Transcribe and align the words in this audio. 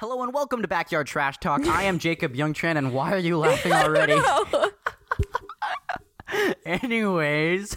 Hello 0.00 0.22
and 0.22 0.32
welcome 0.32 0.62
to 0.62 0.66
Backyard 0.66 1.06
Trash 1.06 1.36
Talk. 1.40 1.66
I 1.66 1.82
am 1.82 1.98
Jacob 2.06 2.32
Youngtran, 2.32 2.78
and 2.78 2.94
why 2.94 3.12
are 3.12 3.18
you 3.18 3.36
laughing 3.38 3.70
already? 3.70 4.18
Anyways, 6.64 7.76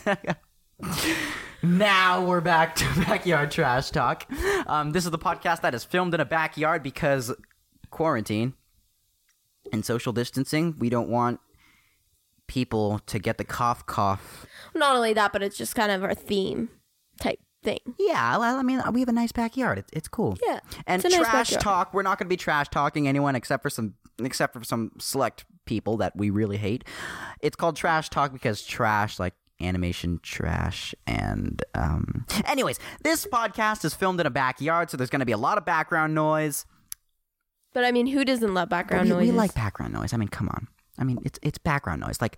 now 1.61 2.25
we're 2.25 2.39
back 2.39 2.75
to 2.75 2.85
Backyard 2.95 3.51
Trash 3.51 3.89
Talk. 3.89 4.25
Um, 4.67 4.91
this 4.91 5.03
is 5.03 5.11
the 5.11 5.19
podcast 5.19 5.59
that 5.63 5.75
is 5.75 5.83
filmed 5.83 6.13
in 6.13 6.21
a 6.21 6.25
backyard 6.25 6.81
because 6.81 7.35
quarantine 7.89 8.53
and 9.73 9.83
social 9.83 10.13
distancing. 10.13 10.77
We 10.79 10.89
don't 10.89 11.09
want 11.09 11.41
people 12.47 12.99
to 12.99 13.19
get 13.19 13.37
the 13.37 13.43
cough 13.43 13.85
cough. 13.85 14.45
Not 14.73 14.95
only 14.95 15.11
that, 15.11 15.33
but 15.33 15.43
it's 15.43 15.57
just 15.57 15.75
kind 15.75 15.91
of 15.91 16.05
our 16.05 16.15
theme 16.15 16.69
type 17.19 17.41
thing. 17.63 17.79
Yeah, 17.99 18.37
well, 18.37 18.57
I 18.57 18.61
mean, 18.61 18.81
we 18.91 18.99
have 18.99 19.09
a 19.09 19.13
nice 19.13 19.31
backyard. 19.31 19.79
It's, 19.79 19.91
it's 19.93 20.07
cool. 20.07 20.37
Yeah, 20.45 20.59
And 20.85 21.03
it's 21.03 21.13
a 21.13 21.17
nice 21.17 21.27
trash 21.27 21.49
backyard. 21.49 21.61
talk. 21.63 21.93
We're 21.93 22.03
not 22.03 22.17
going 22.19 22.27
to 22.27 22.29
be 22.29 22.37
trash 22.37 22.67
talking 22.69 23.07
anyone 23.07 23.35
except 23.35 23.63
for 23.63 23.69
some 23.69 23.95
except 24.19 24.53
for 24.53 24.63
some 24.63 24.91
select 24.99 25.45
people 25.65 25.97
that 25.97 26.15
we 26.15 26.29
really 26.29 26.57
hate. 26.57 26.83
It's 27.39 27.55
called 27.55 27.75
trash 27.75 28.09
talk 28.09 28.31
because 28.33 28.63
trash 28.63 29.17
like 29.19 29.33
animation 29.61 30.19
trash 30.23 30.93
and 31.07 31.63
um 31.73 32.25
anyways 32.45 32.79
this 33.03 33.25
podcast 33.25 33.85
is 33.85 33.93
filmed 33.93 34.19
in 34.19 34.25
a 34.25 34.29
backyard 34.29 34.89
so 34.89 34.97
there's 34.97 35.09
going 35.11 35.21
to 35.21 35.25
be 35.25 35.31
a 35.31 35.37
lot 35.37 35.57
of 35.57 35.63
background 35.63 36.13
noise 36.13 36.65
But 37.73 37.85
I 37.85 37.91
mean, 37.91 38.07
who 38.07 38.25
doesn't 38.25 38.53
love 38.53 38.67
background 38.67 39.07
noise 39.07 39.27
we 39.27 39.31
like 39.31 39.53
background 39.53 39.93
noise 39.93 40.11
i 40.11 40.17
mean 40.17 40.27
come 40.27 40.49
on 40.49 40.67
i 40.97 41.03
mean 41.05 41.17
it's 41.23 41.39
it's 41.43 41.57
background 41.59 42.01
noise 42.01 42.19
like 42.19 42.37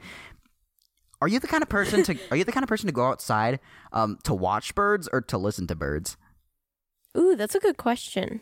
are 1.25 1.27
you 1.27 1.39
the 1.39 1.47
kind 1.47 1.63
of 1.63 1.70
person 1.70 2.03
to 2.03 2.17
are 2.31 2.38
you 2.38 2.43
the 2.43 2.52
kind 2.52 2.63
of 2.63 2.70
person 2.70 2.85
to 2.88 2.93
go 2.93 3.05
outside 3.07 3.59
um 3.93 4.17
to 4.23 4.34
watch 4.34 4.75
birds 4.75 5.09
or 5.11 5.21
to 5.21 5.38
listen 5.38 5.65
to 5.67 5.75
birds 5.75 6.15
Ooh, 7.17 7.35
that's 7.35 7.55
a 7.55 7.59
good 7.59 7.77
question. 7.77 8.41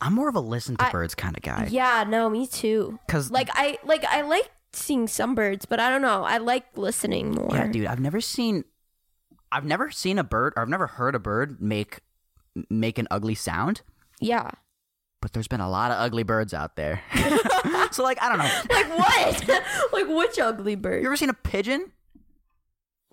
i'm 0.00 0.14
more 0.14 0.28
of 0.28 0.34
a 0.34 0.40
listen 0.40 0.76
to 0.76 0.84
I- 0.86 0.90
birds 0.90 1.14
kind 1.14 1.36
of 1.36 1.42
guy 1.42 1.68
Yeah, 1.70 2.04
no, 2.06 2.28
me 2.28 2.46
too. 2.46 2.98
cuz 3.08 3.30
Like 3.30 3.48
I 3.52 3.78
like 3.84 4.04
I 4.04 4.22
like 4.22 4.50
seeing 4.72 5.06
some 5.06 5.36
birds, 5.36 5.66
but 5.66 5.78
I 5.78 5.88
don't 5.88 6.02
know. 6.02 6.24
I 6.24 6.38
like 6.38 6.66
listening 6.76 7.30
more. 7.30 7.48
Yeah, 7.52 7.68
dude, 7.68 7.86
I've 7.86 8.00
never 8.00 8.20
seen 8.20 8.64
I've 9.52 9.64
never 9.64 9.88
seen 9.92 10.18
a 10.18 10.24
bird 10.24 10.52
or 10.56 10.62
I've 10.62 10.68
never 10.68 10.88
heard 10.88 11.14
a 11.14 11.20
bird 11.20 11.60
make 11.60 12.00
make 12.68 12.98
an 12.98 13.06
ugly 13.10 13.36
sound, 13.36 13.82
Yeah. 14.20 14.50
but 15.22 15.32
there's 15.32 15.46
been 15.46 15.60
a 15.60 15.70
lot 15.70 15.92
of 15.92 15.98
ugly 16.00 16.24
birds 16.24 16.52
out 16.52 16.74
there. 16.74 17.02
so 17.92 18.02
like, 18.02 18.20
I 18.20 18.28
don't 18.28 18.38
know. 18.38 18.50
Like 18.74 18.98
what? 18.98 19.62
like 19.92 20.08
which 20.08 20.38
ugly 20.40 20.74
bird? 20.74 21.02
You 21.02 21.08
ever 21.08 21.16
seen 21.16 21.30
a 21.30 21.34
pigeon? 21.34 21.92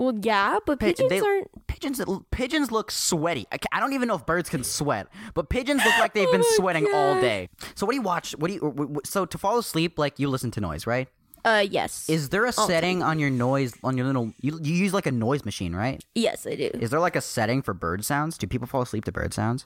Well, 0.02 0.18
yeah, 0.20 0.58
but 0.66 0.80
Pi- 0.80 0.88
pigeons 0.88 1.10
they- 1.10 1.20
aren't. 1.20 1.68
Pigeons 1.68 2.02
pigeons 2.32 2.72
look 2.72 2.92
sweaty. 2.92 3.46
I, 3.52 3.58
I 3.72 3.80
don't 3.80 3.94
even 3.94 4.08
know 4.08 4.16
if 4.16 4.26
birds 4.26 4.50
can 4.50 4.64
sweat, 4.64 5.08
but 5.34 5.50
pigeons 5.50 5.84
look 5.86 5.98
like 6.00 6.14
they've 6.14 6.28
Oh 6.30 6.32
been 6.32 6.44
sweating 6.56 6.88
all 6.94 7.16
day. 7.22 7.50
So 7.76 7.86
what 7.86 7.94
do 7.94 7.96
you 7.98 8.02
watch? 8.02 8.34
What 8.38 8.50
do 8.50 8.54
you 8.56 9.00
so 9.06 9.26
to 9.26 9.38
fall 9.38 9.58
asleep 9.58 9.98
like 9.98 10.20
you 10.20 10.28
listen 10.30 10.52
to 10.52 10.62
noise, 10.62 10.86
right? 10.86 11.08
Uh, 11.44 11.66
yes. 11.68 12.08
Is 12.10 12.30
there 12.30 12.46
a 12.46 12.52
setting 12.52 13.02
on 13.02 13.18
your 13.18 13.30
noise 13.32 13.74
on 13.84 13.98
your 13.98 14.06
little 14.06 14.32
you, 14.42 14.60
you 14.62 14.74
use 14.76 14.94
like 14.94 15.06
a 15.08 15.12
noise 15.12 15.44
machine, 15.46 15.74
right? 15.76 16.04
yes, 16.14 16.46
I 16.46 16.56
do. 16.56 16.70
Is 16.76 16.90
there 16.92 17.00
like 17.00 17.16
a 17.16 17.22
setting 17.22 17.62
for 17.62 17.74
bird 17.74 18.06
sounds? 18.06 18.38
Do 18.38 18.46
people 18.48 18.68
fall 18.68 18.82
asleep 18.84 19.06
to 19.06 19.12
bird 19.12 19.34
sounds? 19.34 19.66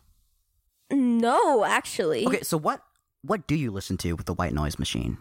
No, 0.92 1.66
actually. 1.66 2.25
Okay, 2.27 2.42
so 2.44 2.58
what 2.58 2.81
what 3.23 3.47
do 3.47 3.55
you 3.55 3.72
listen 3.72 3.97
to 3.97 4.14
with 4.14 4.25
the 4.25 4.33
white 4.33 4.53
noise 4.53 4.77
machine? 4.80 5.17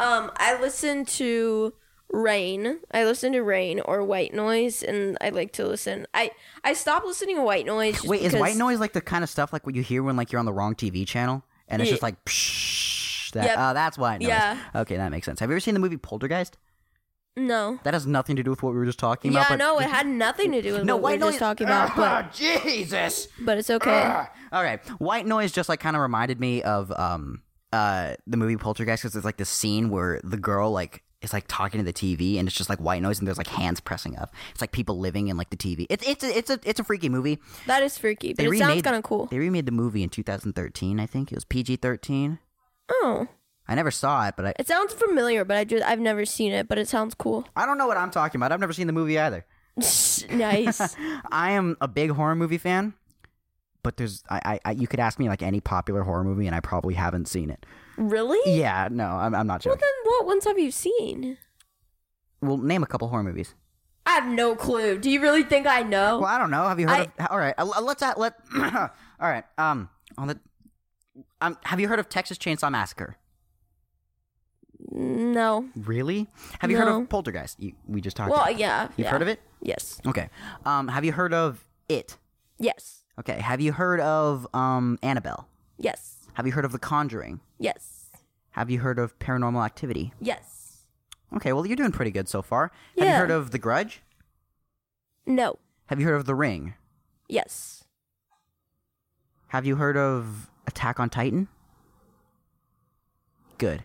Um, 0.00 0.30
I 0.36 0.60
listen 0.60 1.04
to 1.04 1.74
rain. 2.10 2.80
I 2.92 3.04
listen 3.04 3.32
to 3.32 3.42
rain 3.42 3.80
or 3.80 4.02
white 4.04 4.32
noise, 4.34 4.82
and 4.82 5.16
I 5.20 5.28
like 5.30 5.52
to 5.54 5.66
listen. 5.66 6.06
I 6.14 6.30
I 6.64 6.72
stopped 6.72 7.06
listening 7.06 7.36
to 7.36 7.42
white 7.42 7.66
noise. 7.66 7.94
Just 7.94 8.06
Wait, 8.08 8.22
is 8.22 8.34
white 8.34 8.56
noise 8.56 8.80
like 8.80 8.92
the 8.92 9.00
kind 9.00 9.22
of 9.24 9.30
stuff 9.30 9.52
like 9.52 9.66
what 9.66 9.74
you 9.74 9.82
hear 9.82 10.02
when 10.02 10.16
like 10.16 10.32
you're 10.32 10.38
on 10.40 10.46
the 10.46 10.52
wrong 10.52 10.74
TV 10.74 11.06
channel 11.06 11.42
and 11.68 11.82
it's 11.82 11.88
Yeah. 11.88 11.92
just 11.94 12.02
like 12.02 12.24
psh, 12.24 13.30
that 13.32 13.44
Yep. 13.44 13.56
oh, 13.58 13.74
that's 13.74 13.98
white 13.98 14.20
noise. 14.20 14.28
Yeah. 14.28 14.58
Okay, 14.74 14.96
that 14.96 15.10
makes 15.10 15.26
sense. 15.26 15.40
Have 15.40 15.50
you 15.50 15.54
ever 15.54 15.60
seen 15.60 15.74
the 15.74 15.80
movie 15.80 15.96
Poltergeist? 15.96 16.56
No. 17.36 17.78
That 17.84 17.94
has 17.94 18.04
nothing 18.06 18.34
to 18.36 18.42
do 18.42 18.50
with 18.50 18.62
what 18.64 18.72
we 18.72 18.78
were 18.78 18.84
just 18.86 18.98
talking 18.98 19.30
Yeah, 19.32 19.40
about. 19.40 19.48
but 19.50 19.56
no, 19.58 19.78
it 19.78 19.88
had 19.88 20.06
nothing 20.08 20.50
to 20.52 20.60
do 20.62 20.72
with 20.72 20.84
no 20.84 20.96
what 20.96 21.02
white 21.02 21.10
we 21.12 21.18
were 21.18 21.24
noise. 21.26 21.34
just 21.34 21.38
talking 21.38 21.66
about, 21.68 21.94
but 21.94 22.08
Ah, 22.08 22.30
Jesus. 22.34 23.28
but 23.40 23.58
it's 23.58 23.70
okay. 23.70 24.02
Ah. 24.04 24.28
All 24.50 24.62
right, 24.64 24.80
white 24.98 25.24
noise 25.26 25.52
just 25.52 25.68
like 25.68 25.78
kind 25.78 25.94
of 25.94 26.02
reminded 26.02 26.40
me 26.40 26.62
of 26.62 26.90
um 26.98 27.42
uh 27.72 28.14
the 28.26 28.36
movie 28.38 28.56
Poltergeist 28.56 29.02
because 29.04 29.14
it's 29.14 29.24
like 29.24 29.36
this 29.36 29.50
scene 29.50 29.88
where 29.90 30.20
the 30.24 30.36
girl 30.38 30.72
like 30.72 31.04
is 31.20 31.32
like 31.32 31.44
talking 31.48 31.78
to 31.78 31.84
the 31.84 31.92
TV 31.92 32.38
and 32.38 32.46
it's 32.46 32.56
just 32.56 32.70
like 32.70 32.78
white 32.78 33.02
noise 33.02 33.18
and 33.18 33.26
there's 33.26 33.38
like 33.38 33.48
hands 33.48 33.80
pressing 33.80 34.16
up. 34.16 34.32
It's 34.52 34.60
like 34.60 34.72
people 34.72 34.98
living 34.98 35.28
in 35.28 35.36
like 35.36 35.50
the 35.50 35.56
TV. 35.56 35.86
It's 35.90 36.06
it's 36.06 36.22
a, 36.24 36.36
it's 36.38 36.50
a 36.50 36.60
it's 36.64 36.80
a 36.80 36.84
freaky 36.84 37.08
movie. 37.08 37.38
That 37.66 37.82
is 37.82 37.98
freaky, 37.98 38.34
but 38.34 38.38
They 38.38 38.44
it 38.46 38.58
sounds 38.58 38.68
remade- 38.70 38.84
kind 38.84 38.96
of 38.96 39.02
cool. 39.02 39.26
They 39.26 39.38
remade 39.38 39.66
the 39.66 39.72
movie 39.72 40.02
in 40.02 40.10
2013, 40.10 41.00
I 41.00 41.06
think. 41.06 41.32
It 41.32 41.34
was 41.34 41.44
PG-13. 41.44 42.38
Oh, 42.90 43.26
I 43.66 43.74
never 43.74 43.90
saw 43.90 44.26
it, 44.28 44.34
but 44.36 44.46
I 44.46 44.54
it 44.58 44.66
sounds 44.68 44.92
familiar, 44.94 45.44
but 45.44 45.56
I 45.56 45.64
just 45.64 45.84
I've 45.84 46.00
never 46.00 46.24
seen 46.24 46.52
it, 46.52 46.68
but 46.68 46.78
it 46.78 46.88
sounds 46.88 47.14
cool. 47.14 47.46
I 47.56 47.66
don't 47.66 47.78
know 47.78 47.86
what 47.86 47.96
I'm 47.96 48.10
talking 48.10 48.38
about. 48.38 48.52
I've 48.52 48.60
never 48.60 48.72
seen 48.72 48.86
the 48.86 48.92
movie 48.92 49.18
either. 49.18 49.44
nice. 50.30 50.96
I 51.30 51.52
am 51.52 51.76
a 51.80 51.88
big 51.88 52.10
horror 52.12 52.34
movie 52.36 52.58
fan, 52.58 52.94
but 53.88 53.96
there's 53.96 54.22
I, 54.28 54.60
I, 54.66 54.72
you 54.72 54.86
could 54.86 55.00
ask 55.00 55.18
me 55.18 55.30
like 55.30 55.42
any 55.42 55.62
popular 55.62 56.02
horror 56.02 56.22
movie 56.22 56.46
and 56.46 56.54
I 56.54 56.60
probably 56.60 56.92
haven't 56.92 57.26
seen 57.26 57.48
it. 57.48 57.64
really? 57.96 58.38
Yeah, 58.44 58.88
no, 58.90 59.06
I'm 59.06 59.34
I'm 59.34 59.46
not 59.46 59.62
sure. 59.62 59.72
Well, 59.72 59.78
then 59.80 60.12
what 60.12 60.26
ones 60.26 60.44
have 60.44 60.58
you 60.58 60.70
seen? 60.70 61.38
Well, 62.42 62.58
name 62.58 62.82
a 62.82 62.86
couple 62.86 63.08
horror 63.08 63.22
movies. 63.22 63.54
I 64.04 64.10
have 64.10 64.26
no 64.26 64.54
clue. 64.54 64.98
Do 64.98 65.08
you 65.08 65.22
really 65.22 65.42
think 65.42 65.66
I 65.66 65.80
know? 65.84 66.18
Well, 66.18 66.28
I 66.28 66.36
don't 66.36 66.50
know. 66.50 66.64
Have 66.64 66.78
you 66.78 66.86
heard 66.86 67.10
I- 67.18 67.24
of? 67.24 67.30
All 67.30 67.38
right, 67.38 67.54
uh, 67.56 67.64
let's 67.80 68.02
at 68.02 68.18
let. 68.18 68.34
all 68.54 68.90
right. 69.20 69.44
Um, 69.56 69.88
on 70.18 70.28
the. 70.28 70.38
Um, 71.40 71.56
have 71.64 71.80
you 71.80 71.88
heard 71.88 71.98
of 71.98 72.10
Texas 72.10 72.36
Chainsaw 72.36 72.70
Massacre? 72.70 73.16
no. 74.90 75.66
Really? 75.74 76.26
Have 76.58 76.70
you 76.70 76.76
heard 76.76 76.88
of 76.88 77.08
Poltergeist? 77.08 77.58
You, 77.58 77.72
we 77.86 78.02
just 78.02 78.18
talked. 78.18 78.30
Well, 78.30 78.42
about. 78.42 78.58
yeah. 78.58 78.88
You've 78.98 79.06
yeah. 79.06 79.10
heard 79.12 79.22
of 79.22 79.28
it? 79.28 79.40
Yes. 79.62 79.98
Okay. 80.06 80.28
Um, 80.66 80.88
have 80.88 81.06
you 81.06 81.12
heard 81.12 81.32
of 81.32 81.64
it? 81.88 82.18
Yes. 82.58 82.97
Okay. 83.18 83.40
Have 83.40 83.60
you 83.60 83.72
heard 83.72 84.00
of 84.00 84.46
um 84.54 84.98
Annabelle? 85.02 85.48
Yes. 85.78 86.16
Have 86.34 86.46
you 86.46 86.52
heard 86.52 86.64
of 86.64 86.72
The 86.72 86.78
Conjuring? 86.78 87.40
Yes. 87.58 88.10
Have 88.50 88.70
you 88.70 88.80
heard 88.80 88.98
of 88.98 89.18
Paranormal 89.18 89.64
Activity? 89.64 90.12
Yes. 90.20 90.84
Okay, 91.34 91.52
well 91.52 91.66
you're 91.66 91.76
doing 91.76 91.92
pretty 91.92 92.10
good 92.10 92.28
so 92.28 92.42
far. 92.42 92.70
Have 92.98 93.06
you 93.08 93.14
heard 93.14 93.30
of 93.30 93.50
The 93.50 93.58
Grudge? 93.58 94.02
No. 95.26 95.58
Have 95.86 96.00
you 96.00 96.06
heard 96.06 96.16
of 96.16 96.26
The 96.26 96.34
Ring? 96.34 96.74
Yes. 97.28 97.84
Have 99.48 99.66
you 99.66 99.76
heard 99.76 99.96
of 99.96 100.50
Attack 100.66 101.00
on 101.00 101.10
Titan? 101.10 101.48
Good. 103.58 103.84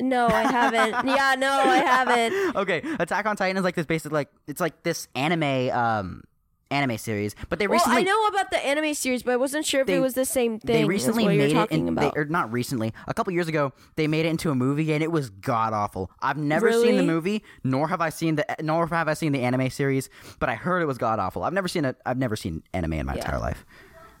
No, 0.00 0.28
I 0.28 0.42
haven't. 0.42 1.06
yeah, 1.06 1.34
no, 1.36 1.50
I 1.50 1.76
haven't. 1.78 2.56
Okay, 2.56 2.82
Attack 3.00 3.26
on 3.26 3.36
Titan 3.36 3.56
is 3.56 3.64
like 3.64 3.74
this 3.74 3.86
basic 3.86 4.12
like 4.12 4.28
it's 4.46 4.60
like 4.60 4.82
this 4.82 5.08
anime 5.14 5.70
um 5.70 6.22
anime 6.70 6.98
series, 6.98 7.34
but 7.48 7.58
they 7.58 7.66
Well, 7.66 7.78
recently 7.78 8.00
I 8.00 8.02
know 8.02 8.26
about 8.26 8.50
the 8.50 8.58
anime 8.64 8.92
series, 8.94 9.22
but 9.22 9.32
I 9.32 9.36
wasn't 9.36 9.64
sure 9.64 9.80
if 9.80 9.86
They- 9.86 9.96
it 9.96 10.00
was 10.00 10.14
the 10.14 10.24
same 10.26 10.58
thing. 10.60 10.74
they 10.76 10.84
recently 10.84 11.26
made 11.26 11.36
you're 11.36 11.46
it 11.46 11.52
talking 11.54 11.86
in, 11.86 11.96
about. 11.96 12.14
they, 12.14 12.20
or 12.20 12.24
not 12.26 12.52
recently 12.52 12.92
a 13.06 13.14
couple 13.14 13.32
years 13.32 13.48
ago 13.48 13.72
they 13.96 14.06
made 14.06 14.26
it 14.26 14.28
into 14.28 14.50
a 14.50 14.54
movie 14.54 14.92
and 14.92 15.02
it 15.02 15.10
was 15.10 15.30
god 15.30 15.72
awful 15.72 16.10
i've 16.20 16.36
never 16.36 16.70
seen 16.72 16.96
the 16.96 17.02
movie 17.02 17.42
nor 17.64 17.88
have 17.88 18.00
i 18.02 18.10
seen 18.10 18.36
the 18.36 18.44
nor 18.62 18.86
have 18.86 19.08
i 19.08 19.14
seen 19.14 19.32
the 19.32 19.40
anime 19.40 19.70
series 19.70 20.10
but 20.40 20.48
i 20.50 20.54
heard 20.54 20.82
it 20.82 20.86
was 20.86 20.98
god 20.98 21.18
awful 21.18 21.42
i've 21.42 21.52
never 21.54 21.68
seen 21.68 21.84
it 21.86 21.96
i've 22.04 22.18
never 22.18 22.36
seen 22.36 22.62
anime 22.74 22.92
in 22.94 23.06
my 23.06 23.14
Yeah. 23.14 23.20
entire 23.24 23.38
life 23.40 23.64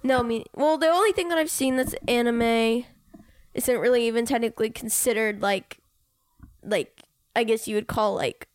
No, 0.02 0.22
me. 0.22 0.44
Well, 0.54 0.78
the 0.78 0.88
only 0.88 1.10
thing 1.12 1.28
that 1.30 1.38
I've 1.38 1.50
seen 1.50 1.76
that's 1.76 1.92
anime 2.06 2.84
isn't 3.52 3.78
really 3.78 4.06
even 4.06 4.24
technically 4.26 4.70
considered 4.70 5.42
like, 5.42 5.80
like 6.62 7.02
I 7.34 7.42
guess 7.44 7.66
you 7.66 7.74
would 7.74 7.88
call 7.88 8.14
like 8.14 8.46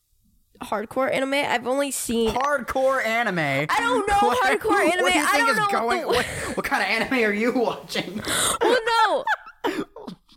hardcore 0.63 1.12
anime. 1.13 1.34
I've 1.34 1.68
only 1.68 1.91
seen. 1.91 2.34
hardcore 2.34 3.06
anime 3.06 3.40
I 3.40 3.66
don't 3.79 4.07
know 4.07 4.13
hardcore 4.16 4.79
anime. 4.79 5.03
what 5.03 5.13
do 5.13 5.19
you 5.19 5.25
I 5.25 5.31
think 5.31 5.47
don't 5.47 5.50
is 5.50 5.57
know 5.57 5.63
what 5.63 5.72
going 5.72 6.01
the- 6.01 6.07
what, 6.07 6.25
what 6.57 6.66
kind 6.66 6.81
of 6.84 6.90
anime 6.90 7.25
are 7.29 7.34
you 7.34 7.51
watching 7.53 8.22
well, 8.62 8.79
no. 8.85 9.24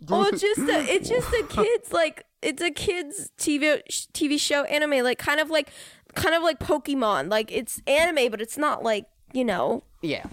well, 0.09 0.27
it's 0.27 0.41
just 0.41 0.59
a, 0.59 0.79
it's 0.93 1.09
just 1.09 1.27
a 1.33 1.43
kids 1.49 1.91
like 1.91 2.25
it's 2.41 2.61
a 2.61 2.71
kids 2.71 3.31
TV 3.37 3.81
TV 4.13 4.39
show 4.39 4.63
anime 4.65 5.03
like 5.03 5.17
kind 5.17 5.39
of 5.39 5.49
like 5.49 5.69
kind 6.15 6.35
of 6.35 6.43
like 6.43 6.59
Pokemon. 6.59 7.29
Like 7.29 7.51
it's 7.51 7.81
anime, 7.87 8.29
but 8.31 8.41
it's 8.41 8.57
not 8.57 8.83
like 8.83 9.05
you 9.33 9.43
know. 9.45 9.83
yeah 10.01 10.25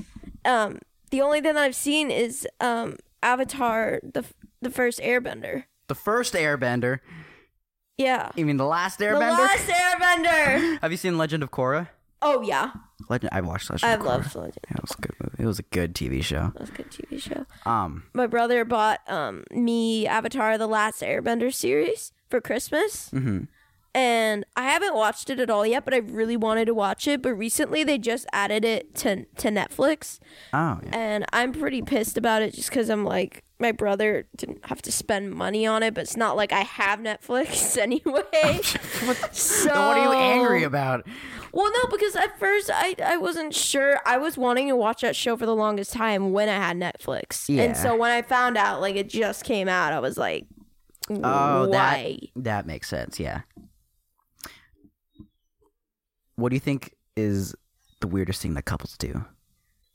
Um, 0.45 0.79
the 1.11 1.21
only 1.21 1.41
thing 1.41 1.55
that 1.55 1.63
I've 1.63 1.75
seen 1.77 2.11
is 2.11 2.47
um 2.61 2.97
Avatar 3.23 4.01
the 4.03 4.25
the 4.63 4.71
first 4.71 5.01
Airbender. 5.01 5.65
the 5.89 5.95
first 5.95 6.35
airbender 6.35 7.01
Yeah. 7.97 8.31
you 8.35 8.45
mean 8.47 8.57
the 8.57 8.65
last 8.67 8.99
Airbender? 9.01 9.37
The 9.37 9.43
last 9.43 9.69
Airbender. 9.69 10.79
have 10.83 10.91
you 10.91 10.97
seen 10.97 11.17
legend 11.19 11.43
of 11.43 11.51
korra 11.51 11.89
Oh 12.23 12.41
yeah, 12.41 12.71
legend 13.11 13.31
i 13.33 13.41
watched 13.43 13.69
legend 13.71 13.91
I 13.91 13.95
of 13.95 14.01
korra 14.01 14.07
love 14.07 14.35
Legend. 14.35 14.59
yeah, 14.71 14.77
it 14.77 14.83
was 14.83 14.91
a 14.99 15.01
good 15.03 15.13
movie 15.23 15.43
it 15.43 15.47
was 15.47 15.59
a 15.59 15.63
good 15.65 15.95
tv 15.95 16.23
show 16.25 16.53
That's 16.57 16.71
a 16.71 16.73
good 16.73 16.91
TV 16.91 17.21
show. 17.21 17.45
um 17.71 18.05
My 18.15 18.27
brother 18.27 18.65
bought 18.65 19.01
um 19.09 19.45
me 19.51 20.07
Avatar: 20.07 20.57
The 20.59 20.67
Last 20.67 21.03
Airbender 21.03 21.53
series 21.53 22.13
for 22.31 22.41
Christmas. 22.41 23.11
mhm. 23.11 23.49
And 23.95 24.45
I 24.57 24.65
haven't 24.65 24.95
watched 24.95 25.31
it 25.31 25.39
at 25.41 25.49
all 25.51 25.65
yet, 25.67 25.85
but 25.85 25.95
I 25.95 25.99
really 25.99 26.37
wanted 26.37 26.65
to 26.67 26.75
watch 26.75 27.07
it. 27.07 27.23
But 27.23 27.35
recently 27.35 27.85
they 27.85 27.99
just 27.99 28.27
added 28.33 28.65
it 28.65 28.95
to 28.97 29.25
to 29.25 29.49
Netflix, 29.49 30.19
Oh, 30.53 30.81
yeah. 30.83 30.91
and 30.93 31.25
I'm 31.33 31.53
pretty 31.53 31.81
pissed 31.83 32.17
about 32.19 32.43
it 32.43 32.55
just 32.55 32.69
because 32.71 32.89
I'm 32.91 33.05
like 33.05 33.43
my 33.61 33.71
brother 33.71 34.27
didn't 34.37 34.67
have 34.67 34.83
to 34.83 34.91
spend 34.91 35.31
money 35.31 35.65
on 35.65 35.83
it, 35.85 35.95
but 35.95 36.03
it's 36.03 36.17
not 36.17 36.37
like 36.37 36.53
I 36.53 36.61
have 36.63 36.99
Netflix 36.99 37.79
anyway. 37.81 38.61
so 39.33 39.69
what 39.69 39.97
are 39.97 40.05
you 40.05 40.13
angry 40.13 40.65
about? 40.65 41.07
Well, 41.53 41.71
no, 41.71 41.89
because 41.89 42.17
at 42.17 42.37
first 42.39 42.69
I 42.75 42.97
I 43.05 43.17
wasn't 43.17 43.55
sure. 43.55 44.01
I 44.05 44.19
was 44.19 44.37
wanting 44.37 44.67
to 44.69 44.77
watch 44.77 45.03
that 45.03 45.15
show 45.15 45.37
for 45.37 45.47
the 45.47 45.55
longest 45.55 45.93
time 45.93 46.33
when 46.33 46.49
I 46.49 46.57
had 46.57 46.77
Netflix, 46.77 47.49
Yeah. 47.49 47.63
and 47.63 47.77
so 47.77 47.95
when 47.97 48.11
I 48.11 48.23
found 48.23 48.57
out 48.57 48.81
like 48.81 48.97
it 48.97 49.09
just 49.09 49.45
came 49.45 49.69
out, 49.69 49.93
I 49.93 50.01
was 50.01 50.19
like, 50.19 50.47
Oh, 51.11 51.69
why? 51.69 52.19
that 52.35 52.43
that 52.45 52.67
makes 52.67 52.89
sense. 52.89 53.21
Yeah. 53.21 53.43
What 56.37 56.51
do 56.51 56.57
you 56.57 56.61
think 56.61 56.95
is 57.17 57.55
the 58.01 58.07
weirdest 58.07 58.43
thing 58.43 58.55
that 58.55 58.65
couples 58.65 58.97
do? 58.99 59.25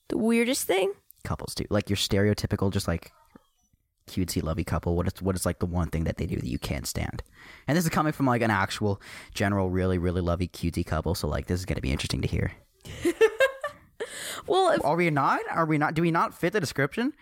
The 0.08 0.18
weirdest 0.18 0.66
thing. 0.66 0.94
Couples 1.24 1.54
do 1.54 1.66
like 1.70 1.90
your 1.90 1.98
stereotypical, 1.98 2.72
just 2.72 2.88
like 2.88 3.12
cutesy, 4.08 4.42
lovey 4.42 4.64
couple. 4.64 4.96
What 4.96 5.08
is 5.08 5.22
what 5.22 5.36
is 5.36 5.46
like 5.46 5.60
the 5.60 5.66
one 5.66 5.90
thing 5.90 6.06
that 6.06 6.18
they 6.18 6.26
do 6.26 6.38
that 6.38 6.48
you 6.48 6.58
can't 6.60 6.88
stand? 6.88 7.22
And 7.68 7.78
this 7.78 7.84
is 7.84 7.90
coming 7.90 8.14
from 8.14 8.26
like 8.26 8.42
an 8.42 8.52
actual, 8.52 9.02
general, 9.34 9.70
really, 9.70 9.98
really 9.98 10.22
lovey, 10.22 10.48
cutesy 10.48 10.86
couple. 10.86 11.14
So 11.16 11.28
like, 11.28 11.48
this 11.48 11.60
is 11.60 11.66
gonna 11.66 11.82
be 11.82 11.92
interesting 11.92 12.22
to 12.22 12.28
hear. 12.28 12.52
Well, 14.48 14.72
if, 14.72 14.84
Are 14.84 14.96
we 14.96 15.10
not? 15.10 15.42
Are 15.52 15.66
we 15.66 15.78
not? 15.78 15.94
Do 15.94 16.02
we 16.02 16.12
not 16.12 16.34
fit 16.34 16.54
the 16.54 16.60
description? 16.60 17.14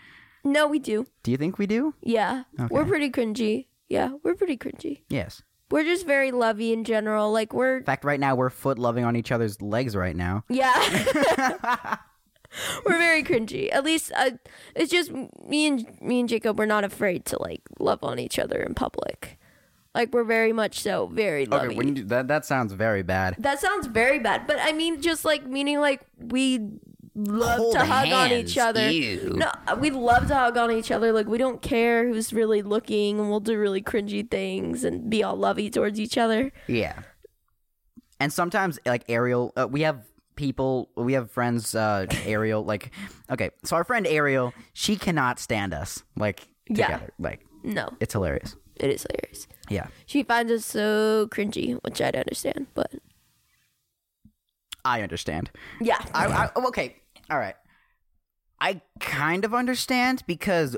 no, 0.43 0.67
we 0.67 0.79
do. 0.79 1.05
Do 1.23 1.31
you 1.31 1.37
think 1.37 1.57
we 1.57 1.67
do? 1.67 1.93
Yeah, 2.01 2.43
we're 2.69 2.85
pretty 2.85 3.09
cringy. 3.09 3.67
Yeah, 3.89 4.11
we're 4.23 4.35
pretty 4.35 4.55
cringy. 4.55 5.01
Yes. 5.09 5.41
We're 5.69 5.83
just 5.83 6.05
very 6.05 6.31
lovey 6.31 6.71
in 6.73 6.83
general. 6.83 7.31
Like 7.31 7.53
we're 7.53 7.77
In 7.77 7.83
fact, 7.83 8.05
right 8.05 8.19
now 8.19 8.35
we're 8.35 8.49
foot 8.49 8.79
loving 8.79 9.03
on 9.03 9.15
each 9.15 9.31
other's 9.31 9.61
legs 9.61 9.95
right 9.95 10.15
now. 10.15 10.43
yeah. 10.49 11.97
we're 12.85 12.97
very 12.97 13.23
cringy. 13.23 13.71
At 13.71 13.83
least 13.83 14.11
uh, 14.15 14.31
it's 14.75 14.91
just 14.91 15.11
me 15.11 15.67
and 15.67 16.01
me 16.01 16.19
and 16.21 16.29
Jacob. 16.29 16.57
We're 16.57 16.65
not 16.65 16.83
afraid 16.83 17.25
to 17.25 17.41
like 17.41 17.61
love 17.79 18.03
on 18.03 18.19
each 18.19 18.39
other 18.39 18.61
in 18.61 18.73
public. 18.73 19.37
Like 19.93 20.13
we're 20.13 20.23
very 20.23 20.53
much 20.53 20.79
so 20.79 21.07
very 21.07 21.45
lovey. 21.45 21.67
Okay, 21.67 21.75
when 21.75 21.87
you 21.89 21.93
do, 21.95 22.03
that 22.05 22.27
that 22.27 22.45
sounds 22.45 22.73
very 22.73 23.03
bad. 23.03 23.35
That 23.39 23.59
sounds 23.59 23.87
very 23.87 24.19
bad, 24.19 24.45
but 24.45 24.57
I 24.59 24.71
mean, 24.71 25.01
just 25.01 25.25
like 25.25 25.45
meaning 25.45 25.79
like 25.79 26.01
we 26.19 26.59
love 27.17 27.57
Hold 27.57 27.73
to 27.73 27.83
hug 27.85 28.09
on 28.09 28.31
each 28.31 28.57
other. 28.57 28.89
ew. 28.91 29.33
No, 29.35 29.51
we 29.79 29.89
love 29.89 30.27
to 30.27 30.35
hug 30.35 30.55
on 30.57 30.71
each 30.71 30.91
other. 30.91 31.11
Like 31.11 31.27
we 31.27 31.37
don't 31.39 31.61
care 31.61 32.07
who's 32.07 32.31
really 32.31 32.61
looking, 32.61 33.19
and 33.19 33.29
we'll 33.29 33.39
do 33.39 33.57
really 33.57 33.81
cringy 33.81 34.29
things 34.29 34.83
and 34.83 35.09
be 35.09 35.23
all 35.23 35.35
lovey 35.35 35.69
towards 35.69 35.99
each 35.99 36.17
other. 36.17 36.51
Yeah. 36.67 36.93
And 38.19 38.31
sometimes, 38.31 38.79
like 38.85 39.03
Ariel, 39.09 39.51
uh, 39.57 39.67
we 39.69 39.81
have 39.81 40.03
people, 40.35 40.89
we 40.95 41.13
have 41.13 41.29
friends, 41.31 41.73
uh, 41.75 42.05
Ariel, 42.25 42.63
like, 42.63 42.91
okay, 43.31 43.49
so 43.63 43.75
our 43.75 43.83
friend 43.83 44.05
Ariel, 44.07 44.53
she 44.73 44.95
cannot 44.95 45.39
stand 45.39 45.73
us, 45.73 46.03
like, 46.15 46.47
Yeah. 46.69 46.87
together. 46.87 47.13
Like, 47.19 47.45
No, 47.63 47.89
it's 47.99 48.13
hilarious. 48.13 48.55
it 48.75 48.89
is 48.91 49.05
hilarious. 49.09 49.47
Yeah. 49.69 49.87
She 50.05 50.23
finds 50.23 50.51
us 50.51 50.65
so 50.65 51.27
cringy, 51.31 51.79
which 51.83 52.01
I 52.01 52.09
don't 52.11 52.21
understand, 52.21 52.67
but 52.73 52.91
I 54.85 55.01
understand. 55.01 55.51
yeah, 55.81 55.99
I, 56.13 56.27
I 56.27 56.49
okay, 56.67 56.95
all 57.29 57.37
right. 57.37 57.55
I 58.59 58.81
kind 58.99 59.45
of 59.45 59.53
understand 59.53 60.23
because 60.27 60.75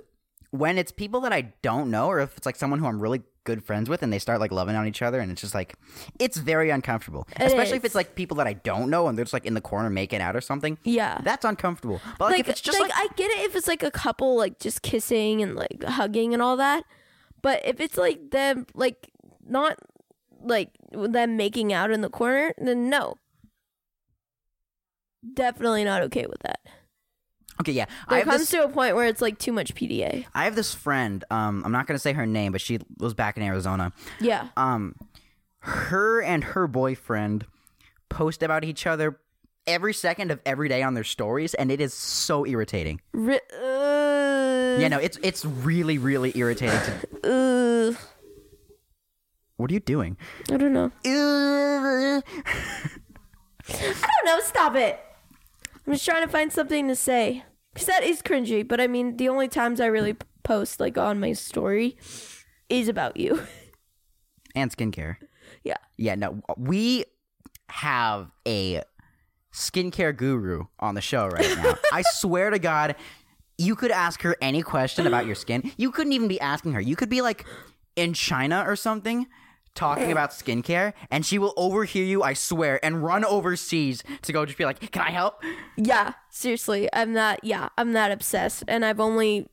when 0.51 0.78
it's 0.78 0.92
people 0.92 1.22
that 1.22 1.34
I 1.34 1.54
don't 1.62 1.90
know, 1.92 2.07
or 2.07 2.19
if 2.19 2.36
it's 2.38 2.46
like 2.46 2.56
someone 2.56 2.80
who 2.80 2.88
I'm 2.88 3.00
really 3.00 3.22
good 3.46 3.63
friends 3.63 3.90
with 3.90 4.04
and 4.04 4.12
they 4.12 4.19
start 4.19 4.40
like 4.40 4.51
loving 4.51 4.75
on 4.75 4.88
each 4.88 5.01
other, 5.01 5.19
and 5.19 5.31
it's 5.31 5.42
just 5.42 5.54
like, 5.54 5.75
it's 6.19 6.38
very 6.38 6.69
uncomfortable. 6.72 7.28
It 7.40 7.46
Especially 7.46 7.78
if 7.78 7.86
it's 7.86 7.96
like 7.96 8.16
people 8.16 8.36
that 8.38 8.48
I 8.48 8.54
don't 8.54 8.90
know 8.90 9.07
and 9.07 9.18
they're 9.18 9.25
just 9.25 9.34
like 9.34 9.46
in 9.46 9.54
the 9.54 9.62
corner 9.62 9.90
making 9.90 10.22
out 10.22 10.36
or 10.36 10.42
something. 10.42 10.78
yeah. 10.84 11.22
That's 11.24 11.46
uncomfortable. 11.46 12.01
But 12.18 12.25
like, 12.25 12.31
like, 12.31 12.40
if 12.42 12.50
it's 12.50 12.62
just 12.62 12.80
like, 12.80 12.90
like, 12.90 13.12
I 13.12 13.13
get 13.16 13.31
it 13.31 13.45
if 13.45 13.56
it's 13.56 13.68
like 13.68 13.84
a 13.84 13.92
couple 13.92 14.36
like 14.36 14.60
just 14.60 14.81
kissing 14.81 15.42
and 15.42 15.56
like 15.56 15.84
hugging 15.84 16.34
and 16.34 16.42
all 16.42 16.57
that, 16.57 16.84
but 17.42 17.66
if 17.66 17.80
it's 17.80 17.98
like 17.98 18.31
them 18.31 18.66
like 18.74 19.12
not 19.48 19.78
like 20.42 20.69
them 20.92 21.38
making 21.38 21.72
out 21.72 21.92
in 21.92 22.02
the 22.02 22.10
corner, 22.10 22.54
then 22.57 22.90
no. 22.90 23.16
Definitely 25.33 25.83
not 25.83 26.01
okay 26.04 26.25
with 26.27 26.39
that. 26.44 26.60
okay, 27.62 27.71
yeah, 27.74 27.86
There 28.10 28.24
comes 28.24 28.39
this. 28.39 28.51
to 28.51 28.63
a 28.63 28.69
point 28.69 28.95
where 28.95 29.06
it's 29.07 29.21
like 29.21 29.38
too 29.38 29.51
much 29.51 29.75
PDA. 29.75 30.25
I 30.33 30.45
have 30.45 30.56
this 30.56 30.74
friend. 30.74 31.24
Um, 31.30 31.63
I'm 31.66 31.71
not 31.71 31.88
gonna 31.88 32.00
say 32.00 32.13
her 32.13 32.25
name, 32.25 32.51
but 32.51 32.62
she 32.62 32.80
was 32.98 33.13
back 33.13 33.36
in 33.38 33.44
Arizona. 33.44 33.92
Yeah. 34.21 34.48
Um, 34.56 34.95
her 35.60 36.21
and 36.21 36.44
her 36.44 36.68
boyfriend 36.68 37.45
post 38.07 38.44
about 38.44 38.63
each 38.63 38.88
other 38.88 39.19
every 39.68 39.94
second 39.94 40.31
of 40.31 40.39
every 40.45 40.69
day 40.69 40.81
on 40.83 40.94
their 40.94 41.04
stories, 41.04 41.54
and 41.54 41.69
it 41.69 41.81
is 41.81 41.94
so 41.94 42.45
irritating. 42.45 43.01
Ri- 43.12 43.42
uh, 43.62 44.77
Yeah, 44.80 44.88
no, 44.88 44.98
it's 45.00 45.18
it's 45.21 45.44
really 45.44 45.98
really 45.98 46.31
irritating. 46.36 46.80
To, 47.24 47.92
uh, 47.94 48.00
what 49.57 49.69
are 49.69 49.74
you 49.74 49.81
doing? 49.81 50.16
I 50.50 50.56
don't 50.56 50.71
know. 50.71 50.92
Ugh. 51.06 52.24
I 53.69 54.10
don't 54.24 54.25
know. 54.25 54.39
Stop 54.45 54.75
it. 54.75 55.00
I'm 55.90 55.96
just 55.96 56.06
trying 56.06 56.24
to 56.24 56.32
find 56.32 56.54
something 56.54 56.88
to 56.88 56.96
say. 56.96 57.44
Because 57.74 57.88
that 57.88 58.04
is 58.04 58.22
cringy, 58.22 58.68
but 58.68 58.80
I 58.80 58.86
mean, 58.86 59.18
the 59.18 59.28
only 59.28 59.48
times 59.48 59.82
I 59.82 59.88
really 59.88 60.16
post 60.44 60.80
like 60.80 61.00
on 61.00 61.20
my 61.20 61.34
story 61.34 61.98
is 62.70 62.88
about 62.88 63.18
you. 63.18 63.42
and 64.56 64.70
skincare. 64.70 65.16
yeah. 65.64 65.78
Yeah, 65.98 66.14
no, 66.14 66.44
we 66.58 67.06
have 67.70 68.30
a 68.48 68.84
skincare 69.52 70.16
guru 70.16 70.66
on 70.80 70.94
the 70.94 71.02
show 71.02 71.28
right 71.28 71.58
now. 71.58 71.74
I 71.92 72.04
swear 72.04 72.52
to 72.52 72.60
God, 72.60 72.96
you 73.58 73.76
could 73.76 73.92
ask 73.92 74.22
her 74.22 74.36
any 74.44 74.62
question 74.62 75.08
about 75.08 75.26
your 75.26 75.36
skin. 75.36 75.72
You 75.76 75.90
couldn't 75.90 76.14
even 76.14 76.28
be 76.28 76.40
asking 76.40 76.74
her. 76.74 76.82
You 76.82 76.96
could 76.96 77.10
be 77.10 77.22
like 77.22 77.46
in 77.96 78.14
China 78.14 78.64
or 78.68 78.76
something 78.76 79.26
talking 79.80 80.12
about 80.12 80.31
skincare, 80.31 80.94
and 81.10 81.26
she 81.26 81.40
will 81.40 81.54
overhear 81.56 82.04
you, 82.04 82.22
I 82.22 82.34
swear, 82.34 82.84
and 82.86 83.02
run 83.04 83.24
overseas 83.24 84.04
to 84.24 84.34
go 84.34 84.46
just 84.46 84.58
be 84.58 84.66
like, 84.66 84.92
Can 84.92 85.02
I 85.02 85.12
help? 85.12 85.42
Yeah. 85.78 86.14
Seriously. 86.30 86.90
I'm 86.94 87.14
not, 87.14 87.44
yeah, 87.44 87.70
I'm 87.78 87.94
that 87.94 88.12
obsessed. 88.12 88.64
And 88.68 88.84
I've 88.86 89.00
only 89.00 89.48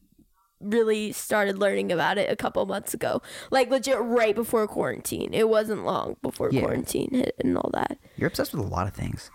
really 0.61 1.13
started 1.13 1.59
learning 1.59 1.93
about 1.93 2.19
it 2.19 2.31
a 2.31 2.37
couple 2.37 2.65
months 2.67 2.93
ago. 2.95 3.23
Like 3.51 3.71
legit 3.71 3.99
right 4.01 4.35
before 4.35 4.67
quarantine. 4.67 5.33
It 5.33 5.49
wasn't 5.49 5.85
long 5.85 6.17
before 6.23 6.51
Yeah. 6.51 6.63
quarantine 6.63 7.11
hit 7.13 7.35
and 7.45 7.57
all 7.57 7.71
that. 7.75 7.99
You're 8.17 8.29
obsessed 8.29 8.53
with 8.55 8.65
a 8.65 8.69
lot 8.69 8.87
of 8.89 8.95
things. 8.95 9.31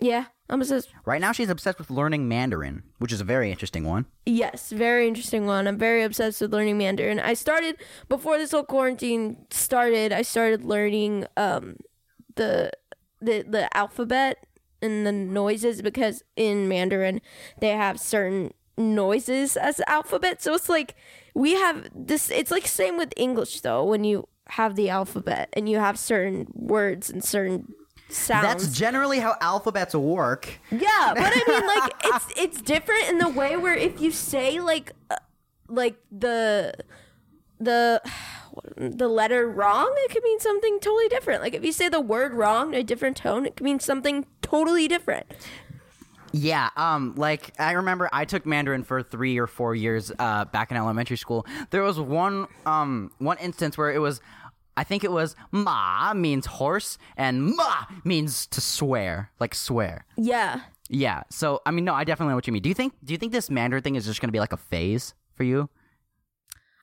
Yeah. 0.00 0.26
I'm 0.48 0.60
obsessed. 0.60 0.88
Right 1.04 1.20
now, 1.20 1.32
she's 1.32 1.48
obsessed 1.48 1.78
with 1.78 1.90
learning 1.90 2.28
Mandarin, 2.28 2.84
which 2.98 3.12
is 3.12 3.20
a 3.20 3.24
very 3.24 3.50
interesting 3.50 3.84
one. 3.84 4.06
Yes, 4.24 4.70
very 4.70 5.08
interesting 5.08 5.46
one. 5.46 5.66
I'm 5.66 5.78
very 5.78 6.04
obsessed 6.04 6.40
with 6.40 6.52
learning 6.52 6.78
Mandarin. 6.78 7.18
I 7.18 7.34
started 7.34 7.76
before 8.08 8.38
this 8.38 8.52
whole 8.52 8.64
quarantine 8.64 9.46
started. 9.50 10.12
I 10.12 10.22
started 10.22 10.64
learning 10.64 11.26
um 11.36 11.76
the 12.36 12.70
the 13.20 13.44
the 13.48 13.76
alphabet 13.76 14.46
and 14.82 15.06
the 15.06 15.12
noises 15.12 15.82
because 15.82 16.22
in 16.36 16.68
Mandarin 16.68 17.20
they 17.60 17.70
have 17.70 17.98
certain 17.98 18.52
noises 18.78 19.56
as 19.56 19.80
alphabet. 19.86 20.42
So 20.42 20.54
it's 20.54 20.68
like 20.68 20.94
we 21.34 21.54
have 21.54 21.88
this. 21.94 22.30
It's 22.30 22.50
like 22.50 22.66
same 22.66 22.96
with 22.96 23.12
English 23.16 23.62
though. 23.62 23.84
When 23.84 24.04
you 24.04 24.28
have 24.50 24.76
the 24.76 24.90
alphabet 24.90 25.48
and 25.54 25.68
you 25.68 25.78
have 25.78 25.98
certain 25.98 26.46
words 26.54 27.10
and 27.10 27.24
certain 27.24 27.74
sounds. 28.08 28.64
That's 28.64 28.76
generally 28.76 29.18
how 29.18 29.36
alphabets 29.40 29.94
work. 29.94 30.58
Yeah, 30.70 31.12
but 31.14 31.32
I 31.34 31.42
mean, 31.46 31.66
like 31.66 31.92
it's 32.04 32.26
it's 32.36 32.62
different 32.62 33.08
in 33.08 33.18
the 33.18 33.28
way 33.28 33.56
where 33.56 33.74
if 33.74 34.00
you 34.00 34.10
say 34.10 34.60
like 34.60 34.92
uh, 35.10 35.16
like 35.68 35.96
the 36.10 36.74
the 37.58 38.02
the 38.76 39.08
letter 39.08 39.48
wrong, 39.48 39.92
it 39.98 40.10
could 40.10 40.22
mean 40.22 40.40
something 40.40 40.78
totally 40.80 41.08
different. 41.08 41.42
Like 41.42 41.54
if 41.54 41.64
you 41.64 41.72
say 41.72 41.88
the 41.88 42.00
word 42.00 42.34
wrong 42.34 42.74
in 42.74 42.80
a 42.80 42.84
different 42.84 43.16
tone, 43.16 43.46
it 43.46 43.56
could 43.56 43.64
mean 43.64 43.80
something 43.80 44.26
totally 44.42 44.88
different. 44.88 45.26
Yeah, 46.32 46.68
um, 46.76 47.14
like 47.16 47.54
I 47.58 47.72
remember 47.72 48.10
I 48.12 48.24
took 48.24 48.44
Mandarin 48.44 48.84
for 48.84 49.02
three 49.02 49.38
or 49.38 49.46
four 49.46 49.74
years 49.74 50.12
uh, 50.18 50.44
back 50.46 50.70
in 50.70 50.76
elementary 50.76 51.16
school. 51.16 51.46
There 51.70 51.82
was 51.82 51.98
one 51.98 52.46
um 52.66 53.10
one 53.18 53.38
instance 53.38 53.78
where 53.78 53.90
it 53.90 54.00
was, 54.00 54.20
I 54.76 54.84
think 54.84 55.04
it 55.04 55.10
was 55.10 55.34
ma 55.52 56.12
means 56.14 56.46
horse 56.46 56.98
and 57.16 57.54
ma 57.56 57.84
means 58.04 58.46
to 58.48 58.60
swear, 58.60 59.30
like 59.40 59.54
swear. 59.54 60.04
Yeah. 60.16 60.60
Yeah. 60.88 61.22
So 61.30 61.62
I 61.66 61.70
mean, 61.70 61.84
no, 61.84 61.94
I 61.94 62.04
definitely 62.04 62.30
know 62.32 62.36
what 62.36 62.46
you 62.46 62.52
mean. 62.52 62.62
Do 62.62 62.68
you 62.68 62.74
think 62.74 62.94
do 63.04 63.12
you 63.14 63.18
think 63.18 63.32
this 63.32 63.50
Mandarin 63.50 63.82
thing 63.82 63.94
is 63.96 64.04
just 64.06 64.20
gonna 64.20 64.32
be 64.32 64.40
like 64.40 64.52
a 64.52 64.56
phase 64.58 65.14
for 65.34 65.44
you? 65.44 65.68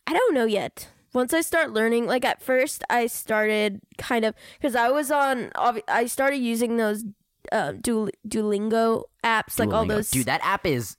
I 0.08 0.14
don't 0.14 0.34
know 0.34 0.46
yet. 0.46 0.90
Once 1.14 1.34
I 1.34 1.42
start 1.42 1.72
learning, 1.72 2.08
like 2.08 2.26
at 2.26 2.42
first 2.42 2.84
I 2.90 3.06
started 3.08 3.80
kind 3.98 4.26
of 4.26 4.34
because 4.60 4.76
I 4.76 4.90
was 4.90 5.12
on. 5.12 5.52
I 5.88 6.08
started 6.08 6.38
using 6.38 6.78
those 6.78 7.06
uh, 7.52 7.74
Duol- 7.74 8.10
Duolingo 8.28 9.04
apps, 9.24 9.60
like 9.60 9.72
all 9.72 9.86
those. 9.86 10.10
Dude, 10.10 10.26
that 10.26 10.42
app 10.44 10.66
is 10.66 10.98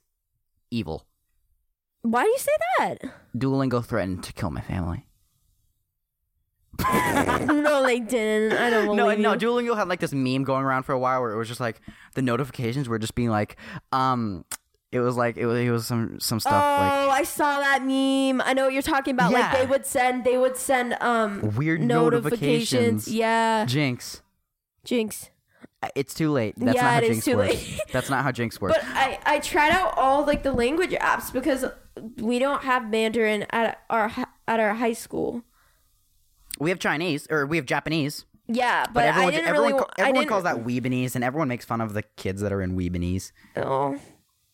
evil. 0.71 1.05
Why 2.01 2.23
do 2.23 2.29
you 2.29 2.37
say 2.37 2.51
that? 2.79 2.97
Duolingo 3.37 3.83
threatened 3.83 4.23
to 4.23 4.33
kill 4.33 4.51
my 4.51 4.61
family. 4.61 5.05
no, 7.45 7.83
they 7.83 7.99
didn't. 7.99 8.57
I 8.57 8.69
don't 8.69 8.95
No, 8.95 9.05
believe 9.05 9.19
no. 9.19 9.35
Duolingo 9.35 9.75
had 9.75 9.87
like 9.87 9.99
this 9.99 10.13
meme 10.13 10.43
going 10.43 10.63
around 10.63 10.83
for 10.83 10.93
a 10.93 10.99
while 10.99 11.21
where 11.21 11.31
it 11.31 11.37
was 11.37 11.47
just 11.47 11.59
like 11.59 11.81
the 12.15 12.21
notifications 12.21 12.87
were 12.89 12.99
just 12.99 13.15
being 13.15 13.29
like, 13.29 13.57
um, 13.91 14.45
it 14.91 14.99
was 14.99 15.17
like 15.17 15.35
it 15.37 15.45
was 15.45 15.59
it 15.59 15.69
was 15.71 15.85
some 15.87 16.19
some 16.19 16.39
stuff 16.39 16.53
Oh, 16.53 17.09
I 17.09 17.23
saw 17.23 17.59
that 17.59 17.81
meme. 17.83 18.41
I 18.45 18.53
know 18.53 18.65
what 18.65 18.73
you're 18.73 18.81
talking 18.81 19.13
about. 19.13 19.31
Like 19.31 19.41
Yeah. 19.43 19.59
they 19.61 19.65
would 19.65 19.85
send, 19.85 20.23
they 20.23 20.37
would 20.37 20.55
send 20.57 20.95
um 21.01 21.41
Weird 21.55 21.81
notifications. 21.81 22.71
notifications. 23.07 23.07
Yeah, 23.13 23.65
Jinx. 23.65 24.21
Jinx. 24.83 25.29
It's 25.95 26.13
too 26.13 26.31
late. 26.31 26.55
That's 26.57 26.75
Yeah, 26.75 26.81
not 26.83 26.91
how 26.93 26.97
it 26.99 27.03
is 27.03 27.09
Jinx 27.09 27.25
too 27.25 27.37
works. 27.37 27.53
late. 27.53 27.81
That's 27.91 28.09
not 28.09 28.23
how 28.23 28.31
Jinx 28.31 28.59
works. 28.61 28.75
But 28.77 28.85
I 28.87 29.19
I 29.25 29.39
tried 29.39 29.71
out 29.71 29.93
all 29.97 30.25
like 30.25 30.43
the 30.43 30.53
language 30.53 30.91
apps 30.91 31.31
because 31.31 31.65
we 32.17 32.39
don't 32.39 32.63
have 32.63 32.89
Mandarin 32.89 33.45
at 33.51 33.81
our 33.89 34.07
hi- 34.07 34.25
at 34.47 34.59
our 34.59 34.73
high 34.75 34.93
school. 34.93 35.43
We 36.59 36.69
have 36.69 36.79
Chinese 36.79 37.27
or 37.29 37.45
we 37.45 37.57
have 37.57 37.65
Japanese. 37.65 38.25
Yeah, 38.47 38.85
but, 38.85 38.93
But 38.93 39.03
everyone, 39.05 39.27
I 39.27 39.35
didn't 39.35 39.47
everyone, 39.47 39.73
really. 39.73 39.85
everyone 39.97 40.27
calls 40.27 40.43
that 40.43 40.57
Weebanese, 40.57 41.15
and 41.15 41.23
everyone 41.23 41.47
makes 41.47 41.65
fun 41.65 41.81
of 41.81 41.93
the 41.93 42.03
kids 42.03 42.41
that 42.41 42.53
are 42.53 42.61
in 42.61 42.75
Weebanese. 42.75 43.31
Oh, 43.55 43.99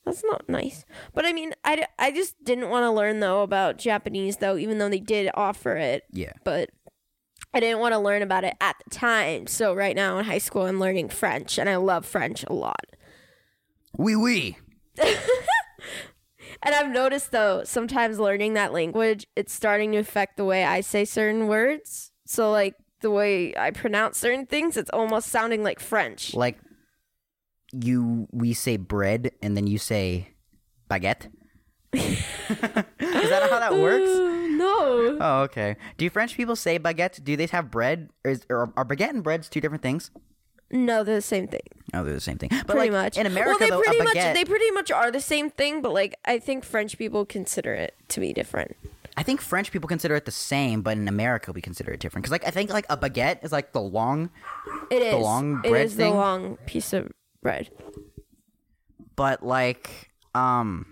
that's 0.05 0.23
not 0.23 0.47
nice. 0.47 0.85
But 1.13 1.25
I 1.25 1.33
mean, 1.33 1.53
I, 1.65 1.85
I 1.99 2.11
just 2.11 2.41
didn't 2.43 2.69
want 2.69 2.83
to 2.85 2.91
learn 2.91 3.19
though 3.19 3.41
about 3.41 3.77
Japanese 3.77 4.37
though, 4.37 4.55
even 4.57 4.77
though 4.77 4.89
they 4.89 4.99
did 4.99 5.29
offer 5.33 5.75
it. 5.75 6.03
Yeah. 6.11 6.31
But 6.45 6.69
I 7.53 7.59
didn't 7.59 7.79
want 7.79 7.93
to 7.93 7.99
learn 7.99 8.21
about 8.21 8.45
it 8.45 8.55
at 8.61 8.77
the 8.83 8.89
time. 8.95 9.45
So 9.47 9.73
right 9.73 9.95
now 9.95 10.17
in 10.17 10.25
high 10.25 10.37
school, 10.37 10.65
I'm 10.67 10.79
learning 10.79 11.09
French, 11.09 11.59
and 11.59 11.69
I 11.69 11.75
love 11.75 12.05
French 12.05 12.45
a 12.47 12.53
lot. 12.53 12.85
Wee 13.97 14.15
wee. 14.15 14.57
And 16.63 16.75
I've 16.75 16.89
noticed 16.91 17.31
though, 17.31 17.63
sometimes 17.63 18.19
learning 18.19 18.53
that 18.53 18.73
language, 18.73 19.25
it's 19.35 19.53
starting 19.53 19.91
to 19.93 19.97
affect 19.97 20.37
the 20.37 20.45
way 20.45 20.63
I 20.63 20.81
say 20.81 21.05
certain 21.05 21.47
words. 21.47 22.11
So 22.25 22.51
like 22.51 22.75
the 23.01 23.11
way 23.11 23.55
I 23.57 23.71
pronounce 23.71 24.17
certain 24.17 24.45
things, 24.45 24.77
it's 24.77 24.89
almost 24.91 25.29
sounding 25.29 25.63
like 25.63 25.79
French. 25.79 26.33
Like 26.33 26.59
you, 27.73 28.27
we 28.31 28.53
say 28.53 28.77
bread, 28.77 29.31
and 29.41 29.55
then 29.57 29.67
you 29.67 29.77
say 29.77 30.29
baguette. 30.89 31.31
Is 31.93 32.19
that 32.99 33.47
how 33.49 33.59
that 33.59 33.73
works? 33.73 34.09
Uh, 34.31 34.67
no. 34.67 35.17
Oh, 35.19 35.41
okay. 35.43 35.75
Do 35.97 36.07
French 36.11 36.35
people 36.35 36.55
say 36.55 36.77
baguette? 36.77 37.23
Do 37.23 37.35
they 37.35 37.47
have 37.47 37.71
bread? 37.71 38.09
Or, 38.23 38.31
is, 38.31 38.45
or 38.47 38.71
are 38.77 38.85
baguette 38.85 39.09
and 39.09 39.23
breads 39.23 39.49
two 39.49 39.59
different 39.59 39.81
things? 39.81 40.11
No, 40.71 41.03
they're 41.03 41.15
the 41.15 41.21
same 41.21 41.47
thing. 41.47 41.61
Oh, 41.93 42.03
they're 42.03 42.13
the 42.13 42.21
same 42.21 42.37
thing. 42.37 42.49
But 42.49 42.67
pretty 42.67 42.89
like, 42.89 43.03
much. 43.05 43.17
in 43.17 43.25
America, 43.25 43.49
well, 43.49 43.59
they 43.59 43.69
though, 43.69 43.81
pretty 43.81 43.99
a 43.99 44.03
much 44.03 44.15
baguette. 44.15 44.33
they 44.33 44.45
pretty 44.45 44.71
much 44.71 44.91
are 44.91 45.11
the 45.11 45.19
same 45.19 45.49
thing, 45.49 45.81
but 45.81 45.93
like 45.93 46.15
I 46.25 46.39
think 46.39 46.63
French 46.63 46.97
people 46.97 47.25
consider 47.25 47.73
it 47.73 47.93
to 48.09 48.19
be 48.19 48.31
different. 48.33 48.75
I 49.17 49.23
think 49.23 49.41
French 49.41 49.71
people 49.71 49.89
consider 49.89 50.15
it 50.15 50.23
the 50.23 50.31
same, 50.31 50.81
but 50.81 50.95
in 50.97 51.07
America 51.09 51.51
we 51.51 51.61
consider 51.61 51.91
it 51.91 51.99
different. 51.99 52.23
Because 52.23 52.31
like 52.31 52.47
I 52.47 52.51
think 52.51 52.71
like 52.71 52.85
a 52.89 52.95
baguette 52.95 53.43
is 53.43 53.51
like 53.51 53.73
the 53.73 53.81
long, 53.81 54.29
It 54.89 55.01
is 55.01 55.11
the 55.13 55.19
long 55.19 55.61
bread 55.61 55.85
is 55.85 55.95
thing? 55.95 56.11
the 56.11 56.17
long 56.17 56.57
piece 56.65 56.93
of 56.93 57.11
bread. 57.43 57.69
but 59.17 59.43
like 59.45 60.11
um 60.33 60.85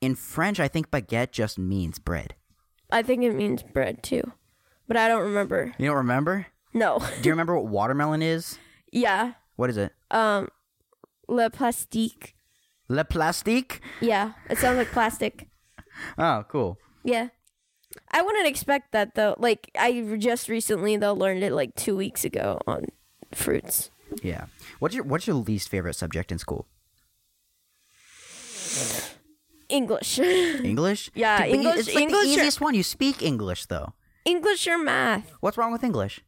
in 0.00 0.14
French 0.14 0.60
I 0.60 0.68
think 0.68 0.90
baguette 0.90 1.32
just 1.32 1.58
means 1.58 1.98
bread. 1.98 2.34
I 2.90 3.02
think 3.02 3.24
it 3.24 3.34
means 3.34 3.62
bread 3.64 4.02
too, 4.04 4.32
but 4.86 4.96
I 4.96 5.08
don't 5.08 5.22
remember. 5.22 5.74
You 5.78 5.86
don't 5.86 5.96
remember? 5.96 6.46
No. 6.74 6.98
Do 6.98 7.28
you 7.28 7.32
remember 7.32 7.54
what 7.56 7.66
watermelon 7.66 8.22
is? 8.22 8.58
yeah. 8.92 9.32
What 9.56 9.70
is 9.70 9.76
it? 9.76 9.92
Um, 10.10 10.48
le 11.28 11.50
plastique. 11.50 12.34
Le 12.88 13.04
plastique. 13.04 13.80
Yeah, 14.00 14.32
it 14.48 14.58
sounds 14.58 14.78
like 14.78 14.90
plastic. 14.90 15.48
Oh, 16.16 16.44
cool. 16.48 16.78
Yeah. 17.02 17.28
I 18.12 18.22
wouldn't 18.22 18.46
expect 18.46 18.92
that 18.92 19.16
though. 19.16 19.34
Like 19.36 19.68
I 19.76 20.16
just 20.18 20.48
recently 20.48 20.96
though 20.96 21.12
learned 21.12 21.42
it 21.42 21.52
like 21.52 21.74
two 21.74 21.96
weeks 21.96 22.24
ago 22.24 22.60
on 22.68 22.84
fruits. 23.34 23.90
Yeah. 24.22 24.44
What's 24.78 24.94
your 24.94 25.02
What's 25.02 25.26
your 25.26 25.34
least 25.34 25.68
favorite 25.68 25.94
subject 25.96 26.30
in 26.30 26.38
school? 26.38 26.68
English. 29.68 30.18
English. 30.20 31.10
Yeah, 31.14 31.44
Dude, 31.44 31.54
English- 31.56 31.76
It's 31.78 31.94
like 31.94 32.02
English 32.02 32.22
the 32.26 32.28
or- 32.28 32.32
easiest 32.38 32.60
one. 32.60 32.74
You 32.74 32.82
speak 32.82 33.22
English 33.22 33.66
though. 33.66 33.92
English 34.24 34.66
or 34.68 34.78
math? 34.78 35.32
What's 35.40 35.58
wrong 35.58 35.72
with 35.72 35.82
English? 35.82 36.20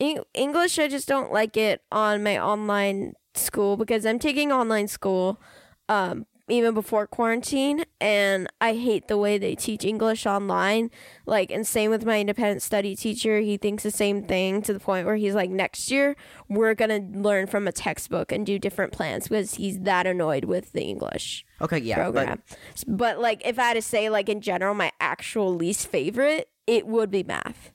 Eng- 0.00 0.24
English, 0.34 0.78
I 0.78 0.88
just 0.88 1.08
don't 1.08 1.32
like 1.32 1.56
it 1.56 1.82
on 1.90 2.22
my 2.22 2.38
online 2.38 3.14
school 3.34 3.76
because 3.76 4.04
I'm 4.04 4.18
taking 4.18 4.52
online 4.52 4.88
school 4.88 5.40
um, 5.88 6.26
even 6.48 6.74
before 6.74 7.06
quarantine, 7.06 7.84
and 8.00 8.46
I 8.60 8.74
hate 8.74 9.08
the 9.08 9.16
way 9.18 9.36
they 9.36 9.54
teach 9.56 9.84
English 9.84 10.26
online. 10.26 10.90
Like, 11.24 11.50
and 11.50 11.66
same 11.66 11.90
with 11.90 12.04
my 12.04 12.20
independent 12.20 12.62
study 12.62 12.94
teacher. 12.94 13.40
He 13.40 13.56
thinks 13.56 13.82
the 13.82 13.90
same 13.90 14.22
thing 14.24 14.62
to 14.62 14.72
the 14.72 14.78
point 14.78 15.06
where 15.06 15.16
he's 15.16 15.34
like, 15.34 15.50
next 15.50 15.90
year 15.90 16.14
we're 16.48 16.74
gonna 16.74 17.00
learn 17.12 17.46
from 17.46 17.66
a 17.66 17.72
textbook 17.72 18.30
and 18.30 18.46
do 18.46 18.58
different 18.58 18.92
plans 18.92 19.28
because 19.28 19.54
he's 19.54 19.80
that 19.80 20.06
annoyed 20.06 20.44
with 20.44 20.72
the 20.72 20.82
English 20.82 21.44
Okay, 21.60 21.78
yeah, 21.78 21.96
program. 21.96 22.42
But, 22.86 23.18
like, 23.18 23.42
if 23.44 23.58
I 23.58 23.62
had 23.68 23.74
to 23.74 23.82
say, 23.82 24.08
like 24.10 24.28
in 24.28 24.40
general, 24.40 24.74
my 24.74 24.92
actual 25.00 25.54
least 25.54 25.88
favorite, 25.88 26.48
it 26.66 26.86
would 26.86 27.10
be 27.10 27.22
math. 27.24 27.72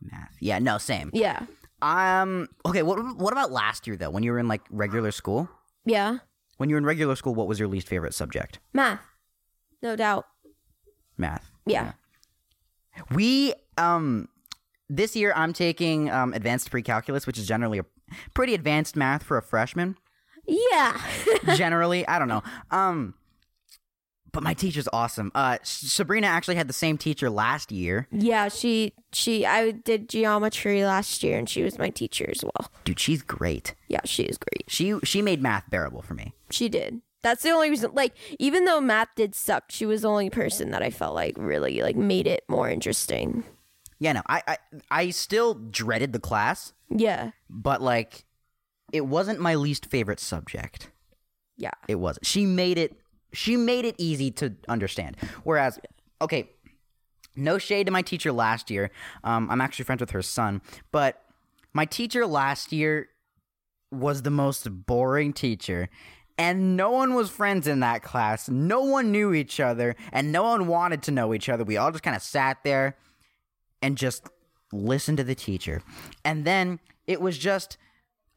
math. 0.00 0.36
Yeah, 0.38 0.58
no, 0.60 0.78
same. 0.78 1.10
Yeah, 1.12 1.46
Um. 1.82 2.48
Okay. 2.64 2.82
What 2.82 3.16
What 3.18 3.32
about 3.32 3.50
last 3.52 3.86
year 3.86 3.96
though? 3.96 4.10
When 4.10 4.22
you 4.22 4.32
were 4.32 4.38
in 4.38 4.48
like 4.48 4.62
regular 4.70 5.10
school? 5.10 5.48
yeah, 5.84 6.18
When 6.58 6.68
you 6.70 6.76
were 6.76 6.78
in 6.78 6.86
regular 6.86 7.16
school, 7.16 7.34
what 7.34 7.48
was 7.48 7.58
your 7.58 7.68
least 7.68 7.88
favorite 7.88 8.14
subject? 8.14 8.60
math, 8.72 9.00
no 9.82 9.96
doubt. 9.96 10.24
Math. 11.18 11.50
Yeah. 11.66 11.92
We 13.10 13.54
um 13.78 14.28
this 14.88 15.16
year 15.16 15.32
I'm 15.34 15.52
taking 15.52 16.10
um 16.10 16.32
advanced 16.34 16.70
pre-calculus, 16.70 17.26
which 17.26 17.38
is 17.38 17.46
generally 17.48 17.78
a 17.78 17.84
pretty 18.34 18.54
advanced 18.54 18.96
math 18.96 19.22
for 19.22 19.36
a 19.36 19.42
freshman. 19.42 19.96
Yeah. 20.46 21.00
generally, 21.56 22.06
I 22.06 22.18
don't 22.18 22.28
know. 22.28 22.42
Um 22.70 23.14
but 24.32 24.42
my 24.42 24.54
teacher's 24.54 24.88
awesome. 24.92 25.30
Uh 25.34 25.58
Sabrina 25.62 26.26
actually 26.26 26.56
had 26.56 26.68
the 26.68 26.72
same 26.72 26.98
teacher 26.98 27.30
last 27.30 27.70
year. 27.72 28.08
yeah, 28.10 28.48
she 28.48 28.92
she 29.12 29.44
I 29.46 29.70
did 29.72 30.08
geometry 30.08 30.84
last 30.84 31.22
year 31.22 31.38
and 31.38 31.48
she 31.48 31.62
was 31.62 31.78
my 31.78 31.90
teacher 31.90 32.28
as 32.30 32.42
well. 32.42 32.70
Dude, 32.84 32.98
she's 32.98 33.22
great. 33.22 33.74
Yeah, 33.88 34.00
she 34.04 34.24
is 34.24 34.38
great. 34.38 34.64
She 34.68 34.98
she 35.04 35.22
made 35.22 35.42
math 35.42 35.68
bearable 35.70 36.02
for 36.02 36.14
me. 36.14 36.34
She 36.50 36.68
did. 36.68 37.00
That's 37.22 37.42
the 37.44 37.50
only 37.50 37.70
reason 37.70 37.90
like 37.94 38.14
even 38.38 38.64
though 38.64 38.80
math 38.80 39.08
did 39.16 39.34
suck, 39.34 39.64
she 39.68 39.86
was 39.86 40.02
the 40.02 40.08
only 40.08 40.30
person 40.30 40.70
that 40.72 40.82
I 40.82 40.90
felt 40.90 41.14
like 41.14 41.34
really 41.38 41.80
like 41.82 41.96
made 41.96 42.26
it 42.26 42.42
more 42.48 42.68
interesting. 42.68 43.44
Yeah, 44.00 44.14
no. 44.14 44.22
I 44.28 44.42
I, 44.48 44.56
I 44.90 45.10
still 45.10 45.54
dreaded 45.54 46.12
the 46.12 46.18
class, 46.18 46.72
Yeah. 46.90 47.30
but 47.48 47.80
like 47.80 48.24
it 48.92 49.02
wasn't 49.06 49.38
my 49.40 49.54
least 49.54 49.86
favorite 49.86 50.18
subject. 50.20 50.90
Yeah. 51.56 51.70
It 51.86 51.94
was. 51.96 52.18
She 52.22 52.44
made 52.44 52.78
it. 52.78 52.96
She 53.32 53.56
made 53.56 53.84
it 53.84 53.94
easy 53.98 54.30
to 54.32 54.54
understand. 54.68 55.16
Whereas, 55.44 55.78
okay, 56.20 56.50
no 57.36 57.58
shade 57.58 57.86
to 57.86 57.92
my 57.92 58.02
teacher 58.02 58.32
last 58.32 58.70
year. 58.70 58.90
Um, 59.24 59.50
I'm 59.50 59.60
actually 59.60 59.84
friends 59.84 60.00
with 60.00 60.10
her 60.10 60.22
son, 60.22 60.60
but 60.90 61.22
my 61.72 61.84
teacher 61.84 62.26
last 62.26 62.72
year 62.72 63.08
was 63.90 64.22
the 64.22 64.30
most 64.30 64.86
boring 64.86 65.32
teacher. 65.32 65.88
And 66.38 66.76
no 66.76 66.90
one 66.90 67.14
was 67.14 67.30
friends 67.30 67.66
in 67.66 67.80
that 67.80 68.02
class. 68.02 68.48
No 68.48 68.80
one 68.80 69.12
knew 69.12 69.34
each 69.34 69.60
other, 69.60 69.94
and 70.12 70.32
no 70.32 70.44
one 70.44 70.66
wanted 70.66 71.02
to 71.04 71.10
know 71.10 71.34
each 71.34 71.48
other. 71.48 71.62
We 71.62 71.76
all 71.76 71.92
just 71.92 72.02
kind 72.02 72.16
of 72.16 72.22
sat 72.22 72.58
there 72.64 72.96
and 73.82 73.98
just 73.98 74.26
listened 74.72 75.18
to 75.18 75.24
the 75.24 75.34
teacher. 75.34 75.82
And 76.24 76.44
then 76.44 76.80
it 77.06 77.20
was 77.20 77.36
just 77.36 77.76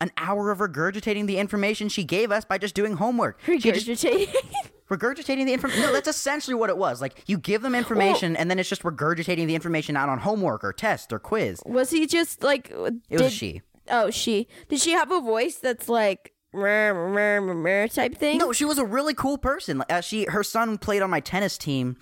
an 0.01 0.11
hour 0.17 0.51
of 0.51 0.59
regurgitating 0.59 1.25
the 1.25 1.37
information 1.37 1.87
she 1.87 2.03
gave 2.03 2.31
us 2.31 2.43
by 2.43 2.57
just 2.57 2.75
doing 2.75 2.97
homework. 2.97 3.41
Regurgitating. 3.43 4.33
regurgitating 4.89 5.45
the 5.45 5.53
information. 5.53 5.81
No, 5.83 5.93
that's 5.93 6.07
essentially 6.07 6.55
what 6.55 6.69
it 6.69 6.77
was. 6.77 7.01
Like 7.01 7.23
you 7.27 7.37
give 7.37 7.61
them 7.61 7.75
information, 7.75 8.35
and 8.35 8.49
then 8.49 8.59
it's 8.59 8.69
just 8.69 8.83
regurgitating 8.83 9.47
the 9.47 9.55
information 9.55 9.95
out 9.97 10.09
on 10.09 10.19
homework 10.19 10.63
or 10.63 10.73
test 10.73 11.11
or 11.13 11.19
quiz. 11.19 11.61
was 11.65 11.89
he 11.91 12.05
just 12.07 12.43
like 12.43 12.71
It 13.09 13.21
was 13.21 13.33
she. 13.33 13.61
Oh, 13.89 14.09
she. 14.09 14.47
Did 14.69 14.79
she 14.81 14.91
have 14.91 15.11
a 15.11 15.21
voice 15.21 15.57
that's 15.57 15.87
like 15.89 16.33
type 16.53 18.17
thing? 18.17 18.37
No, 18.37 18.51
she 18.53 18.65
was 18.65 18.77
a 18.77 18.85
really 18.85 19.13
cool 19.13 19.37
person. 19.37 19.83
Uh, 19.89 20.01
she, 20.01 20.25
her 20.25 20.43
son 20.43 20.77
played 20.77 21.01
on 21.01 21.09
my 21.09 21.19
tennis 21.19 21.57
team 21.57 21.97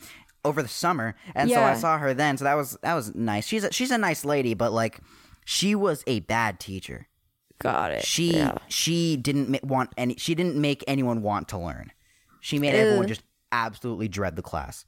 over 0.46 0.62
the 0.62 0.70
summer, 0.70 1.16
and 1.36 1.50
so 1.50 1.62
I 1.62 1.76
saw 1.76 1.98
her 1.98 2.14
then. 2.14 2.38
So 2.38 2.44
that 2.46 2.56
was 2.56 2.78
that 2.82 2.94
was 2.94 3.16
nice. 3.16 3.48
She's 3.48 3.64
a, 3.64 3.72
she's 3.72 3.92
a 3.92 3.98
nice 3.98 4.26
lady, 4.26 4.54
but 4.54 4.72
like 4.74 5.00
she 5.46 5.76
was 5.76 6.04
a 6.08 6.20
bad 6.22 6.60
teacher. 6.60 7.08
Got 7.60 7.92
it. 7.92 8.06
She 8.06 8.36
Yeah. 8.38 8.58
she 8.68 9.16
didn't 9.16 9.64
want 9.64 9.92
any. 9.98 10.16
She 10.18 10.36
didn't 10.36 10.56
make 10.56 10.84
anyone 10.88 11.22
want 11.22 11.48
to 11.50 11.58
learn. 11.58 11.92
She 12.44 12.60
made 12.60 12.76
everyone 12.76 13.08
just 13.08 13.24
absolutely 13.54 14.10
dread 14.10 14.36
the 14.36 14.42
class. 14.42 14.86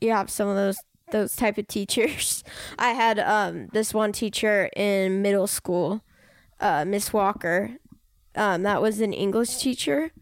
you 0.00 0.12
have 0.12 0.30
some 0.30 0.46
of 0.46 0.54
those 0.54 0.76
those 1.10 1.34
type 1.34 1.58
of 1.58 1.66
teachers. 1.66 2.44
I 2.78 2.90
had 2.90 3.18
um 3.18 3.66
this 3.72 3.92
one 3.92 4.12
teacher 4.12 4.70
in 4.76 5.20
middle 5.20 5.48
school, 5.48 6.02
uh, 6.60 6.84
Miss 6.84 7.12
Walker. 7.12 7.72
Um, 8.36 8.62
that 8.62 8.80
was 8.80 9.00
an 9.00 9.12
English 9.12 9.56
teacher, 9.56 10.12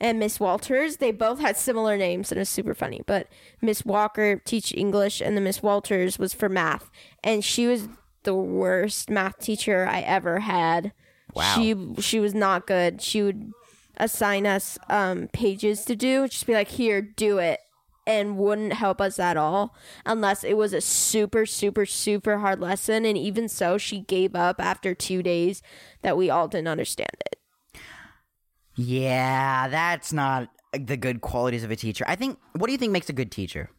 and 0.00 0.18
Miss 0.18 0.40
Walters. 0.40 0.96
They 0.96 1.12
both 1.12 1.38
had 1.40 1.58
similar 1.58 1.98
names 1.98 2.32
and 2.32 2.40
it's 2.40 2.48
super 2.48 2.72
funny. 2.74 3.02
But 3.06 3.26
Miss 3.60 3.84
Walker 3.84 4.36
teach 4.38 4.72
English 4.74 5.20
and 5.20 5.36
the 5.36 5.42
Miss 5.42 5.62
Walters 5.62 6.18
was 6.18 6.32
for 6.32 6.48
math. 6.48 6.90
And 7.22 7.44
she 7.44 7.66
was 7.66 7.88
the 8.22 8.34
worst 8.34 9.10
math 9.10 9.38
teacher 9.38 9.86
I 9.86 10.00
ever 10.00 10.38
had. 10.38 10.92
Wow. 11.34 11.54
She 11.56 11.76
she 12.00 12.20
was 12.20 12.32
not 12.32 12.66
good. 12.66 13.02
She 13.02 13.22
would 13.22 13.52
assign 13.96 14.46
us 14.46 14.78
um 14.88 15.28
pages 15.32 15.84
to 15.86 15.96
do, 15.96 16.28
just 16.28 16.46
be 16.46 16.54
like, 16.54 16.68
"Here, 16.68 17.02
do 17.02 17.38
it." 17.38 17.60
And 18.04 18.36
wouldn't 18.36 18.72
help 18.72 19.00
us 19.00 19.20
at 19.20 19.36
all 19.36 19.76
unless 20.04 20.42
it 20.42 20.56
was 20.56 20.72
a 20.72 20.80
super, 20.80 21.46
super, 21.46 21.86
super 21.86 22.38
hard 22.38 22.60
lesson. 22.60 23.04
And 23.04 23.16
even 23.16 23.48
so, 23.48 23.78
she 23.78 24.00
gave 24.00 24.34
up 24.34 24.60
after 24.60 24.92
two 24.92 25.22
days 25.22 25.62
that 26.02 26.16
we 26.16 26.28
all 26.28 26.48
didn't 26.48 26.66
understand 26.66 27.16
it. 27.26 27.38
Yeah, 28.74 29.68
that's 29.68 30.12
not 30.12 30.48
the 30.72 30.96
good 30.96 31.20
qualities 31.20 31.62
of 31.62 31.70
a 31.70 31.76
teacher. 31.76 32.04
I 32.08 32.16
think. 32.16 32.38
What 32.54 32.66
do 32.66 32.72
you 32.72 32.78
think 32.78 32.92
makes 32.92 33.08
a 33.08 33.12
good 33.12 33.30
teacher? 33.30 33.70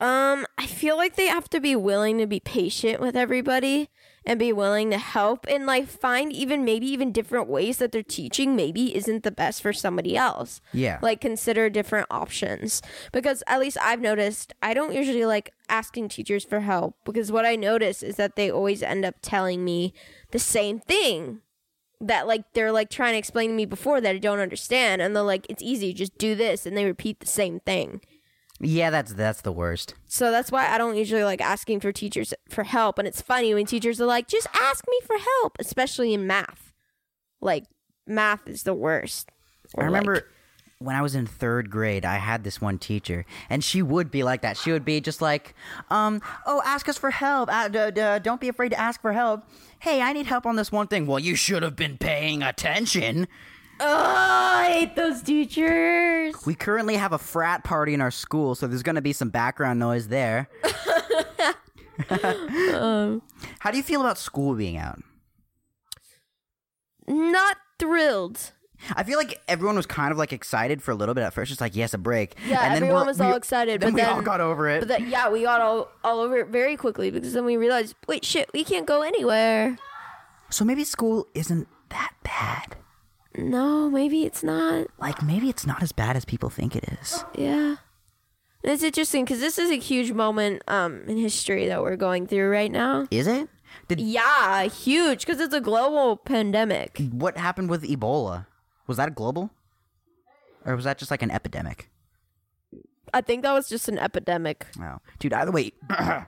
Um, 0.00 0.44
I 0.58 0.66
feel 0.66 0.96
like 0.96 1.16
they 1.16 1.26
have 1.26 1.48
to 1.50 1.60
be 1.60 1.74
willing 1.76 2.18
to 2.18 2.26
be 2.26 2.40
patient 2.40 3.00
with 3.00 3.16
everybody 3.16 3.88
and 4.26 4.38
be 4.38 4.52
willing 4.52 4.90
to 4.90 4.98
help 4.98 5.46
and 5.48 5.66
like 5.66 5.86
find 5.86 6.32
even 6.32 6.64
maybe 6.64 6.86
even 6.86 7.12
different 7.12 7.48
ways 7.48 7.78
that 7.78 7.92
they're 7.92 8.02
teaching 8.02 8.56
maybe 8.56 8.94
isn't 8.96 9.22
the 9.22 9.30
best 9.30 9.60
for 9.60 9.72
somebody 9.72 10.16
else. 10.16 10.60
Yeah. 10.72 10.98
Like 11.02 11.20
consider 11.20 11.68
different 11.68 12.06
options 12.10 12.82
because 13.12 13.42
at 13.46 13.60
least 13.60 13.78
I've 13.80 14.00
noticed 14.00 14.52
I 14.62 14.74
don't 14.74 14.94
usually 14.94 15.26
like 15.26 15.52
asking 15.68 16.08
teachers 16.08 16.44
for 16.44 16.60
help 16.60 16.96
because 17.04 17.30
what 17.30 17.44
I 17.44 17.56
notice 17.56 18.02
is 18.02 18.16
that 18.16 18.36
they 18.36 18.50
always 18.50 18.82
end 18.82 19.04
up 19.04 19.16
telling 19.20 19.64
me 19.64 19.92
the 20.30 20.38
same 20.38 20.80
thing 20.80 21.40
that 22.00 22.26
like 22.26 22.52
they're 22.52 22.72
like 22.72 22.90
trying 22.90 23.12
to 23.12 23.18
explain 23.18 23.50
to 23.50 23.56
me 23.56 23.66
before 23.66 24.00
that 24.00 24.14
I 24.14 24.18
don't 24.18 24.40
understand 24.40 25.00
and 25.00 25.14
they're 25.14 25.22
like 25.22 25.46
it's 25.48 25.62
easy 25.62 25.92
just 25.92 26.18
do 26.18 26.34
this 26.34 26.66
and 26.66 26.76
they 26.76 26.84
repeat 26.84 27.20
the 27.20 27.26
same 27.26 27.60
thing. 27.60 28.00
Yeah, 28.64 28.90
that's 28.90 29.12
that's 29.12 29.42
the 29.42 29.52
worst. 29.52 29.94
So 30.06 30.30
that's 30.30 30.50
why 30.50 30.66
I 30.68 30.78
don't 30.78 30.96
usually 30.96 31.22
like 31.24 31.40
asking 31.40 31.80
for 31.80 31.92
teachers 31.92 32.32
for 32.48 32.64
help. 32.64 32.98
And 32.98 33.06
it's 33.06 33.20
funny 33.20 33.52
when 33.54 33.66
teachers 33.66 34.00
are 34.00 34.06
like, 34.06 34.26
just 34.26 34.46
ask 34.54 34.84
me 34.88 34.98
for 35.06 35.16
help, 35.18 35.56
especially 35.58 36.14
in 36.14 36.26
math. 36.26 36.72
Like, 37.40 37.64
math 38.06 38.48
is 38.48 38.62
the 38.62 38.74
worst. 38.74 39.30
I 39.76 39.84
remember 39.84 40.14
like- 40.14 40.24
when 40.78 40.96
I 40.96 41.02
was 41.02 41.14
in 41.14 41.26
third 41.26 41.70
grade, 41.70 42.04
I 42.04 42.16
had 42.16 42.42
this 42.44 42.60
one 42.60 42.78
teacher, 42.78 43.24
and 43.48 43.62
she 43.64 43.80
would 43.80 44.10
be 44.10 44.22
like 44.22 44.42
that. 44.42 44.56
She 44.56 44.70
would 44.72 44.84
be 44.84 45.00
just 45.00 45.22
like, 45.22 45.54
um, 45.88 46.20
oh, 46.46 46.60
ask 46.64 46.88
us 46.88 46.98
for 46.98 47.10
help. 47.10 47.48
Uh, 47.50 47.68
d- 47.68 47.90
d- 47.92 48.18
don't 48.22 48.40
be 48.40 48.48
afraid 48.48 48.70
to 48.70 48.78
ask 48.78 49.00
for 49.00 49.12
help. 49.12 49.44
Hey, 49.78 50.02
I 50.02 50.12
need 50.12 50.26
help 50.26 50.44
on 50.46 50.56
this 50.56 50.70
one 50.72 50.88
thing. 50.88 51.06
Well, 51.06 51.18
you 51.20 51.36
should 51.36 51.62
have 51.62 51.76
been 51.76 51.96
paying 51.96 52.42
attention. 52.42 53.28
Oh, 53.80 54.14
I 54.60 54.70
hate 54.72 54.96
those 54.96 55.22
teachers. 55.22 56.34
We 56.46 56.54
currently 56.54 56.96
have 56.96 57.12
a 57.12 57.18
frat 57.18 57.64
party 57.64 57.94
in 57.94 58.00
our 58.00 58.10
school, 58.10 58.54
so 58.54 58.66
there's 58.66 58.82
going 58.82 58.96
to 58.96 59.02
be 59.02 59.12
some 59.12 59.30
background 59.30 59.78
noise 59.78 60.08
there. 60.08 60.48
Um, 62.10 63.22
How 63.60 63.70
do 63.70 63.76
you 63.76 63.82
feel 63.84 64.00
about 64.00 64.18
school 64.18 64.54
being 64.56 64.76
out? 64.76 65.00
Not 67.06 67.56
thrilled. 67.78 68.50
I 68.96 69.04
feel 69.04 69.16
like 69.16 69.40
everyone 69.46 69.76
was 69.76 69.86
kind 69.86 70.10
of 70.10 70.18
like 70.18 70.32
excited 70.32 70.82
for 70.82 70.90
a 70.90 70.94
little 70.96 71.14
bit 71.14 71.22
at 71.22 71.32
first, 71.32 71.50
just 71.50 71.60
like 71.60 71.76
yes, 71.76 71.94
a 71.94 71.98
break. 71.98 72.34
Yeah, 72.48 72.64
and 72.64 72.74
then 72.74 72.82
everyone 72.82 73.06
was 73.06 73.18
we- 73.20 73.26
all 73.26 73.36
excited, 73.36 73.80
Then 73.80 73.90
but 73.90 73.94
we 73.94 74.00
then, 74.00 74.10
all 74.12 74.22
got 74.22 74.40
over 74.40 74.68
it. 74.68 74.80
But 74.80 74.88
that, 74.88 75.06
yeah, 75.06 75.30
we 75.30 75.42
got 75.42 75.60
all, 75.60 75.88
all 76.02 76.18
over 76.20 76.38
it 76.38 76.48
very 76.48 76.76
quickly 76.76 77.10
because 77.12 77.32
then 77.32 77.44
we 77.44 77.56
realized, 77.56 77.94
wait, 78.08 78.24
shit, 78.24 78.50
we 78.52 78.64
can't 78.64 78.86
go 78.86 79.02
anywhere. 79.02 79.78
so 80.50 80.64
maybe 80.64 80.82
school 80.84 81.28
isn't 81.34 81.68
that 81.90 82.12
bad. 82.24 82.76
No, 83.36 83.90
maybe 83.90 84.24
it's 84.24 84.42
not. 84.42 84.86
Like 84.98 85.22
maybe 85.22 85.48
it's 85.48 85.66
not 85.66 85.82
as 85.82 85.92
bad 85.92 86.16
as 86.16 86.24
people 86.24 86.50
think 86.50 86.76
it 86.76 86.84
is. 87.00 87.24
Yeah. 87.34 87.76
It's 88.62 88.82
interesting 88.82 89.24
because 89.24 89.40
this 89.40 89.58
is 89.58 89.70
a 89.70 89.78
huge 89.78 90.12
moment 90.12 90.62
um, 90.68 91.02
in 91.06 91.18
history 91.18 91.66
that 91.68 91.82
we're 91.82 91.96
going 91.96 92.26
through 92.26 92.48
right 92.48 92.72
now. 92.72 93.06
Is 93.10 93.26
it? 93.26 93.48
Did 93.88 94.00
Yeah, 94.00 94.64
huge 94.64 95.26
because 95.26 95.40
it's 95.40 95.52
a 95.54 95.60
global 95.60 96.16
pandemic. 96.16 96.98
what 97.10 97.36
happened 97.36 97.68
with 97.68 97.82
Ebola? 97.82 98.46
Was 98.86 98.96
that 98.96 99.08
a 99.08 99.10
global? 99.10 99.50
Or 100.64 100.76
was 100.76 100.84
that 100.84 100.96
just 100.96 101.10
like 101.10 101.22
an 101.22 101.30
epidemic? 101.30 101.90
I 103.12 103.20
think 103.20 103.42
that 103.42 103.52
was 103.52 103.68
just 103.68 103.88
an 103.88 103.98
epidemic. 103.98 104.66
Oh. 104.80 104.98
Dude, 105.18 105.32
either 105.34 105.52
way. 105.52 105.72
oh, 105.90 106.24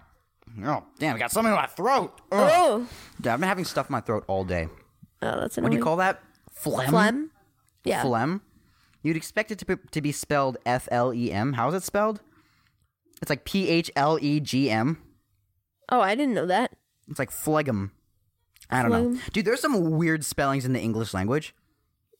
damn, 0.98 1.16
I 1.16 1.18
got 1.18 1.30
something 1.30 1.52
in 1.52 1.58
my 1.58 1.66
throat. 1.66 2.20
Ugh. 2.30 2.50
Oh, 2.52 2.88
Dude, 3.16 3.28
I've 3.28 3.40
been 3.40 3.48
having 3.48 3.64
stuff 3.64 3.88
in 3.88 3.92
my 3.92 4.00
throat 4.00 4.24
all 4.28 4.44
day. 4.44 4.68
oh 5.22 5.40
that's 5.40 5.56
What 5.56 5.70
do 5.70 5.76
you 5.76 5.82
call 5.82 5.96
that? 5.96 6.22
Phlegm? 6.56 6.90
phlegm? 6.90 7.30
Yeah. 7.84 8.02
Phlegm? 8.02 8.42
You'd 9.02 9.16
expect 9.16 9.50
it 9.52 9.58
to 9.60 9.66
be, 9.66 9.76
to 9.92 10.00
be 10.00 10.10
spelled 10.10 10.56
F 10.66 10.88
L 10.90 11.14
E 11.14 11.30
M. 11.30 11.52
How 11.52 11.68
is 11.68 11.74
it 11.74 11.82
spelled? 11.84 12.20
It's 13.22 13.30
like 13.30 13.44
P 13.44 13.68
H 13.68 13.90
L 13.94 14.18
E 14.20 14.40
G 14.40 14.70
M. 14.70 14.98
Oh, 15.88 16.00
I 16.00 16.14
didn't 16.14 16.34
know 16.34 16.46
that. 16.46 16.72
It's 17.08 17.18
like 17.18 17.30
phlegm. 17.30 17.92
I 18.68 18.82
don't 18.82 18.90
know. 18.90 19.20
Dude, 19.32 19.44
there's 19.44 19.60
some 19.60 19.92
weird 19.92 20.24
spellings 20.24 20.64
in 20.64 20.72
the 20.72 20.80
English 20.80 21.14
language. 21.14 21.54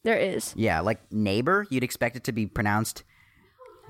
There 0.04 0.16
is. 0.16 0.54
Yeah, 0.56 0.80
like 0.80 1.00
neighbor, 1.10 1.66
you'd 1.68 1.82
expect 1.82 2.14
it 2.14 2.22
to 2.24 2.32
be 2.32 2.46
pronounced 2.46 3.02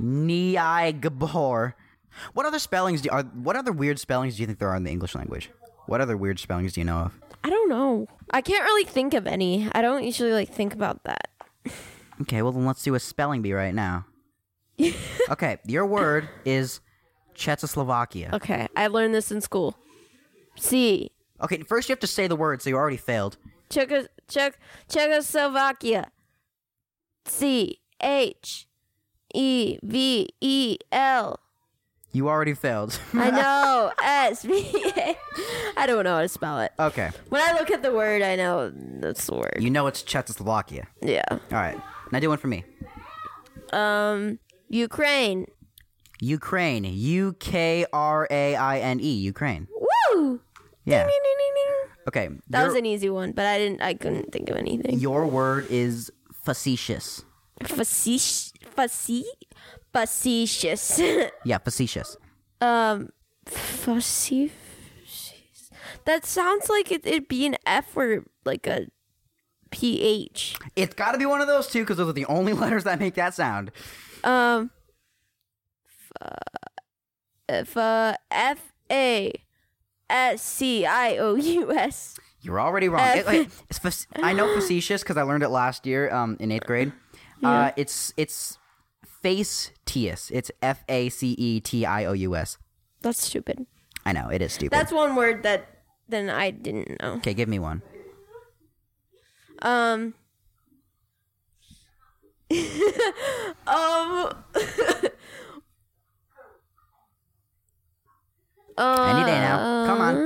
Niagabor. 0.01 1.75
What 2.33 2.47
other 2.47 2.59
spellings 2.59 3.03
do 3.03 3.11
are 3.11 3.25
what 3.25 3.57
other 3.57 3.73
weird 3.73 3.99
spellings 3.99 4.37
do 4.37 4.43
you 4.43 4.47
think 4.47 4.59
there 4.59 4.71
are 4.71 4.77
in 4.77 4.85
the 4.85 4.91
English 4.91 5.15
language? 5.15 5.51
What 5.87 6.01
other 6.01 6.17
weird 6.17 6.39
spellings 6.39 6.73
do 6.75 6.81
you 6.81 6.85
know 6.85 6.99
of? 6.99 7.21
I 7.45 7.51
don't 7.51 7.69
know. 7.69 8.07
I 8.31 8.41
can't 8.41 8.65
really 8.65 8.85
think 8.85 9.15
of 9.15 9.27
any. 9.27 9.69
I 9.73 9.83
don't 9.83 10.05
usually 10.05 10.33
like 10.33 10.53
think 10.53 10.75
about 10.75 11.05
that. 11.05 11.29
Okay, 12.23 12.43
well 12.43 12.53
then 12.53 12.67
let's 12.67 12.83
do 12.83 12.95
a 12.95 13.01
spelling 13.01 13.43
bee 13.43 13.53
right 13.53 13.75
now. 13.75 14.07
okay, 15.31 15.59
your 15.67 15.87
word 15.87 16.29
is 16.45 16.81
Czechoslovakia. 17.35 18.31
Okay, 18.33 18.67
I 18.75 18.89
learned 18.89 19.15
this 19.15 19.31
in 19.31 19.41
school. 19.41 19.77
C. 20.57 21.11
Okay, 21.43 21.63
first 21.63 21.89
you 21.89 21.93
have 21.93 22.01
to 22.01 22.07
say 22.07 22.27
the 22.27 22.37
word, 22.37 22.63
so 22.63 22.71
you 22.71 22.77
already 22.77 22.97
failed. 22.97 23.37
Czech 23.69 23.91
Czech 24.29 24.59
Czechoslovakia. 24.89 26.11
C 27.25 27.81
H 28.01 28.67
E 29.35 29.79
V 29.83 30.29
E 30.41 30.79
L. 30.93 31.39
You 32.17 32.29
already 32.31 32.55
failed. 32.55 32.99
I 33.13 33.31
know. 33.41 33.93
S 34.03 34.43
V 34.43 34.53
A. 34.97 35.19
I 35.77 35.87
don't 35.87 36.05
know 36.05 36.15
how 36.17 36.23
to 36.23 36.29
spell 36.29 36.61
it. 36.61 36.73
okay, 36.79 37.11
When 37.29 37.43
I 37.43 37.53
look 37.59 37.71
at 37.71 37.83
the 37.83 37.93
word, 37.93 38.23
I 38.23 38.37
know 38.37 38.73
that's 39.05 39.27
the 39.27 39.35
word. 39.37 39.57
you 39.61 39.69
know 39.69 39.87
it's 39.87 40.03
Czechoslovakia. 40.03 40.87
Yeah. 41.03 41.25
All 41.31 41.39
right, 41.53 41.79
now 42.13 42.19
do 42.21 42.31
one 42.31 42.39
for 42.39 42.49
me. 42.49 42.65
Um, 43.73 44.39
Ukraine. 44.69 45.47
Ukraine. 46.21 46.85
U 46.85 47.35
K 47.39 47.85
R 47.93 48.27
A 48.31 48.57
I 48.57 48.79
N 48.79 49.01
E. 49.01 49.13
Ukraine. 49.33 49.69
Woo! 49.71 50.41
Yeah. 50.85 51.05
Ding, 51.05 51.21
ding, 51.23 51.37
ding. 51.39 51.75
Okay. 52.09 52.29
That 52.49 52.61
your- 52.61 52.69
was 52.69 52.77
an 52.77 52.87
easy 52.87 53.11
one, 53.11 53.33
but 53.33 53.45
I 53.45 53.59
didn't. 53.59 53.83
I 53.83 53.93
couldn't 53.95 54.33
think 54.33 54.49
of 54.49 54.57
anything. 54.57 54.99
Your 55.01 55.27
word 55.27 55.67
is 55.69 56.11
facetious. 56.33 57.25
Facetious. 57.63 58.53
Faci- 58.77 59.25
Facetious. 59.97 61.01
Yeah, 61.45 61.59
facetious. 61.59 62.17
um, 62.61 63.09
facetious. 63.47 64.51
That 66.05 66.27
sounds 66.27 66.69
like 66.69 66.93
it, 66.93 67.07
it'd 67.07 67.29
be 67.29 67.47
an 67.47 67.57
F 67.65 67.97
or 67.97 68.25
like 68.45 68.67
a 68.67 68.89
PH. 69.71 70.57
It's 70.77 70.95
got 70.95 71.13
to 71.13 71.19
be 71.19 71.25
one 71.27 71.41
of 71.41 71.47
those 71.47 71.67
two 71.69 71.81
because 71.81 71.97
those 71.97 72.09
are 72.11 72.13
the 72.13 72.27
only 72.27 72.53
letters 72.63 72.85
that 72.85 72.99
make 72.99 73.15
that 73.15 73.33
sound. 73.35 73.71
Um, 74.23 74.71
f 77.49 77.77
uh, 77.77 78.15
F 78.31 78.73
A 78.91 79.33
S 80.11 80.43
C 80.43 80.85
I 80.85 81.17
O 81.17 81.35
U 81.37 81.73
S. 81.73 82.17
You're 82.43 82.61
already 82.61 82.89
wrong. 82.89 83.01
F- 83.01 83.17
It- 83.19 83.27
like, 83.27 83.51
it's 83.71 83.79
fac- 83.79 84.23
I 84.23 84.33
know 84.35 84.55
facetious 84.55 85.03
because 85.03 85.17
I 85.17 85.23
learned 85.23 85.43
it 85.43 85.49
last 85.49 85.87
year 85.87 86.13
um, 86.15 86.37
in 86.39 86.53
eighth 86.53 86.67
grade. 86.67 86.93
Yeah. 87.41 87.51
Uh, 87.51 87.71
it's 87.77 88.13
it's 88.17 88.59
face-tious. 89.27 90.31
It's 90.31 90.53
F 90.63 90.85
A 90.89 91.09
C 91.09 91.35
E 91.37 91.59
T 91.59 91.85
I 91.85 92.05
O 92.05 92.13
U 92.13 92.37
S. 92.37 92.59
That's 93.03 93.21
stupid. 93.21 93.67
I 94.05 94.13
know 94.13 94.29
it 94.29 94.41
is 94.41 94.53
stupid. 94.53 94.71
That's 94.71 94.93
one 94.93 95.17
word 95.17 95.43
that 95.43 95.83
then 96.09 96.31
I 96.31 96.53
didn't 96.53 97.03
know. 97.03 97.15
okay. 97.15 97.35
Give 97.35 97.49
me 97.49 97.59
one. 97.59 97.83
Um. 99.63 100.15
um. 103.67 104.31
Any 108.79 109.25
day 109.25 109.41
now. 109.43 109.87
Come 109.87 110.01
on. 110.01 110.17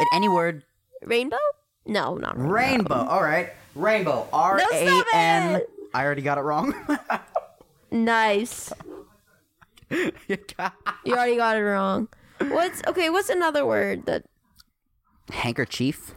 It, 0.00 0.08
any 0.14 0.30
word. 0.30 0.62
Rainbow? 1.02 1.36
No, 1.84 2.14
not 2.14 2.38
rainbow. 2.38 2.54
Rainbow. 2.54 3.06
All 3.06 3.22
right. 3.22 3.50
Rainbow. 3.74 4.26
R 4.32 4.58
stop 4.58 5.06
it. 5.12 5.70
I 5.92 6.04
already 6.04 6.22
got 6.22 6.38
it 6.38 6.42
wrong. 6.42 6.74
Nice. 8.04 8.72
You 9.88 11.14
already 11.14 11.36
got 11.36 11.56
it 11.56 11.60
wrong. 11.62 12.08
What's 12.40 12.82
okay? 12.88 13.08
What's 13.08 13.28
another 13.28 13.64
word 13.64 14.04
that? 14.06 14.24
Handkerchief. 15.30 16.12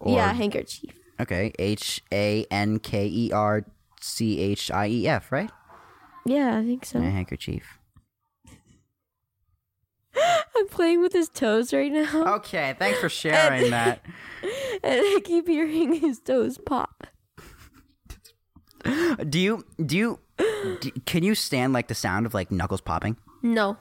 Or- 0.00 0.16
yeah, 0.16 0.32
handkerchief. 0.32 0.90
Okay. 1.20 1.52
H 1.60 2.02
A 2.12 2.44
N 2.50 2.80
K 2.80 3.06
E 3.06 3.30
R 3.32 3.64
C 4.00 4.40
H 4.40 4.72
I 4.72 4.88
E 4.88 5.06
F, 5.06 5.30
right? 5.30 5.50
Yeah, 6.26 6.58
I 6.58 6.64
think 6.64 6.84
so. 6.84 6.98
A 6.98 7.02
handkerchief. 7.02 7.78
I'm 10.56 10.66
playing 10.68 11.00
with 11.00 11.12
his 11.12 11.28
toes 11.28 11.72
right 11.72 11.92
now, 11.92 12.34
Okay, 12.36 12.74
thanks 12.78 12.98
for 12.98 13.08
sharing 13.22 13.70
that. 13.70 14.04
and 14.82 15.00
I 15.00 15.20
keep 15.24 15.46
hearing 15.46 15.94
his 15.94 16.18
toes 16.18 16.58
pop. 16.58 17.06
Do 19.28 19.38
you 19.38 19.64
do 19.84 19.96
you 19.96 20.18
do, 20.38 20.90
can 21.06 21.22
you 21.22 21.34
stand 21.34 21.72
like 21.72 21.88
the 21.88 21.94
sound 21.94 22.26
of 22.26 22.34
like 22.34 22.50
knuckles 22.50 22.80
popping? 22.80 23.16
No, 23.42 23.76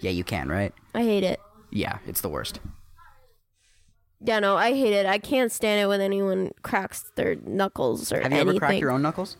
Yeah, 0.00 0.10
you 0.10 0.24
can, 0.24 0.48
right? 0.48 0.72
I 0.94 1.02
hate 1.02 1.24
it. 1.24 1.40
Yeah, 1.70 1.98
it's 2.06 2.20
the 2.20 2.28
worst. 2.28 2.60
Yeah, 4.24 4.38
no, 4.38 4.56
I 4.56 4.72
hate 4.72 4.92
it. 4.92 5.06
I 5.06 5.18
can't 5.18 5.50
stand 5.50 5.80
it 5.80 5.86
when 5.86 6.00
anyone 6.00 6.52
cracks 6.62 7.10
their 7.16 7.34
knuckles 7.36 8.12
or 8.12 8.20
Have 8.20 8.30
you 8.32 8.38
anything. 8.38 8.48
ever 8.50 8.58
cracked 8.58 8.78
your 8.80 8.90
own 8.92 9.02
knuckles? 9.02 9.36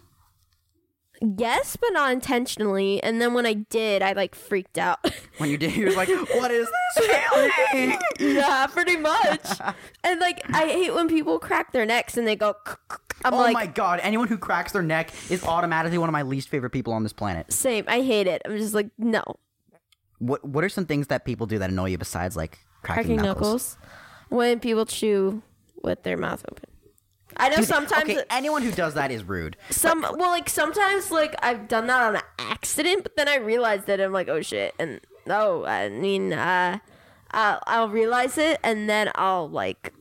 Yes, 1.39 1.77
but 1.77 1.91
not 1.93 2.11
intentionally. 2.11 3.01
And 3.01 3.21
then 3.21 3.33
when 3.33 3.47
I 3.47 3.53
did, 3.53 4.03
I 4.03 4.13
like 4.13 4.35
freaked 4.35 4.79
out. 4.79 4.99
When 5.39 5.49
you 5.51 5.57
did, 5.57 5.75
you 5.75 5.87
were 5.87 5.93
like, 5.93 6.09
"What 6.09 6.51
is 6.51 6.69
this 6.97 7.07
feeling?" 7.07 7.97
yeah, 8.37 8.67
pretty 8.67 8.97
much. 8.99 9.47
and 10.05 10.21
like, 10.21 10.43
I 10.53 10.67
hate 10.69 10.95
when 10.95 11.09
people 11.09 11.39
crack 11.39 11.73
their 11.73 11.87
necks 11.87 12.17
and 12.19 12.27
they 12.29 12.37
go. 12.37 12.55
I'm 13.25 13.35
oh 13.35 13.39
like, 13.39 13.55
my 13.55 13.67
god! 13.67 14.01
Anyone 14.03 14.29
who 14.29 14.39
cracks 14.39 14.73
their 14.73 14.83
neck 14.83 15.11
is 15.31 15.45
automatically 15.45 15.99
one 15.99 16.09
of 16.09 16.13
my 16.13 16.23
least 16.23 16.49
favorite 16.49 16.71
people 16.71 16.93
on 16.93 17.03
this 17.03 17.13
planet. 17.13 17.53
same. 17.53 17.85
I 17.89 18.03
hate 18.03 18.27
it. 18.27 18.43
I'm 18.45 18.57
just 18.57 18.75
like, 18.75 18.89
no. 18.99 19.23
What 20.19 20.45
What 20.45 20.65
are 20.65 20.69
some 20.69 20.87
things 20.87 21.09
that 21.09 21.25
people 21.25 21.47
do 21.47 21.59
that 21.59 21.71
annoy 21.71 21.91
you 21.91 21.99
besides 21.99 22.37
like 22.37 22.59
cracking, 22.83 23.17
Cracking 23.17 23.17
knuckles? 23.17 23.77
knuckles. 23.77 23.79
When 24.29 24.61
people 24.61 24.87
chew 24.87 25.43
with 25.83 26.03
their 26.05 26.17
mouth 26.17 26.45
open. 26.51 26.65
I 27.37 27.49
know 27.49 27.57
Dude, 27.57 27.67
sometimes 27.67 28.11
okay, 28.11 28.23
anyone 28.31 28.63
who 28.63 28.71
does 28.73 28.95
that 28.95 29.11
is 29.11 29.25
rude. 29.25 29.57
some 29.71 30.03
well 30.03 30.31
like 30.31 30.49
sometimes 30.51 31.11
like 31.11 31.35
I've 31.43 31.67
done 31.67 31.87
that 31.87 32.15
on 32.15 32.23
accident, 32.39 33.03
but 33.05 33.17
then 33.17 33.27
I 33.29 33.37
realized 33.37 33.87
that 33.87 34.01
I'm 34.01 34.13
like, 34.13 34.29
oh 34.29 34.43
shit, 34.43 34.75
and 34.79 35.01
no, 35.27 35.65
I 35.65 35.89
mean, 35.89 36.33
uh, 36.35 36.79
I'll, 37.31 37.61
I'll 37.67 37.89
realize 37.89 38.37
it, 38.37 38.59
and 38.63 38.89
then 38.89 39.11
I'll 39.15 39.49
like 39.49 39.93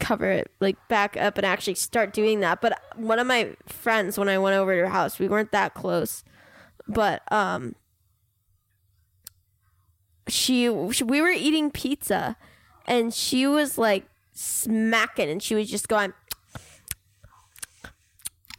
cover 0.00 0.30
it 0.30 0.50
like 0.60 0.76
back 0.88 1.16
up 1.16 1.36
and 1.38 1.46
actually 1.46 1.74
start 1.74 2.12
doing 2.12 2.40
that. 2.40 2.60
But 2.60 2.80
one 2.96 3.18
of 3.18 3.26
my 3.26 3.54
friends, 3.66 4.18
when 4.18 4.28
I 4.28 4.38
went 4.38 4.56
over 4.56 4.74
to 4.74 4.80
her 4.82 4.88
house, 4.88 5.18
we 5.18 5.28
weren't 5.28 5.52
that 5.52 5.74
close, 5.74 6.24
but 6.86 7.22
um, 7.32 7.74
she, 10.28 10.68
we 10.68 11.20
were 11.20 11.30
eating 11.30 11.70
pizza, 11.70 12.36
and 12.86 13.12
she 13.12 13.46
was 13.46 13.78
like 13.78 14.06
smacking, 14.32 15.28
and 15.28 15.42
she 15.42 15.54
was 15.54 15.70
just 15.70 15.88
going. 15.88 16.12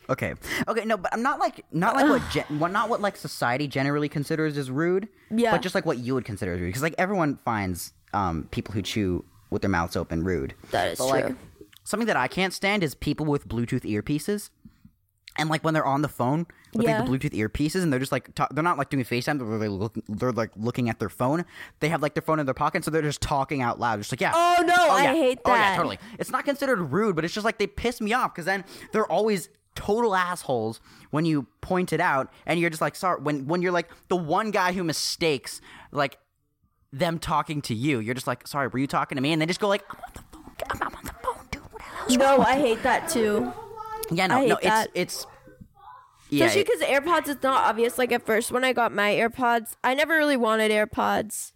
Okay, 0.10 0.34
okay, 0.68 0.86
no, 0.86 0.98
but 0.98 1.14
I'm 1.14 1.22
not 1.22 1.40
like 1.40 1.64
not 1.72 1.96
like 1.96 2.10
what, 2.10 2.22
gen- 2.32 2.60
what 2.60 2.72
not 2.72 2.90
what 2.90 3.02
like 3.02 3.16
society 3.16 3.68
generally 3.68 4.10
considers 4.10 4.58
as 4.58 4.72
rude. 4.72 5.08
Yeah. 5.30 5.52
but 5.52 5.62
just 5.62 5.76
like 5.76 5.86
what 5.86 6.00
you 6.00 6.16
would 6.16 6.26
consider 6.26 6.54
as 6.54 6.60
rude, 6.60 6.68
because 6.68 6.82
like 6.82 6.96
everyone 6.98 7.38
finds 7.46 7.94
um 8.14 8.48
people 8.50 8.74
who 8.74 8.82
chew 8.82 9.24
with 9.50 9.62
their 9.62 9.70
mouths 9.70 9.96
open 9.96 10.24
rude. 10.24 10.54
That 10.72 10.90
is 10.94 10.98
But, 11.00 11.08
like, 11.08 11.26
true. 11.28 11.38
something 11.84 12.08
that 12.08 12.18
I 12.18 12.28
can't 12.28 12.54
stand 12.54 12.84
is 12.84 12.96
people 12.96 13.26
with 13.26 13.48
Bluetooth 13.48 13.82
earpieces. 13.84 14.50
And 15.38 15.50
like 15.50 15.64
when 15.64 15.74
they're 15.74 15.86
on 15.86 16.02
the 16.02 16.10
phone 16.10 16.48
with 16.74 16.86
Yeah. 16.86 17.00
like 17.02 17.06
the 17.10 17.12
Bluetooth 17.30 17.34
earpieces, 17.34 17.82
and 17.82 17.94
they're 17.94 18.00
just 18.00 18.12
like 18.12 18.34
ta- 18.36 18.48
they're 18.52 18.64
not 18.64 18.78
like 18.78 18.90
doing 18.90 19.06
FaceTime, 19.06 19.38
they're 19.40 19.48
like, 19.48 19.70
look, 19.70 19.96
they're 20.10 20.34
like 20.34 20.50
looking 20.58 20.90
at 20.90 21.00
their 21.00 21.08
phone. 21.08 21.46
They 21.80 21.88
have 21.90 22.02
like 22.02 22.14
their 22.14 22.22
phone 22.24 22.40
in 22.40 22.46
their 22.46 22.54
pocket, 22.56 22.84
so 22.84 22.92
they're 22.92 23.02
just 23.04 23.22
talking 23.22 23.62
out 23.62 23.80
loud, 23.80 24.00
just 24.00 24.12
like 24.12 24.20
yeah. 24.20 24.34
Oh, 24.36 24.64
no, 24.66 24.74
oh, 24.78 24.90
I 24.92 25.04
yeah. 25.04 25.14
hate 25.14 25.44
that. 25.46 25.52
Oh 25.52 25.56
yeah, 25.56 25.76
totally. 25.78 26.00
It's 26.18 26.32
not 26.32 26.44
considered 26.44 26.80
rude, 26.92 27.16
but 27.16 27.24
it's 27.24 27.34
just 27.34 27.46
like 27.46 27.58
they 27.58 27.68
piss 27.68 28.02
me 28.02 28.12
off 28.12 28.34
because 28.34 28.46
then 28.46 28.66
they're 28.92 29.10
always 29.10 29.48
total 29.76 30.14
assholes 30.14 30.82
when 31.12 31.24
you 31.26 31.48
point 31.62 31.94
it 31.94 32.02
out, 32.02 32.34
and 32.46 32.60
you're 32.60 32.70
just 32.72 32.82
like 32.82 32.96
sorry 32.96 33.22
when 33.22 33.46
when 33.48 33.62
you're 33.62 33.72
like 33.72 33.90
the 34.10 34.18
one 34.18 34.52
guy 34.52 34.74
who 34.74 34.84
mistakes 34.84 35.62
like 35.92 36.18
them 36.92 37.20
talking 37.20 37.62
to 37.64 37.74
you, 37.76 38.00
you're 38.00 38.16
just 38.16 38.28
like 38.28 38.48
sorry, 38.48 38.68
were 38.68 38.80
you 38.80 38.88
talking 38.88 39.16
to 39.16 39.22
me? 39.22 39.32
And 39.32 39.42
they 39.42 39.46
just 39.46 39.60
go 39.60 39.68
like 39.68 39.84
I'm 39.92 40.00
on 40.00 40.12
the 40.14 40.22
phone, 40.32 40.44
I'm, 40.70 40.82
I'm 40.82 40.96
on 40.96 41.04
the 41.04 41.14
phone, 41.24 41.48
dude. 41.52 41.62
What 41.72 42.18
No, 42.20 42.42
I 42.42 42.54
hate 42.60 42.82
that 42.84 43.10
too. 43.10 43.52
Yeah, 44.12 44.28
no, 44.28 44.36
I 44.38 44.46
no, 44.48 44.58
that. 44.64 44.88
it's 44.94 45.26
it's 45.26 45.28
yeah. 46.32 46.46
Especially 46.46 46.62
it- 46.62 46.68
because 46.68 46.82
AirPods 46.82 47.28
is 47.28 47.44
not 47.44 47.68
obvious. 47.68 47.98
Like 47.98 48.12
at 48.12 48.26
first, 48.26 48.52
when 48.52 48.64
I 48.64 48.74
got 48.74 48.92
my 48.94 49.12
AirPods, 49.14 49.74
I 49.84 49.94
never 49.94 50.16
really 50.16 50.38
wanted 50.38 50.72
AirPods. 50.72 51.54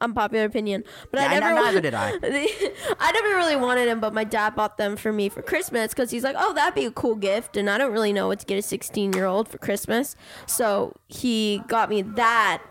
Unpopular 0.00 0.44
opinion, 0.46 0.82
but 1.12 1.20
Yeah, 1.20 1.28
I 1.30 1.36
I- 1.36 1.38
never. 1.40 1.54
neither 1.54 1.76
wa- 1.76 1.80
did 1.80 1.94
I. 1.94 2.08
I 2.98 3.12
never 3.12 3.28
really 3.36 3.54
wanted 3.56 3.86
them, 3.88 4.00
but 4.00 4.12
my 4.12 4.24
dad 4.24 4.56
bought 4.56 4.76
them 4.76 4.96
for 4.96 5.12
me 5.12 5.28
for 5.28 5.42
Christmas 5.42 5.88
because 5.90 6.10
he's 6.10 6.24
like, 6.24 6.34
"Oh, 6.36 6.52
that'd 6.54 6.74
be 6.74 6.86
a 6.86 6.90
cool 6.90 7.14
gift," 7.14 7.56
and 7.56 7.70
I 7.70 7.78
don't 7.78 7.92
really 7.92 8.12
know 8.12 8.26
what 8.26 8.40
to 8.40 8.46
get 8.46 8.58
a 8.58 8.62
16 8.62 9.12
year 9.12 9.26
old 9.26 9.48
for 9.48 9.58
Christmas, 9.58 10.16
so 10.46 10.96
he 11.06 11.62
got 11.68 11.88
me 11.88 12.02
that, 12.02 12.62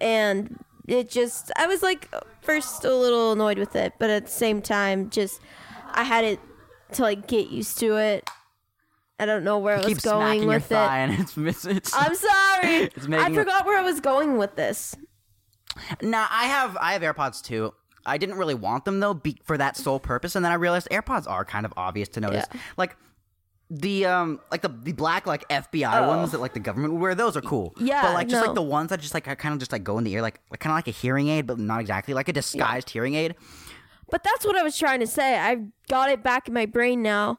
and 0.00 0.58
it 0.90 1.08
just 1.08 1.52
I 1.56 1.66
was 1.66 1.82
like 1.82 2.12
first 2.42 2.84
a 2.84 2.94
little 2.94 3.32
annoyed 3.32 3.58
with 3.58 3.76
it, 3.76 3.94
but 3.98 4.10
at 4.10 4.26
the 4.26 4.30
same 4.30 4.60
time, 4.60 5.08
just 5.10 5.40
I 5.92 6.02
had 6.02 6.24
it 6.24 6.40
to 6.92 7.02
like 7.02 7.26
get 7.26 7.50
used 7.50 7.78
to 7.78 7.96
it. 7.96 8.28
I 9.18 9.26
don't 9.26 9.44
know 9.44 9.58
where 9.58 9.74
I 9.74 9.78
was 9.78 9.86
keep 9.86 10.02
going 10.02 10.46
with 10.46 10.72
it. 10.72 11.20
it's 11.20 11.36
it's. 11.36 11.64
it's 11.64 11.94
I'm 11.94 12.14
sorry. 12.14 12.90
It's 12.96 13.06
I 13.06 13.32
forgot 13.32 13.66
where 13.66 13.78
I 13.78 13.82
was 13.82 14.00
going 14.00 14.36
with 14.36 14.56
this. 14.56 14.96
Nah, 16.02 16.26
I 16.30 16.46
have 16.46 16.76
I 16.78 16.94
have 16.94 17.02
AirPods 17.02 17.42
too. 17.42 17.72
I 18.04 18.18
didn't 18.18 18.36
really 18.36 18.54
want 18.54 18.86
them 18.86 18.98
though, 18.98 19.14
be, 19.14 19.36
for 19.44 19.58
that 19.58 19.76
sole 19.76 20.00
purpose, 20.00 20.34
and 20.34 20.44
then 20.44 20.50
I 20.50 20.56
realized 20.56 20.88
AirPods 20.90 21.28
are 21.28 21.44
kind 21.44 21.66
of 21.66 21.72
obvious 21.76 22.08
to 22.10 22.20
notice. 22.20 22.46
Yeah. 22.52 22.60
Like 22.76 22.96
the 23.70 24.04
um 24.04 24.40
like 24.50 24.62
the 24.62 24.68
the 24.68 24.92
black 24.92 25.26
like 25.26 25.48
FBI 25.48 26.06
ones 26.06 26.32
that 26.32 26.40
like 26.40 26.54
the 26.54 26.60
government 26.60 26.92
would 26.92 27.00
wear. 27.00 27.14
Those 27.14 27.36
are 27.36 27.40
cool. 27.40 27.72
Oh. 27.76 27.84
Yeah, 27.84 28.02
but 28.02 28.14
like 28.14 28.28
just 28.28 28.42
no. 28.42 28.48
like 28.48 28.54
the 28.54 28.62
ones 28.62 28.90
that 28.90 29.00
just 29.00 29.14
like 29.14 29.24
kind 29.24 29.52
of 29.52 29.58
just 29.58 29.72
like 29.72 29.84
go 29.84 29.96
in 29.98 30.04
the 30.04 30.12
ear, 30.12 30.22
like, 30.22 30.40
like 30.50 30.60
kind 30.60 30.72
of 30.72 30.76
like 30.76 30.88
a 30.88 30.90
hearing 30.90 31.28
aid, 31.28 31.46
but 31.46 31.58
not 31.58 31.80
exactly 31.80 32.12
like 32.12 32.28
a 32.28 32.32
disguised 32.32 32.90
hearing 32.90 33.14
aid. 33.14 33.36
But 34.10 34.24
that's 34.24 34.44
what 34.44 34.56
I 34.56 34.62
was 34.62 34.76
trying 34.76 35.00
to 35.00 35.06
say. 35.06 35.38
I've 35.38 35.62
got 35.88 36.10
it 36.10 36.22
back 36.22 36.48
in 36.48 36.54
my 36.54 36.66
brain 36.66 37.00
now. 37.00 37.38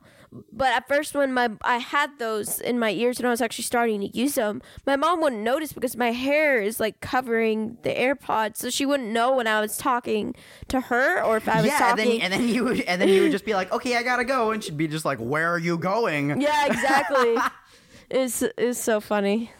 But 0.51 0.67
at 0.73 0.87
first, 0.87 1.13
when 1.13 1.33
my 1.33 1.49
I 1.61 1.77
had 1.77 2.17
those 2.17 2.61
in 2.61 2.79
my 2.79 2.91
ears 2.91 3.17
and 3.17 3.27
I 3.27 3.31
was 3.31 3.41
actually 3.41 3.65
starting 3.65 3.99
to 4.01 4.07
use 4.17 4.35
them, 4.35 4.61
my 4.85 4.95
mom 4.95 5.21
wouldn't 5.21 5.41
notice 5.41 5.73
because 5.73 5.97
my 5.97 6.11
hair 6.11 6.61
is 6.61 6.79
like 6.79 7.01
covering 7.01 7.77
the 7.83 7.89
AirPods, 7.89 8.57
so 8.57 8.69
she 8.69 8.85
wouldn't 8.85 9.09
know 9.09 9.35
when 9.35 9.47
I 9.47 9.59
was 9.59 9.75
talking 9.75 10.33
to 10.69 10.79
her 10.79 11.21
or 11.21 11.35
if 11.35 11.49
I 11.49 11.57
was 11.57 11.65
yeah, 11.65 11.89
and 11.89 11.97
talking. 11.97 12.19
then 12.19 12.31
and 12.31 12.33
then 12.33 12.47
you 12.47 12.63
would 12.63 12.79
and 12.81 13.01
then 13.01 13.09
you 13.09 13.23
would 13.23 13.31
just 13.31 13.43
be 13.43 13.53
like, 13.53 13.71
okay, 13.73 13.97
I 13.97 14.03
gotta 14.03 14.23
go, 14.23 14.51
and 14.51 14.63
she'd 14.63 14.77
be 14.77 14.87
just 14.87 15.03
like, 15.03 15.19
where 15.19 15.49
are 15.49 15.59
you 15.59 15.77
going? 15.77 16.39
yeah, 16.39 16.65
exactly. 16.65 17.35
it's 18.09 18.41
it's 18.57 18.79
so 18.79 19.01
funny. 19.01 19.51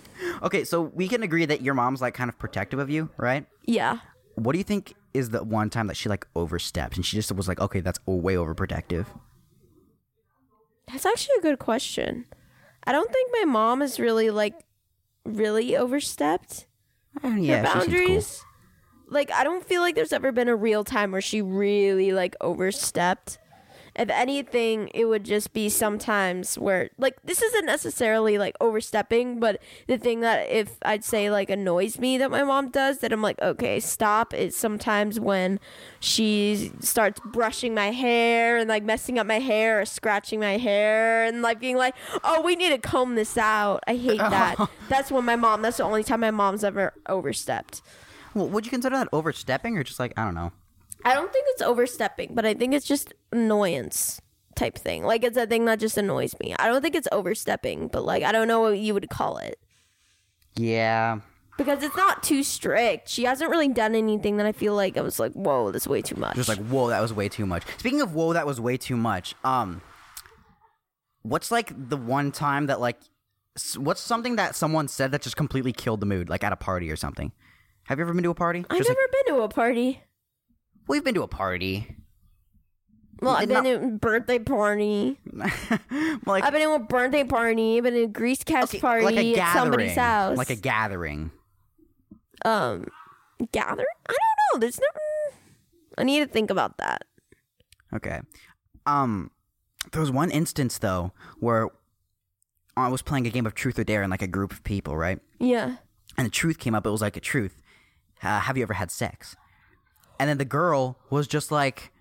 Okay, 0.42 0.64
so 0.64 0.82
we 0.82 1.08
can 1.08 1.24
agree 1.24 1.46
that 1.46 1.62
your 1.62 1.74
mom's 1.74 2.02
like 2.02 2.14
kind 2.14 2.30
of 2.30 2.38
protective 2.40 2.80
of 2.80 2.90
you, 2.90 3.10
right? 3.18 3.46
Yeah. 3.66 4.00
What 4.36 4.54
do 4.54 4.58
you 4.58 4.64
think 4.64 4.94
is 5.14 5.32
the 5.32 5.44
one 5.44 5.70
time 5.70 5.88
that 5.88 5.98
she 5.98 6.08
like 6.08 6.26
overstepped 6.36 6.96
and 6.96 7.06
she 7.06 7.18
just 7.18 7.32
was 7.34 7.48
like, 7.48 7.60
okay, 7.60 7.82
that's 7.82 8.00
way 8.06 8.36
overprotective? 8.36 9.08
That's 10.92 11.06
actually 11.06 11.36
a 11.40 11.42
good 11.42 11.60
question. 11.60 12.26
I 12.84 12.92
don't 12.92 13.12
think 13.12 13.32
my 13.40 13.46
mom 13.46 13.82
has 13.82 14.00
really 14.00 14.30
like 14.30 14.56
really 15.26 15.76
overstepped. 15.76 16.68
Uh, 17.24 17.30
yeah, 17.30 17.66
her 17.66 17.82
seems 17.82 17.86
cool. 17.86 17.96
boundaries. 17.98 18.46
Like 19.08 19.32
I 19.32 19.44
don't 19.44 19.66
feel 19.66 19.82
like 19.82 19.96
there's 19.96 20.14
ever 20.14 20.32
been 20.32 20.48
a 20.48 20.56
real 20.56 20.84
time 20.84 21.12
where 21.12 21.22
she 21.22 21.42
really 21.42 22.12
like 22.12 22.36
overstepped. 22.42 23.38
If 23.96 24.10
anything, 24.10 24.90
it 24.94 25.06
would 25.06 25.26
just 25.26 25.52
be 25.52 25.68
sometimes 25.68 26.58
where 26.58 26.90
like 26.98 27.18
this 27.24 27.42
isn't 27.42 27.66
necessarily 27.66 28.38
like 28.38 28.56
overstepping, 28.62 29.40
but 29.40 29.62
the 29.88 29.98
thing 29.98 30.22
that 30.22 30.50
if 30.50 30.78
I'd 30.84 31.04
say 31.04 31.30
like 31.30 31.50
annoys 31.50 32.00
me 32.00 32.18
that 32.18 32.32
my 32.32 32.44
mom 32.44 32.70
does 32.70 33.00
that 33.00 33.12
I'm 33.12 33.22
like, 33.22 33.42
okay, 33.42 33.80
stop 33.80 34.34
is 34.34 34.56
sometimes 34.56 35.20
when 35.20 35.60
she 36.00 36.72
starts 36.80 37.20
brushing 37.26 37.74
my 37.76 37.92
hair 37.92 38.58
and 38.58 38.70
like 38.70 38.84
messing 38.84 39.20
up 39.20 39.28
my 39.28 39.40
hair 39.40 39.82
or 39.82 39.86
scratching 39.86 40.40
my 40.40 40.58
hair 40.58 41.26
and 41.26 41.42
like 41.42 41.60
being 41.60 41.78
like, 41.78 41.94
"Oh, 42.24 42.42
we 42.42 42.56
need 42.56 42.70
to 42.70 42.78
comb 42.78 43.16
this 43.16 43.38
out." 43.38 43.84
I 43.88 43.96
hate 43.96 44.20
that. 44.20 44.70
That's 44.90 45.12
when 45.12 45.26
my 45.26 45.36
mom. 45.36 45.62
That's 45.62 45.78
the 45.78 45.84
only 45.84 46.04
time 46.04 46.22
my 46.22 46.32
mom's 46.32 46.64
ever 46.64 46.94
overstepped. 47.08 47.82
Well, 48.34 48.48
would 48.48 48.66
you 48.66 48.70
consider 48.70 48.96
that 48.96 49.10
overstepping 49.12 49.78
or 49.78 49.84
just 49.84 50.00
like 50.00 50.14
I 50.18 50.24
don't 50.24 50.36
know? 50.36 50.54
I 51.04 51.14
don't 51.14 51.32
think 51.32 51.46
it's 51.50 51.62
overstepping, 51.62 52.34
but 52.34 52.46
I 52.46 52.54
think 52.54 52.74
it's 52.74 52.86
just 52.86 53.14
annoyance 53.32 54.22
type 54.56 54.78
thing. 54.78 55.04
Like 55.04 55.24
it's 55.24 55.38
a 55.38 55.48
thing 55.48 55.66
that 55.66 55.80
just 55.80 55.98
annoys 55.98 56.36
me. 56.40 56.56
I 56.60 56.68
don't 56.68 56.82
think 56.82 56.96
it's 56.96 57.08
overstepping, 57.12 57.88
but 57.88 58.04
like 58.04 58.24
I 58.24 58.32
don't 58.32 58.48
know 58.48 58.62
what 58.62 58.78
you 58.78 58.94
would 58.94 59.10
call 59.10 59.38
it. 59.38 59.60
Yeah. 60.56 61.20
Because 61.58 61.84
it's 61.84 61.96
not 61.96 62.24
too 62.24 62.44
strict. 62.44 63.10
She 63.10 63.24
hasn't 63.24 63.50
really 63.52 63.68
done 63.68 63.94
anything 63.94 64.38
that 64.38 64.46
I 64.46 64.52
feel 64.52 64.74
like 64.76 64.98
I 64.98 65.02
was 65.02 65.20
like, 65.20 65.34
whoa, 65.34 65.72
that's 65.72 65.88
way 65.88 66.02
too 66.02 66.16
much. 66.16 66.36
Just 66.36 66.50
like, 66.50 66.58
whoa, 66.58 66.90
that 66.90 67.02
was 67.02 67.14
way 67.14 67.30
too 67.30 67.46
much. 67.46 67.64
Speaking 67.78 68.02
of 68.02 68.14
whoa, 68.16 68.34
that 68.34 68.46
was 68.46 68.60
way 68.60 68.78
too 68.78 68.98
much. 68.98 69.36
Um, 69.44 69.82
what's 71.22 71.52
like 71.52 71.72
the 71.90 71.98
one 71.98 72.32
time 72.32 72.68
that 72.68 72.80
like, 72.80 72.98
what's 73.78 74.02
something 74.02 74.38
that 74.38 74.56
someone 74.56 74.88
said 74.88 75.12
that 75.12 75.22
just 75.22 75.36
completely 75.36 75.74
killed 75.74 76.00
the 76.00 76.06
mood, 76.06 76.30
like 76.30 76.44
at 76.44 76.54
a 76.54 76.56
party 76.56 76.90
or 76.90 76.96
something? 76.96 77.32
Have 77.84 78.00
you 78.00 78.06
ever 78.06 78.14
been 78.14 78.24
to 78.24 78.30
a 78.30 78.36
party? 78.36 78.66
I've 78.70 78.78
Just 78.78 78.90
never 78.90 79.02
like, 79.02 79.26
been 79.26 79.36
to 79.36 79.42
a 79.42 79.50
party. 79.50 80.02
We've 80.88 81.04
been 81.04 81.16
to 81.16 81.24
a 81.24 81.28
party. 81.28 81.96
Well, 83.22 83.36
I've 83.36 83.50
Not- 83.50 83.64
been 83.64 83.80
to 83.82 83.86
a 83.88 83.90
birthday 83.92 84.40
party. 84.40 85.20
like 86.26 86.44
I've 86.44 86.52
been 86.54 86.62
to 86.62 86.74
a 86.74 86.80
birthday 86.80 87.24
party. 87.24 87.78
I've 87.78 87.84
been 87.84 87.94
to 87.94 88.04
a 88.04 88.08
grease 88.08 88.44
cast 88.44 88.80
party 88.82 89.06
like 89.06 89.16
a 89.16 89.36
at 89.40 89.54
somebody's 89.54 89.94
gathering, 89.96 90.30
house. 90.30 90.38
like 90.38 90.50
a 90.50 90.56
gathering. 90.56 91.32
um 92.46 92.86
gather. 93.52 93.86
I 94.10 94.14
don't 94.14 94.20
know. 94.54 94.60
There's 94.60 94.80
no. 94.80 94.86
I 95.98 96.04
need 96.04 96.20
to 96.20 96.26
think 96.28 96.50
about 96.50 96.78
that. 96.78 97.04
Okay. 97.94 98.22
Um, 98.88 99.30
there 99.92 100.02
was 100.02 100.12
one 100.12 100.32
instance 100.32 100.78
though 100.80 101.12
where 101.40 101.70
I 102.76 102.88
was 102.88 103.02
playing 103.04 103.28
a 103.28 103.30
game 103.30 103.46
of 103.46 103.54
Truth 103.54 103.78
or 103.78 103.84
Dare 103.84 104.02
in 104.02 104.10
like 104.10 104.22
a 104.22 104.28
group 104.28 104.52
of 104.54 104.64
people, 104.64 104.98
right? 104.98 105.20
Yeah. 105.40 105.76
And 106.18 106.26
the 106.26 106.32
truth 106.32 106.58
came 106.58 106.74
up. 106.74 106.86
It 106.86 106.90
was 106.90 107.02
like 107.02 107.18
a 107.18 107.20
truth. 107.22 107.62
Uh, 108.24 108.40
have 108.40 108.58
you 108.58 108.64
ever 108.64 108.74
had 108.74 108.90
sex? 108.90 109.36
And 110.22 110.30
then 110.30 110.38
the 110.38 110.46
girl 110.46 111.00
was 111.10 111.28
just 111.28 111.52
like, 111.52 111.92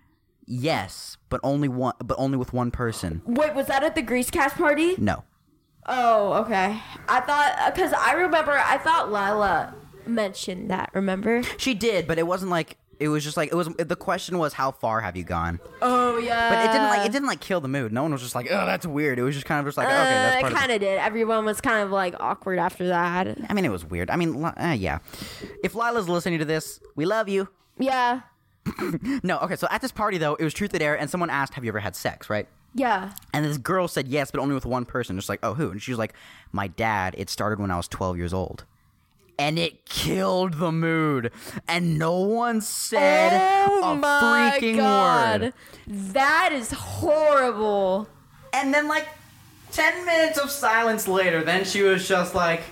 yes, 0.46 1.16
but 1.30 1.40
only 1.42 1.68
one, 1.68 1.94
but 2.04 2.16
only 2.18 2.36
with 2.36 2.52
one 2.52 2.70
person. 2.70 3.22
Wait, 3.24 3.54
was 3.54 3.66
that 3.68 3.82
at 3.82 3.94
the 3.94 4.02
grease 4.02 4.28
cast 4.30 4.56
party? 4.56 4.94
No. 4.98 5.24
Oh, 5.86 6.34
okay. 6.44 6.78
I 7.08 7.20
thought 7.20 7.72
because 7.74 7.94
I 7.94 8.12
remember 8.12 8.52
I 8.52 8.76
thought 8.76 9.06
Lila 9.10 9.74
mentioned 10.06 10.70
that. 10.70 10.90
Remember? 10.92 11.42
She 11.56 11.72
did, 11.72 12.06
but 12.06 12.18
it 12.18 12.26
wasn't 12.26 12.50
like 12.50 12.76
it 12.98 13.08
was 13.08 13.24
just 13.24 13.38
like 13.38 13.50
it 13.50 13.54
was. 13.54 13.68
The 13.68 13.96
question 13.96 14.36
was, 14.36 14.52
how 14.52 14.70
far 14.70 15.00
have 15.00 15.16
you 15.16 15.24
gone? 15.24 15.58
Oh 15.80 16.18
yeah. 16.18 16.50
But 16.50 16.58
it 16.66 16.72
didn't 16.72 16.88
like 16.88 17.06
it 17.08 17.12
didn't 17.12 17.28
like 17.28 17.40
kill 17.40 17.62
the 17.62 17.68
mood. 17.68 17.90
No 17.90 18.02
one 18.02 18.12
was 18.12 18.20
just 18.20 18.34
like, 18.34 18.48
oh, 18.50 18.66
that's 18.66 18.84
weird. 18.84 19.18
It 19.18 19.22
was 19.22 19.34
just 19.34 19.46
kind 19.46 19.60
of 19.60 19.64
just 19.66 19.78
like, 19.78 19.86
okay, 19.86 19.94
that's 19.96 20.36
Uh, 20.36 20.40
part 20.42 20.52
it 20.52 20.56
kind 20.56 20.72
of 20.72 20.80
did. 20.80 20.98
Everyone 20.98 21.46
was 21.46 21.62
kind 21.62 21.82
of 21.82 21.90
like 21.90 22.14
awkward 22.20 22.58
after 22.58 22.86
that. 22.88 23.38
I 23.48 23.54
mean, 23.54 23.64
it 23.64 23.70
was 23.72 23.86
weird. 23.86 24.10
I 24.10 24.16
mean, 24.16 24.44
uh, 24.44 24.76
yeah. 24.78 24.98
If 25.64 25.74
Lila's 25.74 26.10
listening 26.10 26.40
to 26.40 26.44
this, 26.44 26.80
we 26.94 27.06
love 27.06 27.30
you. 27.30 27.48
Yeah. 27.80 28.20
No, 29.22 29.38
okay. 29.38 29.56
So 29.56 29.66
at 29.70 29.80
this 29.80 29.90
party 29.90 30.18
though, 30.18 30.34
it 30.34 30.44
was 30.44 30.54
truth 30.54 30.72
or 30.74 30.78
dare, 30.78 30.96
and 30.96 31.10
someone 31.10 31.30
asked, 31.30 31.54
"Have 31.54 31.64
you 31.64 31.70
ever 31.70 31.80
had 31.80 31.96
sex?" 31.96 32.30
Right? 32.30 32.46
Yeah. 32.74 33.12
And 33.32 33.44
this 33.44 33.58
girl 33.58 33.88
said 33.88 34.08
yes, 34.08 34.30
but 34.30 34.40
only 34.40 34.54
with 34.54 34.66
one 34.66 34.84
person. 34.84 35.16
Just 35.16 35.28
like, 35.28 35.40
oh, 35.42 35.54
who? 35.54 35.70
And 35.70 35.82
she 35.82 35.90
was 35.90 35.98
like, 35.98 36.14
my 36.52 36.68
dad. 36.68 37.14
It 37.18 37.28
started 37.30 37.58
when 37.58 37.70
I 37.70 37.76
was 37.76 37.88
12 37.88 38.16
years 38.16 38.32
old. 38.32 38.64
And 39.38 39.58
it 39.58 39.86
killed 39.86 40.54
the 40.54 40.70
mood. 40.70 41.32
And 41.66 41.98
no 41.98 42.18
one 42.20 42.60
said 42.60 43.66
oh 43.68 43.92
a 43.92 43.96
my 43.96 44.58
freaking 44.60 44.76
god. 44.76 45.40
word. 45.40 45.52
That 45.86 46.50
is 46.52 46.70
horrible. 46.70 48.06
And 48.52 48.72
then, 48.74 48.86
like, 48.86 49.08
10 49.72 50.04
minutes 50.04 50.38
of 50.38 50.50
silence 50.50 51.08
later, 51.08 51.42
then 51.42 51.64
she 51.64 51.82
was 51.82 52.06
just 52.06 52.34
like, 52.34 52.62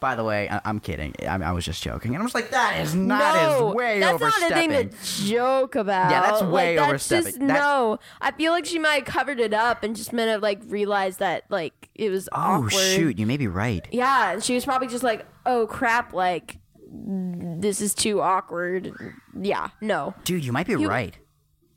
by 0.00 0.14
the 0.14 0.24
way, 0.24 0.48
I- 0.48 0.60
I'm 0.64 0.80
kidding. 0.80 1.14
I, 1.22 1.36
I 1.36 1.52
was 1.52 1.64
just 1.64 1.82
joking. 1.82 2.14
And 2.14 2.22
I 2.22 2.24
was 2.24 2.34
like, 2.34 2.50
that 2.50 2.80
is 2.80 2.94
not 2.94 3.34
no, 3.34 3.70
is 3.70 3.74
way 3.74 4.00
that's 4.00 4.20
not 4.20 4.50
a 4.50 4.54
thing 4.54 4.70
to 4.70 4.90
joke 5.26 5.74
about. 5.74 6.10
Yeah, 6.10 6.22
that's 6.22 6.42
way 6.42 6.76
like, 6.76 6.76
that's 6.76 6.88
overstepping. 6.88 7.24
Just, 7.24 7.40
That's- 7.40 7.58
no, 7.58 7.98
I 8.20 8.32
feel 8.32 8.52
like 8.52 8.66
she 8.66 8.78
might 8.78 9.04
have 9.04 9.04
covered 9.04 9.40
it 9.40 9.54
up 9.54 9.82
and 9.82 9.94
just 9.96 10.12
meant 10.12 10.30
to 10.30 10.42
like 10.42 10.60
realize 10.66 11.18
that 11.18 11.44
like 11.48 11.88
it 11.94 12.10
was 12.10 12.28
oh, 12.32 12.38
awkward. 12.38 12.72
shoot. 12.72 13.18
You 13.18 13.26
may 13.26 13.36
be 13.36 13.46
right. 13.46 13.86
Yeah, 13.90 14.32
and 14.32 14.44
she 14.44 14.54
was 14.54 14.64
probably 14.64 14.88
just 14.88 15.04
like, 15.04 15.26
"Oh 15.46 15.66
crap! 15.66 16.12
Like 16.12 16.58
this 16.90 17.80
is 17.80 17.94
too 17.94 18.20
awkward." 18.20 18.92
Yeah, 19.38 19.68
no, 19.80 20.14
Dude, 20.24 20.44
you 20.44 20.52
might 20.52 20.66
be 20.66 20.76
right. 20.76 21.16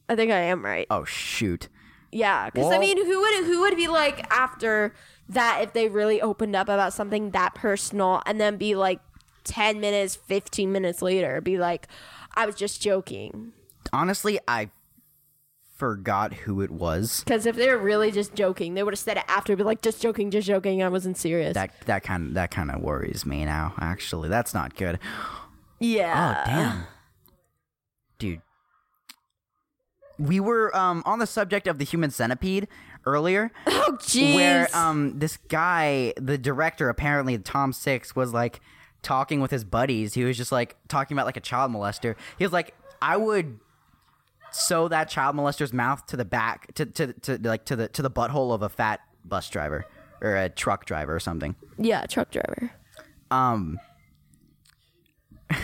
I 0.09 0.15
think 0.15 0.31
I 0.31 0.39
am 0.39 0.63
right. 0.63 0.87
Oh, 0.89 1.05
shoot. 1.05 1.69
Yeah, 2.11 2.49
because 2.49 2.71
I 2.71 2.77
mean, 2.77 2.97
who 2.97 3.21
would 3.21 3.45
who 3.45 3.61
would 3.61 3.77
be 3.77 3.87
like 3.87 4.25
after 4.33 4.93
that 5.31 5.59
if 5.63 5.73
they 5.73 5.87
really 5.89 6.21
opened 6.21 6.55
up 6.55 6.67
about 6.69 6.93
something 6.93 7.31
that 7.31 7.55
personal 7.55 8.21
and 8.25 8.39
then 8.39 8.57
be 8.57 8.75
like 8.75 8.99
ten 9.43 9.79
minutes, 9.79 10.15
fifteen 10.15 10.71
minutes 10.71 11.01
later, 11.01 11.41
be 11.41 11.57
like, 11.57 11.87
"I 12.35 12.45
was 12.45 12.55
just 12.55 12.81
joking." 12.81 13.53
Honestly, 13.93 14.39
I 14.47 14.69
forgot 15.77 16.33
who 16.33 16.61
it 16.61 16.69
was. 16.69 17.23
Because 17.23 17.47
if 17.47 17.55
they 17.55 17.67
were 17.67 17.77
really 17.77 18.11
just 18.11 18.35
joking, 18.35 18.75
they 18.75 18.83
would 18.83 18.93
have 18.93 18.99
said 18.99 19.17
it 19.17 19.23
after, 19.27 19.55
be 19.55 19.63
like, 19.63 19.81
"Just 19.81 20.01
joking, 20.01 20.29
just 20.29 20.47
joking. 20.47 20.83
I 20.83 20.89
wasn't 20.89 21.17
serious." 21.17 21.53
That 21.55 21.71
that 21.85 22.03
kind 22.03 22.35
that 22.35 22.51
kind 22.51 22.69
of 22.69 22.81
worries 22.81 23.25
me 23.25 23.45
now. 23.45 23.73
Actually, 23.79 24.29
that's 24.29 24.53
not 24.53 24.75
good. 24.75 24.99
yeah. 25.79 26.43
Oh 26.45 26.49
damn, 26.49 26.83
dude. 28.19 28.41
We 30.19 30.39
were 30.39 30.75
um 30.75 31.01
on 31.05 31.17
the 31.19 31.25
subject 31.25 31.65
of 31.65 31.79
the 31.79 31.85
human 31.85 32.11
centipede 32.11 32.67
earlier, 33.05 33.51
Oh 33.67 33.97
jeez. 34.01 34.35
where 34.35 34.67
um 34.75 35.19
this 35.19 35.37
guy, 35.49 36.13
the 36.17 36.37
director, 36.37 36.89
apparently 36.89 37.37
Tom 37.37 37.73
Six, 37.73 38.15
was 38.15 38.33
like 38.33 38.59
talking 39.01 39.41
with 39.41 39.51
his 39.51 39.63
buddies. 39.63 40.13
He 40.13 40.23
was 40.23 40.37
just 40.37 40.51
like 40.51 40.75
talking 40.87 41.15
about 41.15 41.25
like 41.25 41.37
a 41.37 41.41
child 41.41 41.71
molester. 41.71 42.15
He 42.37 42.43
was 42.45 42.53
like, 42.53 42.73
I 43.01 43.17
would 43.17 43.59
sew 44.51 44.87
that 44.89 45.09
child 45.09 45.35
molester's 45.35 45.73
mouth 45.73 46.05
to 46.07 46.17
the 46.17 46.25
back 46.25 46.73
to 46.75 46.85
to, 46.85 47.13
to 47.13 47.37
like 47.41 47.65
to 47.65 47.75
the 47.75 47.87
to 47.89 48.01
the 48.01 48.11
butthole 48.11 48.53
of 48.53 48.61
a 48.61 48.69
fat 48.69 48.99
bus 49.25 49.49
driver 49.49 49.85
or 50.21 50.35
a 50.35 50.49
truck 50.49 50.85
driver 50.85 51.15
or 51.15 51.19
something. 51.19 51.55
yeah, 51.77 52.05
truck 52.05 52.29
driver. 52.31 52.71
Um. 53.31 53.79